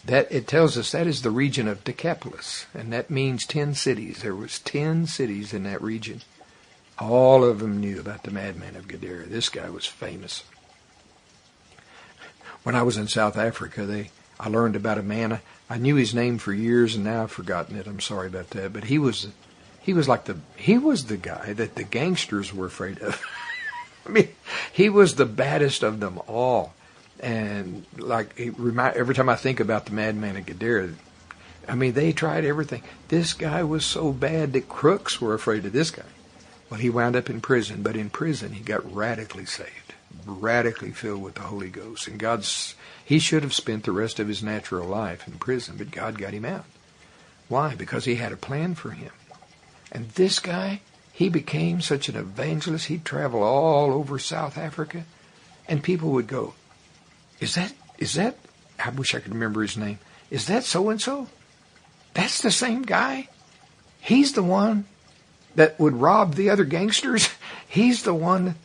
That 0.03 0.29
it 0.29 0.45
tells 0.45 0.77
us 0.77 0.91
that 0.91 1.07
is 1.07 1.21
the 1.21 1.31
region 1.31 1.69
of 1.69 1.85
Decapolis, 1.85 2.65
and 2.73 2.91
that 2.91 3.09
means 3.09 3.45
ten 3.45 3.75
cities. 3.75 4.23
There 4.23 4.35
was 4.35 4.59
ten 4.59 5.07
cities 5.07 5.53
in 5.53 5.63
that 5.63 5.81
region. 5.81 6.21
All 7.03 7.43
of 7.43 7.59
them 7.59 7.81
knew 7.81 7.99
about 7.99 8.23
the 8.23 8.31
madman 8.31 8.77
of 8.77 8.87
Gadara. 8.87 9.25
This 9.25 9.49
guy 9.49 9.69
was 9.69 9.85
famous. 9.85 10.45
When 12.63 12.75
I 12.75 12.83
was 12.83 12.95
in 12.95 13.09
South 13.09 13.37
Africa, 13.37 13.85
they 13.85 14.09
I 14.39 14.47
learned 14.47 14.77
about 14.77 14.97
a 14.97 15.03
man. 15.03 15.41
I 15.69 15.77
knew 15.77 15.95
his 15.95 16.13
name 16.13 16.37
for 16.37 16.53
years, 16.53 16.95
and 16.95 17.03
now 17.03 17.23
I've 17.23 17.31
forgotten 17.31 17.75
it. 17.75 17.87
I'm 17.87 17.99
sorry 17.99 18.27
about 18.27 18.51
that. 18.51 18.71
But 18.71 18.85
he 18.85 18.99
was 18.99 19.27
he 19.81 19.93
was 19.93 20.07
like 20.07 20.25
the 20.25 20.37
he 20.55 20.77
was 20.77 21.05
the 21.05 21.17
guy 21.17 21.51
that 21.51 21.75
the 21.75 21.83
gangsters 21.83 22.53
were 22.53 22.67
afraid 22.67 22.99
of. 22.99 23.21
I 24.05 24.09
mean, 24.09 24.29
he 24.71 24.89
was 24.89 25.15
the 25.15 25.25
baddest 25.25 25.83
of 25.83 25.99
them 25.99 26.21
all. 26.27 26.73
And 27.19 27.85
like 27.97 28.33
remind, 28.57 28.95
every 28.95 29.13
time 29.13 29.27
I 29.27 29.35
think 29.35 29.59
about 29.59 29.87
the 29.87 29.93
madman 29.93 30.37
of 30.37 30.45
Gadara, 30.45 30.91
I 31.67 31.75
mean, 31.75 31.93
they 31.93 32.13
tried 32.13 32.45
everything. 32.45 32.83
This 33.09 33.33
guy 33.33 33.63
was 33.63 33.85
so 33.85 34.13
bad 34.13 34.53
that 34.53 34.69
crooks 34.69 35.19
were 35.19 35.33
afraid 35.33 35.65
of 35.65 35.73
this 35.73 35.91
guy. 35.91 36.03
Well, 36.73 36.81
he 36.81 36.89
wound 36.89 37.15
up 37.15 37.29
in 37.29 37.39
prison, 37.39 37.83
but 37.83 37.95
in 37.95 38.09
prison 38.09 38.53
he 38.53 38.63
got 38.63 38.95
radically 38.95 39.45
saved, 39.45 39.93
radically 40.25 40.89
filled 40.89 41.21
with 41.21 41.35
the 41.35 41.41
Holy 41.41 41.69
Ghost. 41.69 42.07
And 42.07 42.17
God's, 42.17 42.73
he 43.05 43.19
should 43.19 43.43
have 43.43 43.53
spent 43.53 43.83
the 43.83 43.91
rest 43.91 44.19
of 44.19 44.27
his 44.27 44.41
natural 44.41 44.87
life 44.87 45.27
in 45.27 45.35
prison, 45.35 45.75
but 45.77 45.91
God 45.91 46.17
got 46.17 46.33
him 46.33 46.45
out. 46.45 46.65
Why? 47.47 47.75
Because 47.75 48.05
he 48.05 48.15
had 48.15 48.31
a 48.31 48.37
plan 48.37 48.73
for 48.73 48.89
him. 48.89 49.11
And 49.91 50.09
this 50.09 50.39
guy, 50.39 50.81
he 51.11 51.29
became 51.29 51.79
such 51.79 52.09
an 52.09 52.15
evangelist, 52.15 52.87
he'd 52.87 53.05
travel 53.05 53.43
all 53.43 53.93
over 53.93 54.17
South 54.17 54.57
Africa, 54.57 55.05
and 55.67 55.83
people 55.83 56.09
would 56.13 56.25
go, 56.25 56.55
Is 57.39 57.53
that, 57.53 57.71
is 57.99 58.15
that, 58.15 58.35
I 58.83 58.89
wish 58.89 59.13
I 59.13 59.19
could 59.19 59.35
remember 59.35 59.61
his 59.61 59.77
name, 59.77 59.99
is 60.31 60.47
that 60.47 60.63
so 60.63 60.89
and 60.89 60.99
so? 60.99 61.27
That's 62.15 62.41
the 62.41 62.49
same 62.49 62.81
guy? 62.81 63.29
He's 63.99 64.33
the 64.33 64.41
one 64.41 64.85
that 65.55 65.79
would 65.79 65.95
rob 65.95 66.35
the 66.35 66.49
other 66.49 66.63
gangsters. 66.63 67.29
He's 67.67 68.03
the 68.03 68.13
one 68.13 68.55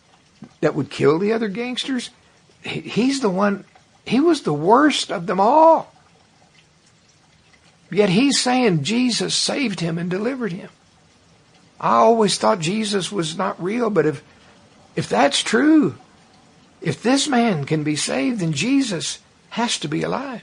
that 0.60 0.74
would 0.74 0.90
kill 0.90 1.18
the 1.18 1.32
other 1.32 1.48
gangsters. 1.48 2.10
He's 2.62 3.20
the 3.20 3.30
one, 3.30 3.64
he 4.04 4.20
was 4.20 4.42
the 4.42 4.52
worst 4.52 5.10
of 5.10 5.26
them 5.26 5.40
all. 5.40 5.92
Yet 7.90 8.10
he's 8.10 8.40
saying 8.40 8.82
Jesus 8.82 9.34
saved 9.34 9.80
him 9.80 9.96
and 9.96 10.10
delivered 10.10 10.52
him. 10.52 10.68
I 11.80 11.94
always 11.94 12.36
thought 12.36 12.58
Jesus 12.58 13.10
was 13.10 13.38
not 13.38 13.62
real, 13.62 13.88
but 13.88 14.04
if, 14.04 14.22
if 14.96 15.08
that's 15.08 15.42
true, 15.42 15.96
if 16.80 17.02
this 17.02 17.28
man 17.28 17.64
can 17.64 17.84
be 17.84 17.96
saved, 17.96 18.40
then 18.40 18.52
Jesus 18.52 19.20
has 19.50 19.78
to 19.78 19.88
be 19.88 20.02
alive. 20.02 20.42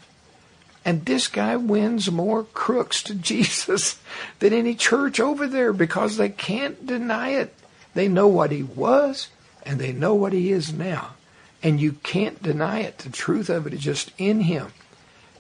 And 0.86 1.04
this 1.04 1.28
guy 1.28 1.56
wins 1.56 2.12
more 2.12 2.44
crooks 2.44 3.02
to 3.04 3.16
Jesus 3.16 4.00
than 4.40 4.54
any 4.54 4.76
church 4.76 5.20
over 5.20 5.48
there 5.48 5.74
because 5.74 6.18
they 6.18 6.30
can't 6.30 6.86
deny 6.86 7.30
it. 7.30 7.54
They 7.96 8.08
know 8.08 8.28
what 8.28 8.52
he 8.52 8.62
was 8.62 9.30
and 9.64 9.80
they 9.80 9.92
know 9.92 10.14
what 10.14 10.32
he 10.32 10.52
is 10.52 10.72
now. 10.72 11.16
And 11.64 11.82
you 11.82 11.94
can't 11.94 12.42
deny 12.44 12.82
it. 12.82 13.00
The 13.00 13.10
truth 13.10 13.50
of 13.50 13.66
it 13.66 13.74
is 13.74 13.80
just 13.80 14.12
in 14.20 14.42
him. 14.42 14.68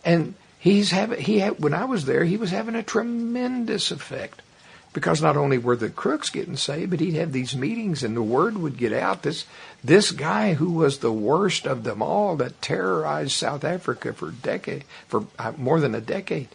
And 0.03 0.33
he's 0.57 0.89
having, 0.89 1.21
he 1.21 1.39
had, 1.39 1.59
when 1.59 1.75
I 1.75 1.85
was 1.85 2.05
there, 2.05 2.23
he 2.23 2.37
was 2.37 2.49
having 2.49 2.73
a 2.73 2.81
tremendous 2.81 3.91
effect. 3.91 4.41
Because 4.95 5.21
not 5.21 5.35
only 5.35 5.57
were 5.57 5.75
the 5.75 5.89
crooks 5.89 6.29
getting 6.29 6.55
saved, 6.55 6.91
but 6.91 7.01
he'd 7.01 7.15
have 7.15 7.33
these 7.33 7.53
meetings 7.53 8.01
and 8.01 8.15
the 8.15 8.23
word 8.23 8.57
would 8.57 8.77
get 8.77 8.93
out. 8.93 9.23
This, 9.23 9.45
this 9.83 10.11
guy 10.11 10.53
who 10.53 10.71
was 10.71 10.99
the 10.99 11.11
worst 11.11 11.67
of 11.67 11.83
them 11.83 12.01
all 12.01 12.37
that 12.37 12.61
terrorized 12.61 13.33
South 13.33 13.65
Africa 13.65 14.13
for 14.13 14.31
decade, 14.31 14.85
for 15.09 15.27
uh, 15.37 15.51
more 15.57 15.81
than 15.81 15.95
a 15.95 15.99
decade, 15.99 16.47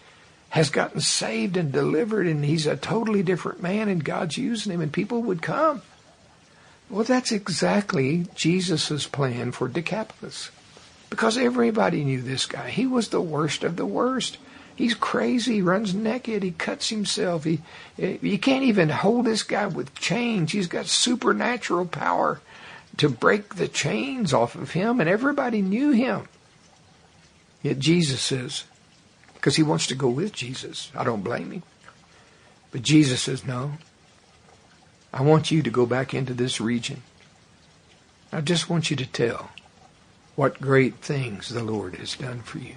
has 0.49 0.71
gotten 0.71 1.03
saved 1.03 1.59
and 1.59 1.71
delivered 1.71 2.27
and 2.27 2.43
he's 2.43 2.67
a 2.67 2.79
totally 2.79 3.23
different 3.23 3.61
man 3.61 3.91
and 3.91 4.03
God's 4.03 4.39
using 4.39 4.73
him 4.73 4.81
and 4.81 4.91
people 4.91 5.21
would 5.21 5.43
come. 5.43 5.83
Well, 6.89 7.05
that's 7.05 7.33
exactly 7.33 8.27
Jesus' 8.35 9.07
plan 9.07 9.53
for 9.53 9.69
Decapolis. 9.69 10.51
Because 11.11 11.37
everybody 11.37 12.05
knew 12.05 12.23
this 12.23 12.47
guy. 12.47 12.71
He 12.71 12.87
was 12.87 13.09
the 13.11 13.21
worst 13.21 13.65
of 13.65 13.77
the 13.77 13.85
worst. 13.85 14.39
He's 14.81 14.95
crazy. 14.95 15.57
He 15.57 15.61
runs 15.61 15.95
naked. 15.95 16.43
He 16.43 16.53
cuts 16.53 16.89
himself. 16.89 17.45
He, 17.45 17.61
you 17.99 18.39
can't 18.39 18.65
even 18.65 18.89
hold 18.89 19.27
this 19.27 19.43
guy 19.43 19.67
with 19.67 19.95
chains. 19.95 20.53
He's 20.53 20.69
got 20.69 20.87
supernatural 20.87 21.85
power 21.85 22.41
to 22.97 23.11
break 23.11 23.57
the 23.57 23.69
chains 23.69 24.33
off 24.33 24.55
of 24.55 24.71
him, 24.71 24.99
and 24.99 25.07
everybody 25.07 25.61
knew 25.61 25.91
him. 25.91 26.29
Yet 27.63 27.79
Jesus 27.79 28.23
says, 28.23 28.65
because 29.35 29.57
he 29.57 29.63
wants 29.63 29.87
to 29.89 29.95
go 29.95 30.09
with 30.09 30.33
Jesus. 30.33 30.91
I 30.97 31.05
don't 31.05 31.23
blame 31.23 31.51
him. 31.51 31.63
But 32.71 32.81
Jesus 32.81 33.21
says, 33.21 33.45
no. 33.45 33.73
I 35.13 35.21
want 35.21 35.51
you 35.51 35.61
to 35.61 35.71
go 35.71 35.85
back 35.85 36.15
into 36.15 36.33
this 36.33 36.59
region. 36.59 37.03
I 38.33 38.41
just 38.41 38.71
want 38.71 38.91
you 38.91 38.97
to 38.97 39.07
tell 39.07 39.51
what 40.37 40.59
great 40.59 40.97
things 40.97 41.51
the 41.51 41.63
Lord 41.63 41.97
has 41.97 42.15
done 42.15 42.41
for 42.41 42.61
you. 42.61 42.77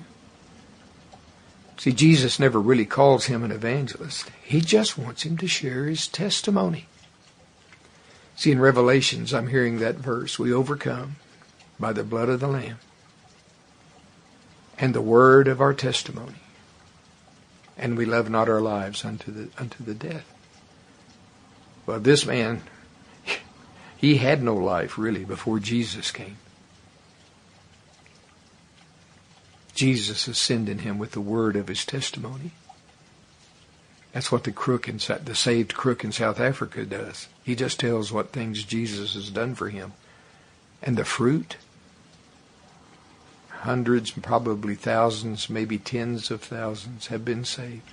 See, 1.78 1.91
Jesus 1.91 2.39
never 2.39 2.59
really 2.59 2.86
calls 2.86 3.26
him 3.26 3.43
an 3.43 3.51
evangelist. 3.51 4.30
He 4.43 4.61
just 4.61 4.97
wants 4.97 5.24
him 5.24 5.38
to 5.38 5.47
share 5.47 5.86
his 5.86 6.07
testimony. 6.07 6.88
See, 8.36 8.51
in 8.51 8.59
Revelations, 8.59 9.34
I'm 9.34 9.47
hearing 9.47 9.80
that 9.80 9.95
verse, 9.95 10.39
we 10.39 10.53
overcome 10.53 11.17
by 11.80 11.93
the 11.93 12.03
blood 12.03 12.30
of 12.30 12.39
the 12.39 12.47
Lamb 12.47 12.80
and 14.78 14.93
the 14.93 15.01
word 15.01 15.47
of 15.47 15.61
our 15.61 15.74
testimony. 15.74 16.36
And 17.78 17.97
we 17.97 18.05
love 18.05 18.30
not 18.30 18.49
our 18.49 18.61
lives 18.61 19.03
unto 19.03 19.32
the, 19.32 19.49
unto 19.57 19.84
the 19.84 19.93
death. 19.93 20.32
Well, 21.86 21.99
this 21.99 22.26
man, 22.26 22.61
he 23.97 24.17
had 24.17 24.41
no 24.41 24.55
life 24.55 24.97
really 24.97 25.26
before 25.26 25.59
Jesus 25.59 26.11
came. 26.11 26.38
Jesus 29.74 30.28
is 30.28 30.38
sending 30.38 30.80
him 30.80 30.99
with 30.99 31.11
the 31.11 31.21
word 31.21 31.55
of 31.55 31.67
his 31.67 31.86
testimony. 31.86 32.51
That's 34.11 34.32
what 34.32 34.43
the 34.43 34.51
crook 34.51 34.88
in 34.88 34.97
the 34.97 35.36
saved 35.36 35.74
crook 35.74 36.03
in 36.03 36.11
South 36.11 36.39
Africa 36.39 36.86
does. 36.86 37.28
He 37.43 37.55
just 37.55 37.80
tells 37.80 38.11
what 38.11 38.32
things 38.32 38.63
Jesus 38.63 39.15
has 39.15 39.32
done 39.32 39.55
for 39.55 39.69
him. 39.69 39.93
And 40.84 40.97
the 40.97 41.05
fruit, 41.05 41.57
hundreds, 43.49 44.11
probably 44.11 44.76
thousands, 44.76 45.49
maybe 45.49 45.80
tens 45.80 46.30
of 46.30 46.41
thousands 46.41 47.07
have 47.07 47.26
been 47.26 47.43
saved 47.43 47.89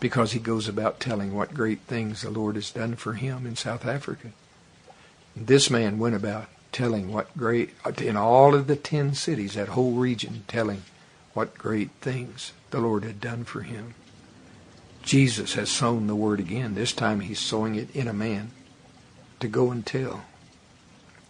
because 0.00 0.32
he 0.32 0.38
goes 0.38 0.68
about 0.68 1.00
telling 1.00 1.34
what 1.34 1.52
great 1.52 1.80
things 1.80 2.22
the 2.22 2.30
Lord 2.30 2.54
has 2.54 2.70
done 2.70 2.96
for 2.96 3.14
him 3.14 3.46
in 3.46 3.56
South 3.56 3.84
Africa. 3.84 4.28
This 5.36 5.68
man 5.68 5.98
went 5.98 6.14
about 6.14 6.48
telling 6.72 7.12
what 7.12 7.36
great, 7.36 7.70
in 7.98 8.16
all 8.16 8.54
of 8.54 8.66
the 8.66 8.76
ten 8.76 9.14
cities, 9.14 9.54
that 9.54 9.68
whole 9.68 9.92
region, 9.92 10.44
telling 10.48 10.82
what 11.34 11.58
great 11.58 11.90
things 12.00 12.52
the 12.70 12.80
Lord 12.80 13.04
had 13.04 13.20
done 13.20 13.44
for 13.44 13.62
him. 13.62 13.94
Jesus 15.02 15.54
has 15.54 15.68
sown 15.68 16.06
the 16.06 16.16
word 16.16 16.40
again. 16.40 16.74
This 16.74 16.92
time 16.92 17.20
he's 17.20 17.38
sowing 17.38 17.74
it 17.74 17.94
in 17.94 18.08
a 18.08 18.14
man 18.14 18.52
to 19.40 19.48
go 19.48 19.70
and 19.70 19.84
tell. 19.84 20.22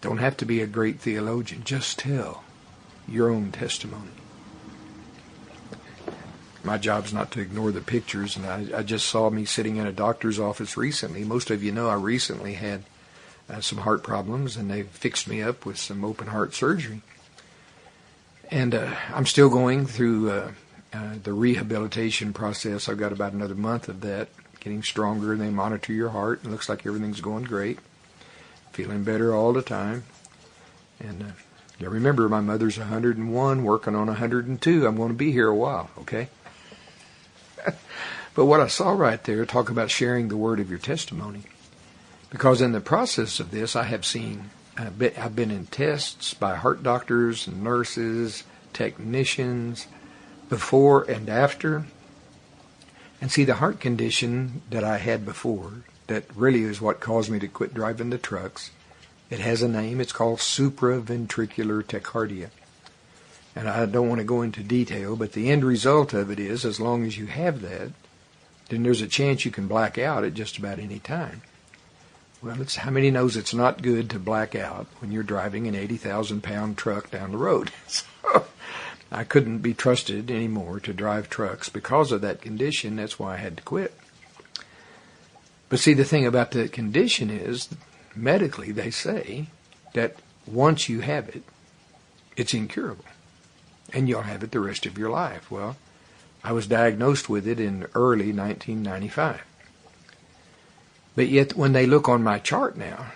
Don't 0.01 0.19
have 0.19 0.37
to 0.37 0.45
be 0.45 0.61
a 0.61 0.67
great 0.67 1.01
theologian. 1.01 1.65
Just 1.65 1.99
tell 1.99 2.45
your 3.09 3.31
own 3.31 3.51
testimony. 3.51 4.11
My 6.63 6.79
job's 6.79 7.13
not 7.13 7.31
to 7.33 7.41
ignore 7.41 7.73
the 7.73 7.81
pictures, 7.81 8.37
and 8.37 8.47
I, 8.47 8.79
I 8.79 8.83
just 8.83 9.07
saw 9.07 9.29
me 9.29 9.45
sitting 9.45 9.77
in 9.77 9.87
a 9.87 9.93
doctor's 9.93 10.39
office 10.39 10.77
recently. 10.77 11.25
Most 11.25 11.51
of 11.51 11.63
you 11.63 11.73
know 11.73 11.89
I 11.89 11.95
recently 11.95 12.55
had 12.55 12.85
uh, 13.51 13.61
some 13.61 13.79
heart 13.81 14.03
problems, 14.03 14.57
and 14.57 14.71
they 14.71 14.83
fixed 14.83 15.29
me 15.29 15.43
up 15.43 15.67
with 15.67 15.79
some 15.79 16.05
open 16.05 16.29
heart 16.29 16.55
surgery. 16.55 17.03
And 18.51 18.75
uh, 18.75 18.95
I'm 19.13 19.27
still 19.27 19.49
going 19.49 19.87
through 19.87 20.31
uh, 20.31 20.53
uh, 20.93 21.15
the 21.23 21.33
rehabilitation 21.33 22.33
process. 22.33 22.89
I've 22.89 22.99
got 22.99 23.13
about 23.13 23.33
another 23.33 23.55
month 23.55 23.89
of 23.89 24.01
that, 24.03 24.29
getting 24.61 24.83
stronger. 24.83 25.33
And 25.33 25.41
they 25.41 25.51
monitor 25.51 25.93
your 25.93 26.11
heart. 26.11 26.45
It 26.45 26.51
looks 26.51 26.69
like 26.69 26.87
everything's 26.87 27.21
going 27.21 27.45
great. 27.45 27.79
Feeling 28.73 29.05
better 29.05 29.35
all 29.35 29.53
the 29.53 29.63
time. 29.63 30.05
And 31.01 31.23
uh, 31.23 31.33
yeah, 31.79 31.89
remember, 31.89 32.29
my 32.29 32.41
mother's 32.41 32.79
101, 32.79 33.65
working 33.65 33.95
on 33.95 34.07
102. 34.07 34.87
I'm 34.87 34.97
going 34.97 35.09
to 35.09 35.15
be 35.15 35.33
here 35.33 35.49
a 35.49 35.55
while, 35.55 35.91
okay? 35.99 36.29
but 38.35 38.45
what 38.45 38.61
I 38.61 38.69
saw 38.69 38.93
right 38.93 39.23
there, 39.25 39.45
talk 39.45 39.71
about 39.71 39.91
sharing 39.91 40.29
the 40.29 40.37
word 40.37 40.61
of 40.61 40.71
your 40.71 40.79
testimony. 40.79 41.43
Because 42.31 42.61
in 42.61 42.73
the 42.73 42.81
process 42.81 43.41
of 43.41 43.51
this, 43.51 43.75
I 43.77 43.85
have 43.85 44.05
seen 44.05 44.51
I've 44.77 44.99
been, 44.99 45.13
I've 45.17 45.37
been 45.37 45.51
in 45.51 45.67
tests 45.67 46.35
by 46.35 46.57
heart 46.57 46.83
doctors 46.83 47.47
nurses, 47.47 48.45
technicians, 48.73 49.87
before 50.49 51.05
and 51.05 51.29
after. 51.29 51.85
And 53.21 53.31
see, 53.31 53.45
the 53.45 53.55
heart 53.55 53.81
condition 53.81 54.63
that 54.71 54.85
I 54.85 54.99
had 54.99 55.25
before, 55.25 55.85
that 56.09 56.25
really 56.35 56.63
is 56.63 56.81
what 56.81 57.01
caused 57.01 57.31
me 57.31 57.39
to 57.39 57.49
quit 57.49 57.73
driving 57.73 58.11
the 58.11 58.19
trucks, 58.19 58.71
it 59.31 59.39
has 59.39 59.63
a 59.63 59.69
name. 59.69 60.01
It's 60.01 60.13
called 60.13 60.41
supraventricular 60.41 61.83
tachycardia. 61.85 62.51
And 63.57 63.69
I 63.69 63.87
don't 63.87 64.09
want 64.09 64.19
to 64.19 64.25
go 64.27 64.43
into 64.43 64.63
detail, 64.63 65.17
but 65.17 65.33
the 65.33 65.51
end 65.51 65.65
result 65.65 66.13
of 66.13 66.31
it 66.31 66.41
is 66.41 66.65
as 66.65 66.81
long 66.81 67.05
as 67.05 67.17
you 67.17 67.27
have 67.27 67.63
that, 67.63 67.93
then 68.69 68.83
there's 68.83 69.03
a 69.03 69.07
chance 69.07 69.45
you 69.45 69.51
can 69.51 69.69
black 69.69 69.99
out 69.99 70.25
at 70.25 70.35
just 70.35 70.59
about 70.59 70.79
any 70.79 70.99
time. 70.99 71.43
Well, 72.45 72.61
it's 72.61 72.77
how 72.77 72.91
many 72.91 73.11
knows 73.11 73.39
it's 73.39 73.55
not 73.55 73.81
good 73.81 74.11
to 74.11 74.19
black 74.19 74.55
out 74.55 74.87
when 74.99 75.11
you're 75.11 75.23
driving 75.23 75.67
an 75.67 75.75
80,000 75.75 76.43
pound 76.43 76.77
truck 76.77 77.11
down 77.11 77.33
the 77.33 77.39
road. 77.39 77.71
So 78.27 78.47
I 79.13 79.23
couldn't 79.23 79.59
be 79.59 79.75
trusted 79.75 80.31
anymore 80.31 80.81
to 80.81 80.93
drive 80.93 81.31
trucks 81.31 81.69
because 81.69 82.11
of 82.11 82.21
that 82.23 82.43
condition. 82.43 82.97
That's 82.97 83.19
why 83.19 83.35
I 83.35 83.37
had 83.37 83.57
to 83.59 83.63
quit. 83.63 83.95
But 85.69 85.79
see, 85.79 85.95
the 85.95 86.05
thing 86.05 86.27
about 86.27 86.51
that 86.51 86.73
condition 86.73 87.31
is, 87.31 87.69
medically, 88.17 88.73
they 88.73 88.91
say 88.91 89.47
that 89.93 90.17
once 90.47 90.89
you 90.89 91.01
have 91.01 91.29
it, 91.29 91.45
it's 92.37 92.55
incurable. 92.55 93.05
And 93.93 94.09
you'll 94.09 94.23
have 94.23 94.43
it 94.43 94.51
the 94.51 94.59
rest 94.59 94.85
of 94.85 94.99
your 94.99 95.11
life. 95.11 95.49
Well, 95.51 95.77
I 96.43 96.51
was 96.51 96.67
diagnosed 96.67 97.29
with 97.29 97.47
it 97.47 97.61
in 97.61 97.87
early 97.95 98.33
1995. 98.33 99.43
But 101.17 101.29
yet, 101.29 101.57
when 101.57 101.73
they 101.73 101.87
look 101.87 102.09
on 102.09 102.23
my 102.23 102.39
chart 102.39 102.77
now, 102.77 103.13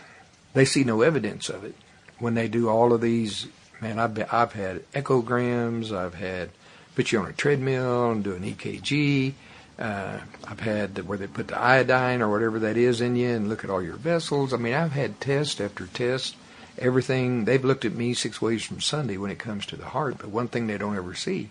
they 0.54 0.64
see 0.64 0.84
no 0.84 1.02
evidence 1.02 1.48
of 1.48 1.64
it. 1.64 1.74
When 2.18 2.34
they 2.34 2.48
do 2.48 2.68
all 2.68 2.92
of 2.92 3.00
these, 3.00 3.46
man, 3.80 3.98
I've 3.98 4.14
been, 4.14 4.26
I've 4.30 4.52
had 4.52 4.90
echograms, 4.92 5.92
I've 5.92 6.14
had 6.14 6.50
put 6.94 7.12
you 7.12 7.20
on 7.20 7.28
a 7.28 7.32
treadmill 7.32 8.10
and 8.10 8.24
do 8.24 8.34
an 8.34 8.42
EKG. 8.42 9.32
Uh, 9.78 10.18
I've 10.44 10.60
had 10.60 11.06
where 11.06 11.18
they 11.18 11.28
put 11.28 11.48
the 11.48 11.58
iodine 11.58 12.20
or 12.20 12.28
whatever 12.28 12.58
that 12.60 12.76
is 12.76 13.00
in 13.00 13.14
you 13.14 13.30
and 13.30 13.48
look 13.48 13.62
at 13.62 13.70
all 13.70 13.80
your 13.80 13.94
vessels. 13.94 14.52
I 14.52 14.56
mean, 14.56 14.74
I've 14.74 14.92
had 14.92 15.20
test 15.20 15.60
after 15.60 15.86
test. 15.86 16.34
Everything 16.76 17.44
they've 17.44 17.64
looked 17.64 17.84
at 17.84 17.94
me 17.94 18.14
six 18.14 18.42
ways 18.42 18.64
from 18.64 18.80
Sunday 18.80 19.16
when 19.16 19.30
it 19.30 19.38
comes 19.38 19.66
to 19.66 19.76
the 19.76 19.84
heart, 19.84 20.18
but 20.18 20.28
one 20.28 20.48
thing 20.48 20.66
they 20.66 20.78
don't 20.78 20.96
ever 20.96 21.14
see 21.14 21.50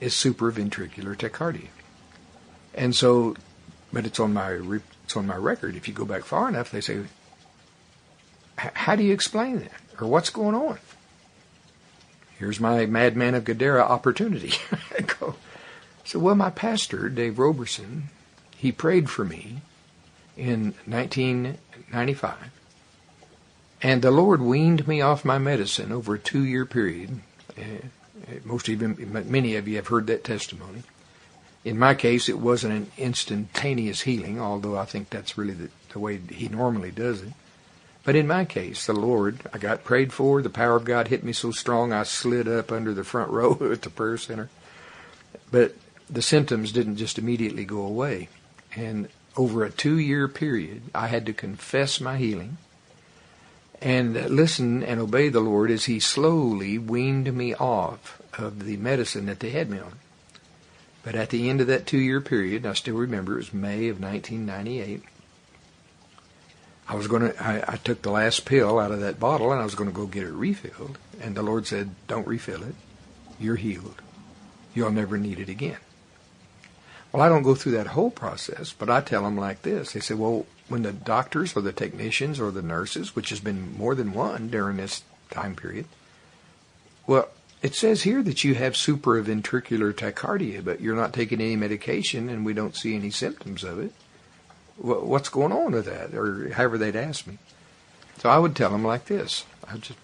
is 0.00 0.14
supraventricular 0.14 1.16
tachycardia. 1.16 1.68
And 2.74 2.94
so, 2.94 3.36
but 3.92 4.06
it's 4.06 4.20
on 4.20 4.32
my 4.32 4.48
it's 5.12 5.16
on 5.18 5.26
my 5.26 5.36
record. 5.36 5.76
If 5.76 5.88
you 5.88 5.92
go 5.92 6.06
back 6.06 6.24
far 6.24 6.48
enough, 6.48 6.70
they 6.70 6.80
say, 6.80 7.02
how 8.56 8.96
do 8.96 9.02
you 9.02 9.12
explain 9.12 9.58
that? 9.58 9.72
Or 10.00 10.06
what's 10.06 10.30
going 10.30 10.54
on? 10.54 10.78
Here's 12.38 12.58
my 12.58 12.86
Madman 12.86 13.34
of 13.34 13.44
Gadara 13.44 13.82
opportunity. 13.82 14.54
I 14.98 15.02
go, 15.02 15.34
so, 16.04 16.18
well, 16.18 16.34
my 16.34 16.48
pastor, 16.48 17.10
Dave 17.10 17.38
Roberson, 17.38 18.04
he 18.56 18.72
prayed 18.72 19.10
for 19.10 19.24
me 19.26 19.60
in 20.34 20.74
1995. 20.86 22.34
And 23.82 24.00
the 24.00 24.10
Lord 24.10 24.40
weaned 24.40 24.88
me 24.88 25.02
off 25.02 25.26
my 25.26 25.36
medicine 25.36 25.92
over 25.92 26.14
a 26.14 26.18
two 26.18 26.42
year 26.42 26.64
period. 26.64 27.20
Uh, 27.58 27.86
most 28.44 28.66
of 28.66 28.80
you, 28.80 28.88
many 28.88 29.56
of 29.56 29.68
you 29.68 29.76
have 29.76 29.88
heard 29.88 30.06
that 30.06 30.24
testimony. 30.24 30.84
In 31.64 31.78
my 31.78 31.94
case, 31.94 32.28
it 32.28 32.38
wasn't 32.38 32.74
an 32.74 32.90
instantaneous 32.98 34.02
healing, 34.02 34.40
although 34.40 34.76
I 34.76 34.84
think 34.84 35.10
that's 35.10 35.38
really 35.38 35.54
the, 35.54 35.68
the 35.90 35.98
way 36.00 36.16
he 36.16 36.48
normally 36.48 36.90
does 36.90 37.22
it. 37.22 37.32
But 38.04 38.16
in 38.16 38.26
my 38.26 38.44
case, 38.44 38.86
the 38.86 38.94
Lord, 38.94 39.40
I 39.52 39.58
got 39.58 39.84
prayed 39.84 40.12
for. 40.12 40.42
The 40.42 40.50
power 40.50 40.74
of 40.74 40.84
God 40.84 41.08
hit 41.08 41.22
me 41.22 41.32
so 41.32 41.52
strong, 41.52 41.92
I 41.92 42.02
slid 42.02 42.48
up 42.48 42.72
under 42.72 42.92
the 42.92 43.04
front 43.04 43.30
row 43.32 43.56
at 43.70 43.82
the 43.82 43.90
prayer 43.90 44.18
center. 44.18 44.50
But 45.50 45.74
the 46.10 46.22
symptoms 46.22 46.72
didn't 46.72 46.96
just 46.96 47.18
immediately 47.18 47.64
go 47.64 47.82
away. 47.82 48.28
And 48.74 49.08
over 49.36 49.64
a 49.64 49.70
two 49.70 49.98
year 49.98 50.26
period, 50.28 50.82
I 50.94 51.06
had 51.06 51.26
to 51.26 51.32
confess 51.32 52.00
my 52.00 52.16
healing 52.16 52.58
and 53.80 54.14
listen 54.30 54.82
and 54.82 55.00
obey 55.00 55.28
the 55.28 55.40
Lord 55.40 55.70
as 55.70 55.84
He 55.84 56.00
slowly 56.00 56.78
weaned 56.78 57.32
me 57.32 57.54
off 57.54 58.20
of 58.38 58.64
the 58.64 58.76
medicine 58.76 59.26
that 59.26 59.40
they 59.40 59.50
had 59.50 59.70
me 59.70 59.78
on. 59.78 59.98
But 61.02 61.14
at 61.14 61.30
the 61.30 61.50
end 61.50 61.60
of 61.60 61.66
that 61.66 61.86
two 61.86 61.98
year 61.98 62.20
period, 62.20 62.64
I 62.64 62.74
still 62.74 62.96
remember 62.96 63.34
it 63.34 63.36
was 63.36 63.54
May 63.54 63.88
of 63.88 64.00
1998. 64.00 65.02
I 66.88 66.94
was 66.94 67.06
going 67.06 67.22
to, 67.22 67.42
I, 67.42 67.64
I 67.66 67.76
took 67.76 68.02
the 68.02 68.10
last 68.10 68.44
pill 68.44 68.78
out 68.78 68.90
of 68.90 69.00
that 69.00 69.18
bottle 69.18 69.52
and 69.52 69.60
I 69.60 69.64
was 69.64 69.74
going 69.74 69.90
to 69.90 69.96
go 69.96 70.06
get 70.06 70.24
it 70.24 70.32
refilled. 70.32 70.98
And 71.20 71.34
the 71.34 71.42
Lord 71.42 71.66
said, 71.66 71.94
Don't 72.06 72.26
refill 72.26 72.62
it. 72.62 72.74
You're 73.40 73.56
healed. 73.56 74.02
You'll 74.74 74.90
never 74.90 75.18
need 75.18 75.38
it 75.38 75.48
again. 75.48 75.78
Well, 77.10 77.22
I 77.22 77.28
don't 77.28 77.42
go 77.42 77.54
through 77.54 77.72
that 77.72 77.88
whole 77.88 78.10
process, 78.10 78.72
but 78.72 78.88
I 78.88 79.00
tell 79.00 79.24
them 79.24 79.36
like 79.36 79.62
this. 79.62 79.92
They 79.92 80.00
say, 80.00 80.14
Well, 80.14 80.46
when 80.68 80.82
the 80.82 80.92
doctors 80.92 81.56
or 81.56 81.62
the 81.62 81.72
technicians 81.72 82.40
or 82.40 82.50
the 82.50 82.62
nurses, 82.62 83.16
which 83.16 83.30
has 83.30 83.40
been 83.40 83.76
more 83.76 83.94
than 83.94 84.12
one 84.12 84.48
during 84.48 84.76
this 84.76 85.02
time 85.30 85.54
period, 85.54 85.86
well, 87.06 87.28
it 87.62 87.76
says 87.76 88.02
here 88.02 88.22
that 88.24 88.42
you 88.42 88.56
have 88.56 88.72
supraventricular 88.72 89.92
tachycardia, 89.92 90.64
but 90.64 90.80
you're 90.80 90.96
not 90.96 91.12
taking 91.12 91.40
any 91.40 91.54
medication 91.54 92.28
and 92.28 92.44
we 92.44 92.52
don't 92.52 92.76
see 92.76 92.96
any 92.96 93.10
symptoms 93.10 93.62
of 93.62 93.78
it. 93.78 93.92
What's 94.76 95.28
going 95.28 95.52
on 95.52 95.70
with 95.70 95.84
that? 95.84 96.12
Or 96.12 96.52
however 96.54 96.76
they'd 96.76 96.96
ask 96.96 97.24
me. 97.24 97.38
So 98.18 98.28
I 98.28 98.38
would 98.38 98.56
tell 98.56 98.70
them 98.70 98.84
like 98.84 99.04
this. 99.04 99.44
I 99.68 99.76
just, 99.76 99.98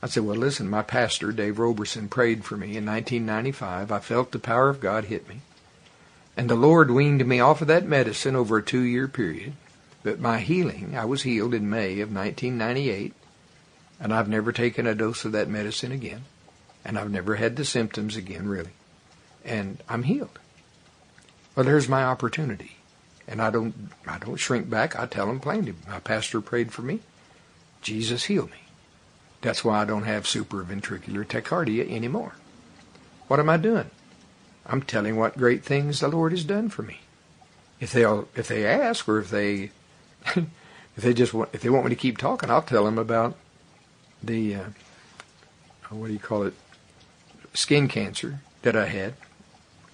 I'd 0.00 0.10
say, 0.10 0.20
well, 0.20 0.36
listen, 0.36 0.70
my 0.70 0.82
pastor, 0.82 1.32
Dave 1.32 1.58
Roberson, 1.58 2.08
prayed 2.08 2.44
for 2.44 2.56
me 2.56 2.76
in 2.76 2.86
1995. 2.86 3.90
I 3.90 3.98
felt 3.98 4.30
the 4.30 4.38
power 4.38 4.68
of 4.68 4.80
God 4.80 5.06
hit 5.06 5.28
me. 5.28 5.40
And 6.36 6.48
the 6.48 6.54
Lord 6.54 6.92
weaned 6.92 7.26
me 7.26 7.40
off 7.40 7.60
of 7.60 7.66
that 7.66 7.88
medicine 7.88 8.36
over 8.36 8.58
a 8.58 8.62
two 8.62 8.82
year 8.82 9.08
period. 9.08 9.54
But 10.04 10.20
my 10.20 10.38
healing, 10.38 10.96
I 10.96 11.06
was 11.06 11.24
healed 11.24 11.54
in 11.54 11.68
May 11.68 11.98
of 11.98 12.14
1998, 12.14 13.14
and 13.98 14.14
I've 14.14 14.28
never 14.28 14.52
taken 14.52 14.86
a 14.86 14.94
dose 14.94 15.24
of 15.24 15.32
that 15.32 15.48
medicine 15.48 15.90
again 15.90 16.22
and 16.84 16.98
I've 16.98 17.10
never 17.10 17.36
had 17.36 17.56
the 17.56 17.64
symptoms 17.64 18.16
again, 18.16 18.48
really. 18.48 18.70
And 19.44 19.82
I'm 19.88 20.04
healed. 20.04 20.38
Well, 21.54 21.64
there's 21.64 21.88
my 21.88 22.04
opportunity. 22.04 22.76
And 23.26 23.42
I 23.42 23.50
don't, 23.50 23.90
I 24.06 24.18
don't 24.18 24.36
shrink 24.36 24.70
back. 24.70 24.98
I 24.98 25.06
tell 25.06 25.26
them 25.26 25.40
plainly, 25.40 25.74
my 25.86 26.00
pastor 26.00 26.40
prayed 26.40 26.72
for 26.72 26.82
me. 26.82 27.00
Jesus 27.82 28.24
healed 28.24 28.50
me. 28.50 28.62
That's 29.40 29.64
why 29.64 29.82
I 29.82 29.84
don't 29.84 30.04
have 30.04 30.24
supraventricular 30.24 31.24
tachycardia 31.24 31.90
anymore. 31.90 32.34
What 33.28 33.38
am 33.38 33.50
I 33.50 33.56
doing? 33.56 33.90
I'm 34.66 34.82
telling 34.82 35.16
what 35.16 35.38
great 35.38 35.64
things 35.64 36.00
the 36.00 36.08
Lord 36.08 36.32
has 36.32 36.44
done 36.44 36.68
for 36.68 36.82
me. 36.82 37.00
If 37.80 37.92
they 37.92 38.04
if 38.34 38.48
they 38.48 38.66
ask 38.66 39.08
or 39.08 39.18
if 39.18 39.30
they 39.30 39.70
if 40.36 40.48
they 40.96 41.14
just 41.14 41.32
want, 41.32 41.50
if 41.52 41.62
they 41.62 41.70
want 41.70 41.84
me 41.84 41.90
to 41.90 41.96
keep 41.96 42.18
talking, 42.18 42.50
I'll 42.50 42.62
tell 42.62 42.84
them 42.84 42.98
about 42.98 43.36
the 44.22 44.56
uh, 44.56 44.64
what 45.90 46.08
do 46.08 46.12
you 46.12 46.18
call 46.18 46.42
it 46.42 46.54
skin 47.58 47.88
cancer 47.88 48.38
that 48.62 48.76
I 48.76 48.86
had, 48.86 49.14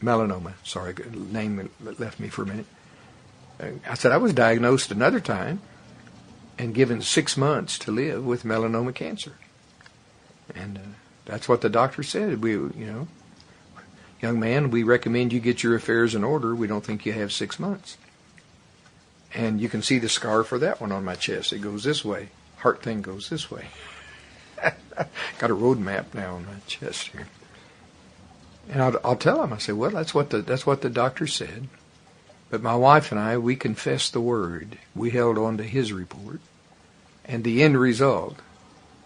melanoma. 0.03 0.53
Sorry, 0.65 0.95
name 1.11 1.71
left 1.81 2.21
me 2.21 2.29
for 2.29 2.43
a 2.43 2.47
minute. 2.47 2.67
I 3.89 3.95
said 3.95 4.13
I 4.13 4.19
was 4.19 4.35
diagnosed 4.35 4.91
another 4.91 5.19
time 5.19 5.63
and 6.59 6.75
given 6.75 7.01
six 7.01 7.37
months 7.39 7.79
to 7.81 7.91
live 7.91 8.25
with 8.25 8.45
melanoma 8.45 8.95
cancer, 8.95 9.33
and 10.55 10.77
uh, 10.77 10.81
that's 11.25 11.49
what 11.49 11.63
the 11.63 11.71
doctor 11.71 12.03
said. 12.03 12.43
We, 12.43 12.53
you 12.53 12.73
know, 12.75 13.09
young 14.21 14.39
man, 14.39 14.71
we 14.71 14.83
recommend 14.83 15.33
you 15.33 15.41
get 15.41 15.63
your 15.63 15.75
affairs 15.75 16.15
in 16.15 16.23
order. 16.23 16.55
We 16.55 16.67
don't 16.67 16.85
think 16.85 17.07
you 17.07 17.15
have 17.15 17.33
six 17.33 17.59
months. 17.59 17.97
And 19.33 19.61
you 19.61 19.71
can 19.71 19.83
see 19.83 19.99
the 19.99 20.09
scar 20.09 20.45
for 20.45 20.59
that 20.59 20.81
one 20.81 20.93
on 20.93 21.05
my 21.05 21.15
chest. 21.15 21.53
It 21.53 21.61
goes 21.61 21.83
this 21.83 22.05
way. 22.05 22.29
Heart 22.59 22.83
thing 22.83 23.01
goes 23.03 23.31
this 23.31 23.51
way. 23.51 23.67
Got 25.39 25.51
a 25.51 25.55
road 25.55 25.79
map 25.79 26.15
now 26.15 26.35
on 26.35 26.47
my 26.47 26.59
chest 26.67 27.09
here. 27.09 27.27
And 28.71 28.83
I'll, 28.83 29.01
I'll 29.05 29.17
tell 29.17 29.41
them, 29.41 29.53
I 29.53 29.59
say, 29.59 29.73
well, 29.73 29.91
that's 29.91 30.15
what 30.15 30.31
the, 30.31 30.39
that's 30.43 30.67
what 30.67 30.83
the 30.83 30.91
doctor 30.91 31.27
said. 31.27 31.69
But 32.51 32.63
my 32.63 32.77
wife 32.77 33.11
and 33.11 33.21
I, 33.21 33.39
we 33.39 33.57
confessed 33.57 34.13
the 34.13 34.21
word. 34.21 34.79
We 34.95 35.11
held 35.11 35.39
on 35.39 35.57
to 35.59 35.65
his 35.65 35.93
report. 35.93 36.41
And 37.25 37.43
the 37.43 37.63
end 37.63 37.79
result, 37.79 38.39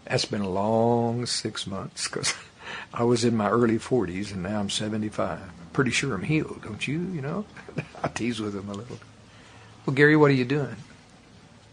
that's 0.05 0.25
been 0.25 0.43
a 0.43 0.49
long 0.49 1.27
six 1.27 1.67
months 1.67 2.09
because 2.09 2.35
I 2.95 3.05
was 3.05 3.25
in 3.25 3.37
my 3.37 3.49
early 3.49 3.79
40s 3.79 4.33
and 4.33 4.43
now 4.43 4.61
I'm 4.61 4.71
75. 4.71 5.41
Pretty 5.73 5.91
sure 5.91 6.15
I'm 6.15 6.25
healed, 6.25 6.63
don't 6.63 6.87
you? 6.87 6.99
You 6.99 7.21
know, 7.21 7.45
I 8.03 8.09
tease 8.09 8.41
with 8.41 8.55
him 8.55 8.69
a 8.69 8.75
little. 8.75 8.99
Well, 9.87 9.95
Gary, 9.95 10.17
what 10.17 10.31
are 10.31 10.35
you 10.35 10.45
doing? 10.45 10.77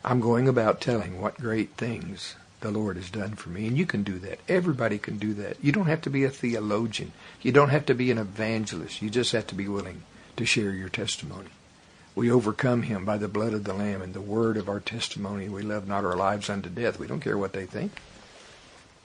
I'm 0.04 0.22
going 0.22 0.48
about 0.48 0.82
telling 0.82 1.20
what 1.20 1.38
great 1.38 1.72
things 1.72 2.36
the 2.66 2.72
Lord 2.72 2.98
has 2.98 3.10
done 3.10 3.36
for 3.36 3.50
me. 3.50 3.68
And 3.68 3.78
you 3.78 3.86
can 3.86 4.04
do 4.04 4.18
that. 4.20 4.40
Everybody 4.50 4.98
can 4.98 5.18
do 5.18 5.34
that. 5.36 5.64
You 5.64 5.72
don't 5.72 5.86
have 5.86 6.02
to 6.02 6.10
be 6.10 6.24
a 6.24 6.30
theologian. 6.30 7.12
You 7.42 7.52
don't 7.52 7.70
have 7.70 7.86
to 7.86 7.94
be 7.94 8.10
an 8.10 8.18
evangelist. 8.18 9.02
You 9.02 9.10
just 9.10 9.32
have 9.34 9.48
to 9.48 9.56
be 9.56 9.68
willing 9.68 10.02
to 10.38 10.46
share 10.46 10.72
your 10.72 10.90
testimony. 10.90 11.50
We 12.16 12.32
overcome 12.32 12.84
him 12.84 13.06
by 13.06 13.18
the 13.18 13.28
blood 13.28 13.54
of 13.54 13.66
the 13.66 13.74
Lamb 13.74 14.02
and 14.02 14.14
the 14.14 14.22
word 14.22 14.58
of 14.58 14.68
our 14.68 14.80
testimony. 14.80 15.48
We 15.48 15.62
love 15.62 15.88
not 15.88 16.06
our 16.06 16.16
lives 16.16 16.50
unto 16.50 16.70
death. 16.70 16.98
We 16.98 17.08
don't 17.08 17.20
care 17.20 17.38
what 17.38 17.54
they 17.54 17.66
think. 17.66 17.92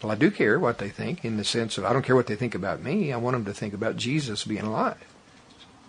Well, 0.03 0.13
I 0.13 0.15
do 0.15 0.31
care 0.31 0.59
what 0.59 0.79
they 0.79 0.89
think 0.89 1.25
in 1.25 1.37
the 1.37 1.45
sense 1.45 1.77
of 1.77 1.85
I 1.85 1.93
don't 1.93 2.05
care 2.05 2.17
what 2.17 2.29
they 2.29 2.37
think 2.37 2.55
about 2.55 2.83
me. 2.83 3.13
I 3.13 3.19
want 3.19 3.35
them 3.35 3.45
to 3.45 3.53
think 3.53 3.75
about 3.75 3.97
Jesus 3.97 4.45
being 4.45 4.63
alive 4.63 5.05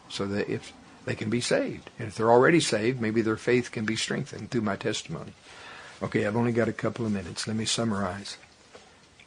so 0.09 0.27
that 0.27 0.49
if 0.49 0.73
they 1.05 1.15
can 1.15 1.29
be 1.29 1.41
saved. 1.41 1.89
And 1.97 2.07
if 2.09 2.15
they're 2.15 2.31
already 2.31 2.59
saved, 2.59 3.01
maybe 3.01 3.21
their 3.21 3.37
faith 3.37 3.71
can 3.71 3.85
be 3.85 3.95
strengthened 3.95 4.51
through 4.51 4.61
my 4.61 4.75
testimony. 4.75 5.33
Okay, 6.03 6.25
I've 6.25 6.35
only 6.35 6.51
got 6.51 6.67
a 6.67 6.73
couple 6.73 7.05
of 7.05 7.11
minutes. 7.11 7.47
Let 7.47 7.55
me 7.55 7.65
summarize. 7.65 8.37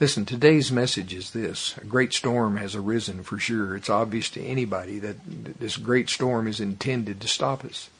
Listen, 0.00 0.24
today's 0.24 0.72
message 0.72 1.14
is 1.14 1.30
this. 1.30 1.76
A 1.78 1.84
great 1.84 2.12
storm 2.12 2.56
has 2.56 2.74
arisen 2.74 3.22
for 3.22 3.38
sure. 3.38 3.76
It's 3.76 3.88
obvious 3.88 4.28
to 4.30 4.44
anybody 4.44 4.98
that 4.98 5.60
this 5.60 5.76
great 5.76 6.10
storm 6.10 6.48
is 6.48 6.58
intended 6.58 7.20
to 7.20 7.28
stop 7.28 7.64
us 7.64 7.90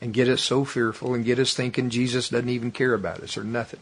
and 0.00 0.14
get 0.14 0.28
us 0.28 0.42
so 0.42 0.64
fearful 0.64 1.12
and 1.12 1.24
get 1.24 1.40
us 1.40 1.54
thinking 1.54 1.90
Jesus 1.90 2.28
doesn't 2.28 2.48
even 2.48 2.70
care 2.70 2.94
about 2.94 3.20
us 3.20 3.36
or 3.36 3.42
nothing. 3.42 3.80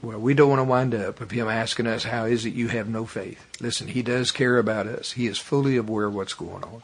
Well, 0.00 0.18
we 0.18 0.32
don't 0.32 0.48
want 0.48 0.60
to 0.60 0.64
wind 0.64 0.94
up 0.94 1.20
of 1.20 1.30
him 1.30 1.48
asking 1.48 1.86
us, 1.86 2.04
how 2.04 2.24
is 2.24 2.46
it 2.46 2.54
you 2.54 2.68
have 2.68 2.88
no 2.88 3.04
faith? 3.04 3.46
Listen, 3.60 3.88
he 3.88 4.02
does 4.02 4.32
care 4.32 4.58
about 4.58 4.86
us. 4.86 5.12
He 5.12 5.26
is 5.26 5.38
fully 5.38 5.76
aware 5.76 6.06
of 6.06 6.14
what's 6.14 6.34
going 6.34 6.64
on. 6.64 6.82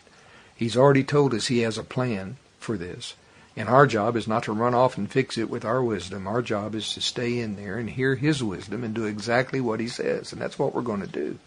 He's 0.54 0.76
already 0.76 1.04
told 1.04 1.32
us 1.32 1.46
he 1.46 1.60
has 1.60 1.78
a 1.78 1.82
plan 1.82 2.36
for 2.58 2.76
this. 2.76 3.14
And 3.60 3.68
our 3.68 3.86
job 3.86 4.16
is 4.16 4.26
not 4.26 4.44
to 4.44 4.54
run 4.54 4.72
off 4.72 4.96
and 4.96 5.10
fix 5.10 5.36
it 5.36 5.50
with 5.50 5.66
our 5.66 5.84
wisdom. 5.84 6.26
Our 6.26 6.40
job 6.40 6.74
is 6.74 6.94
to 6.94 7.02
stay 7.02 7.40
in 7.40 7.56
there 7.56 7.76
and 7.76 7.90
hear 7.90 8.14
His 8.14 8.42
wisdom 8.42 8.82
and 8.82 8.94
do 8.94 9.04
exactly 9.04 9.60
what 9.60 9.80
He 9.80 9.86
says. 9.86 10.32
And 10.32 10.40
that's 10.40 10.58
what 10.58 10.74
we're 10.74 10.80
going 10.80 11.02
to 11.02 11.06
do. 11.06 11.38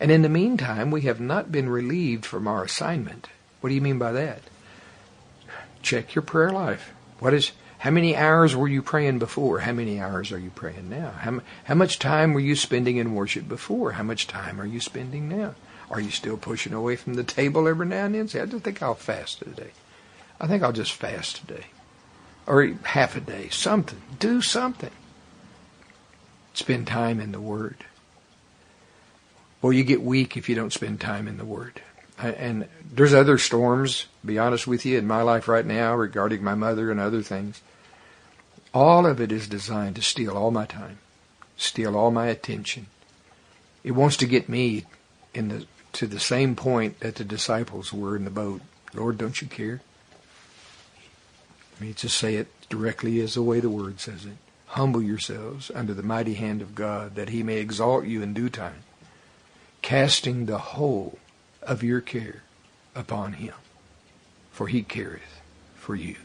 And 0.00 0.10
in 0.10 0.22
the 0.22 0.30
meantime, 0.30 0.90
we 0.90 1.02
have 1.02 1.20
not 1.20 1.52
been 1.52 1.68
relieved 1.68 2.24
from 2.24 2.48
our 2.48 2.64
assignment. 2.64 3.28
What 3.60 3.68
do 3.68 3.74
you 3.74 3.82
mean 3.82 3.98
by 3.98 4.12
that? 4.12 4.40
Check 5.82 6.14
your 6.14 6.22
prayer 6.22 6.52
life. 6.52 6.90
What 7.18 7.34
is 7.34 7.52
how 7.80 7.90
many 7.90 8.16
hours 8.16 8.56
were 8.56 8.66
you 8.66 8.80
praying 8.80 9.18
before? 9.18 9.58
How 9.58 9.72
many 9.72 10.00
hours 10.00 10.32
are 10.32 10.38
you 10.38 10.48
praying 10.48 10.88
now? 10.88 11.10
How, 11.10 11.42
how 11.64 11.74
much 11.74 11.98
time 11.98 12.32
were 12.32 12.40
you 12.40 12.56
spending 12.56 12.96
in 12.96 13.14
worship 13.14 13.46
before? 13.46 13.92
How 13.92 14.04
much 14.04 14.26
time 14.26 14.58
are 14.58 14.64
you 14.64 14.80
spending 14.80 15.28
now? 15.28 15.54
Are 15.90 16.00
you 16.00 16.12
still 16.12 16.38
pushing 16.38 16.72
away 16.72 16.96
from 16.96 17.12
the 17.12 17.24
table 17.24 17.68
every 17.68 17.84
now 17.84 18.06
and 18.06 18.14
then? 18.14 18.26
Say, 18.26 18.40
I 18.40 18.46
just 18.46 18.64
think 18.64 18.82
I'll 18.82 18.94
fast 18.94 19.40
today. 19.40 19.72
I 20.40 20.46
think 20.46 20.62
I'll 20.62 20.72
just 20.72 20.92
fast 20.92 21.36
today. 21.36 21.66
Or 22.46 22.66
half 22.84 23.16
a 23.16 23.20
day. 23.20 23.48
Something. 23.50 24.00
Do 24.18 24.40
something. 24.40 24.90
Spend 26.54 26.86
time 26.86 27.20
in 27.20 27.32
the 27.32 27.40
Word. 27.40 27.84
Well, 29.62 29.72
you 29.72 29.84
get 29.84 30.02
weak 30.02 30.36
if 30.36 30.48
you 30.48 30.54
don't 30.54 30.72
spend 30.72 31.00
time 31.00 31.28
in 31.28 31.36
the 31.36 31.44
Word. 31.44 31.82
And 32.18 32.68
there's 32.92 33.14
other 33.14 33.38
storms, 33.38 34.06
be 34.24 34.38
honest 34.38 34.66
with 34.66 34.84
you, 34.84 34.98
in 34.98 35.06
my 35.06 35.22
life 35.22 35.48
right 35.48 35.64
now 35.64 35.94
regarding 35.94 36.42
my 36.42 36.54
mother 36.54 36.90
and 36.90 37.00
other 37.00 37.22
things. 37.22 37.62
All 38.72 39.06
of 39.06 39.20
it 39.20 39.32
is 39.32 39.48
designed 39.48 39.96
to 39.96 40.02
steal 40.02 40.36
all 40.36 40.50
my 40.50 40.66
time, 40.66 40.98
steal 41.56 41.96
all 41.96 42.10
my 42.10 42.26
attention. 42.26 42.86
It 43.82 43.92
wants 43.92 44.16
to 44.18 44.26
get 44.26 44.48
me 44.48 44.84
in 45.34 45.48
the 45.48 45.66
to 45.92 46.06
the 46.06 46.20
same 46.20 46.54
point 46.54 47.00
that 47.00 47.16
the 47.16 47.24
disciples 47.24 47.92
were 47.92 48.14
in 48.14 48.24
the 48.24 48.30
boat. 48.30 48.60
Lord, 48.94 49.18
don't 49.18 49.40
you 49.40 49.48
care? 49.48 49.80
Me 51.80 51.92
just 51.92 52.16
say 52.16 52.36
it 52.36 52.48
directly 52.68 53.20
as 53.20 53.34
the 53.34 53.42
way 53.42 53.60
the 53.60 53.70
word 53.70 54.00
says 54.00 54.24
it. 54.24 54.36
Humble 54.66 55.02
yourselves 55.02 55.70
under 55.74 55.94
the 55.94 56.02
mighty 56.02 56.34
hand 56.34 56.62
of 56.62 56.74
God, 56.74 57.16
that 57.16 57.30
he 57.30 57.42
may 57.42 57.58
exalt 57.58 58.04
you 58.04 58.22
in 58.22 58.32
due 58.32 58.48
time, 58.48 58.82
casting 59.82 60.46
the 60.46 60.58
whole 60.58 61.18
of 61.62 61.82
your 61.82 62.00
care 62.00 62.42
upon 62.94 63.34
him, 63.34 63.54
for 64.52 64.68
he 64.68 64.82
careth 64.82 65.40
for 65.74 65.94
you. 65.96 66.16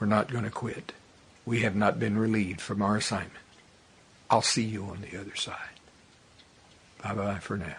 We're 0.00 0.06
not 0.06 0.30
going 0.30 0.44
to 0.44 0.50
quit. 0.50 0.92
We 1.44 1.60
have 1.60 1.76
not 1.76 2.00
been 2.00 2.18
relieved 2.18 2.60
from 2.60 2.82
our 2.82 2.96
assignment. 2.96 3.32
I'll 4.28 4.42
see 4.42 4.64
you 4.64 4.84
on 4.84 5.02
the 5.02 5.18
other 5.18 5.36
side. 5.36 5.56
Bye 7.02 7.14
bye 7.14 7.38
for 7.38 7.56
now. 7.56 7.76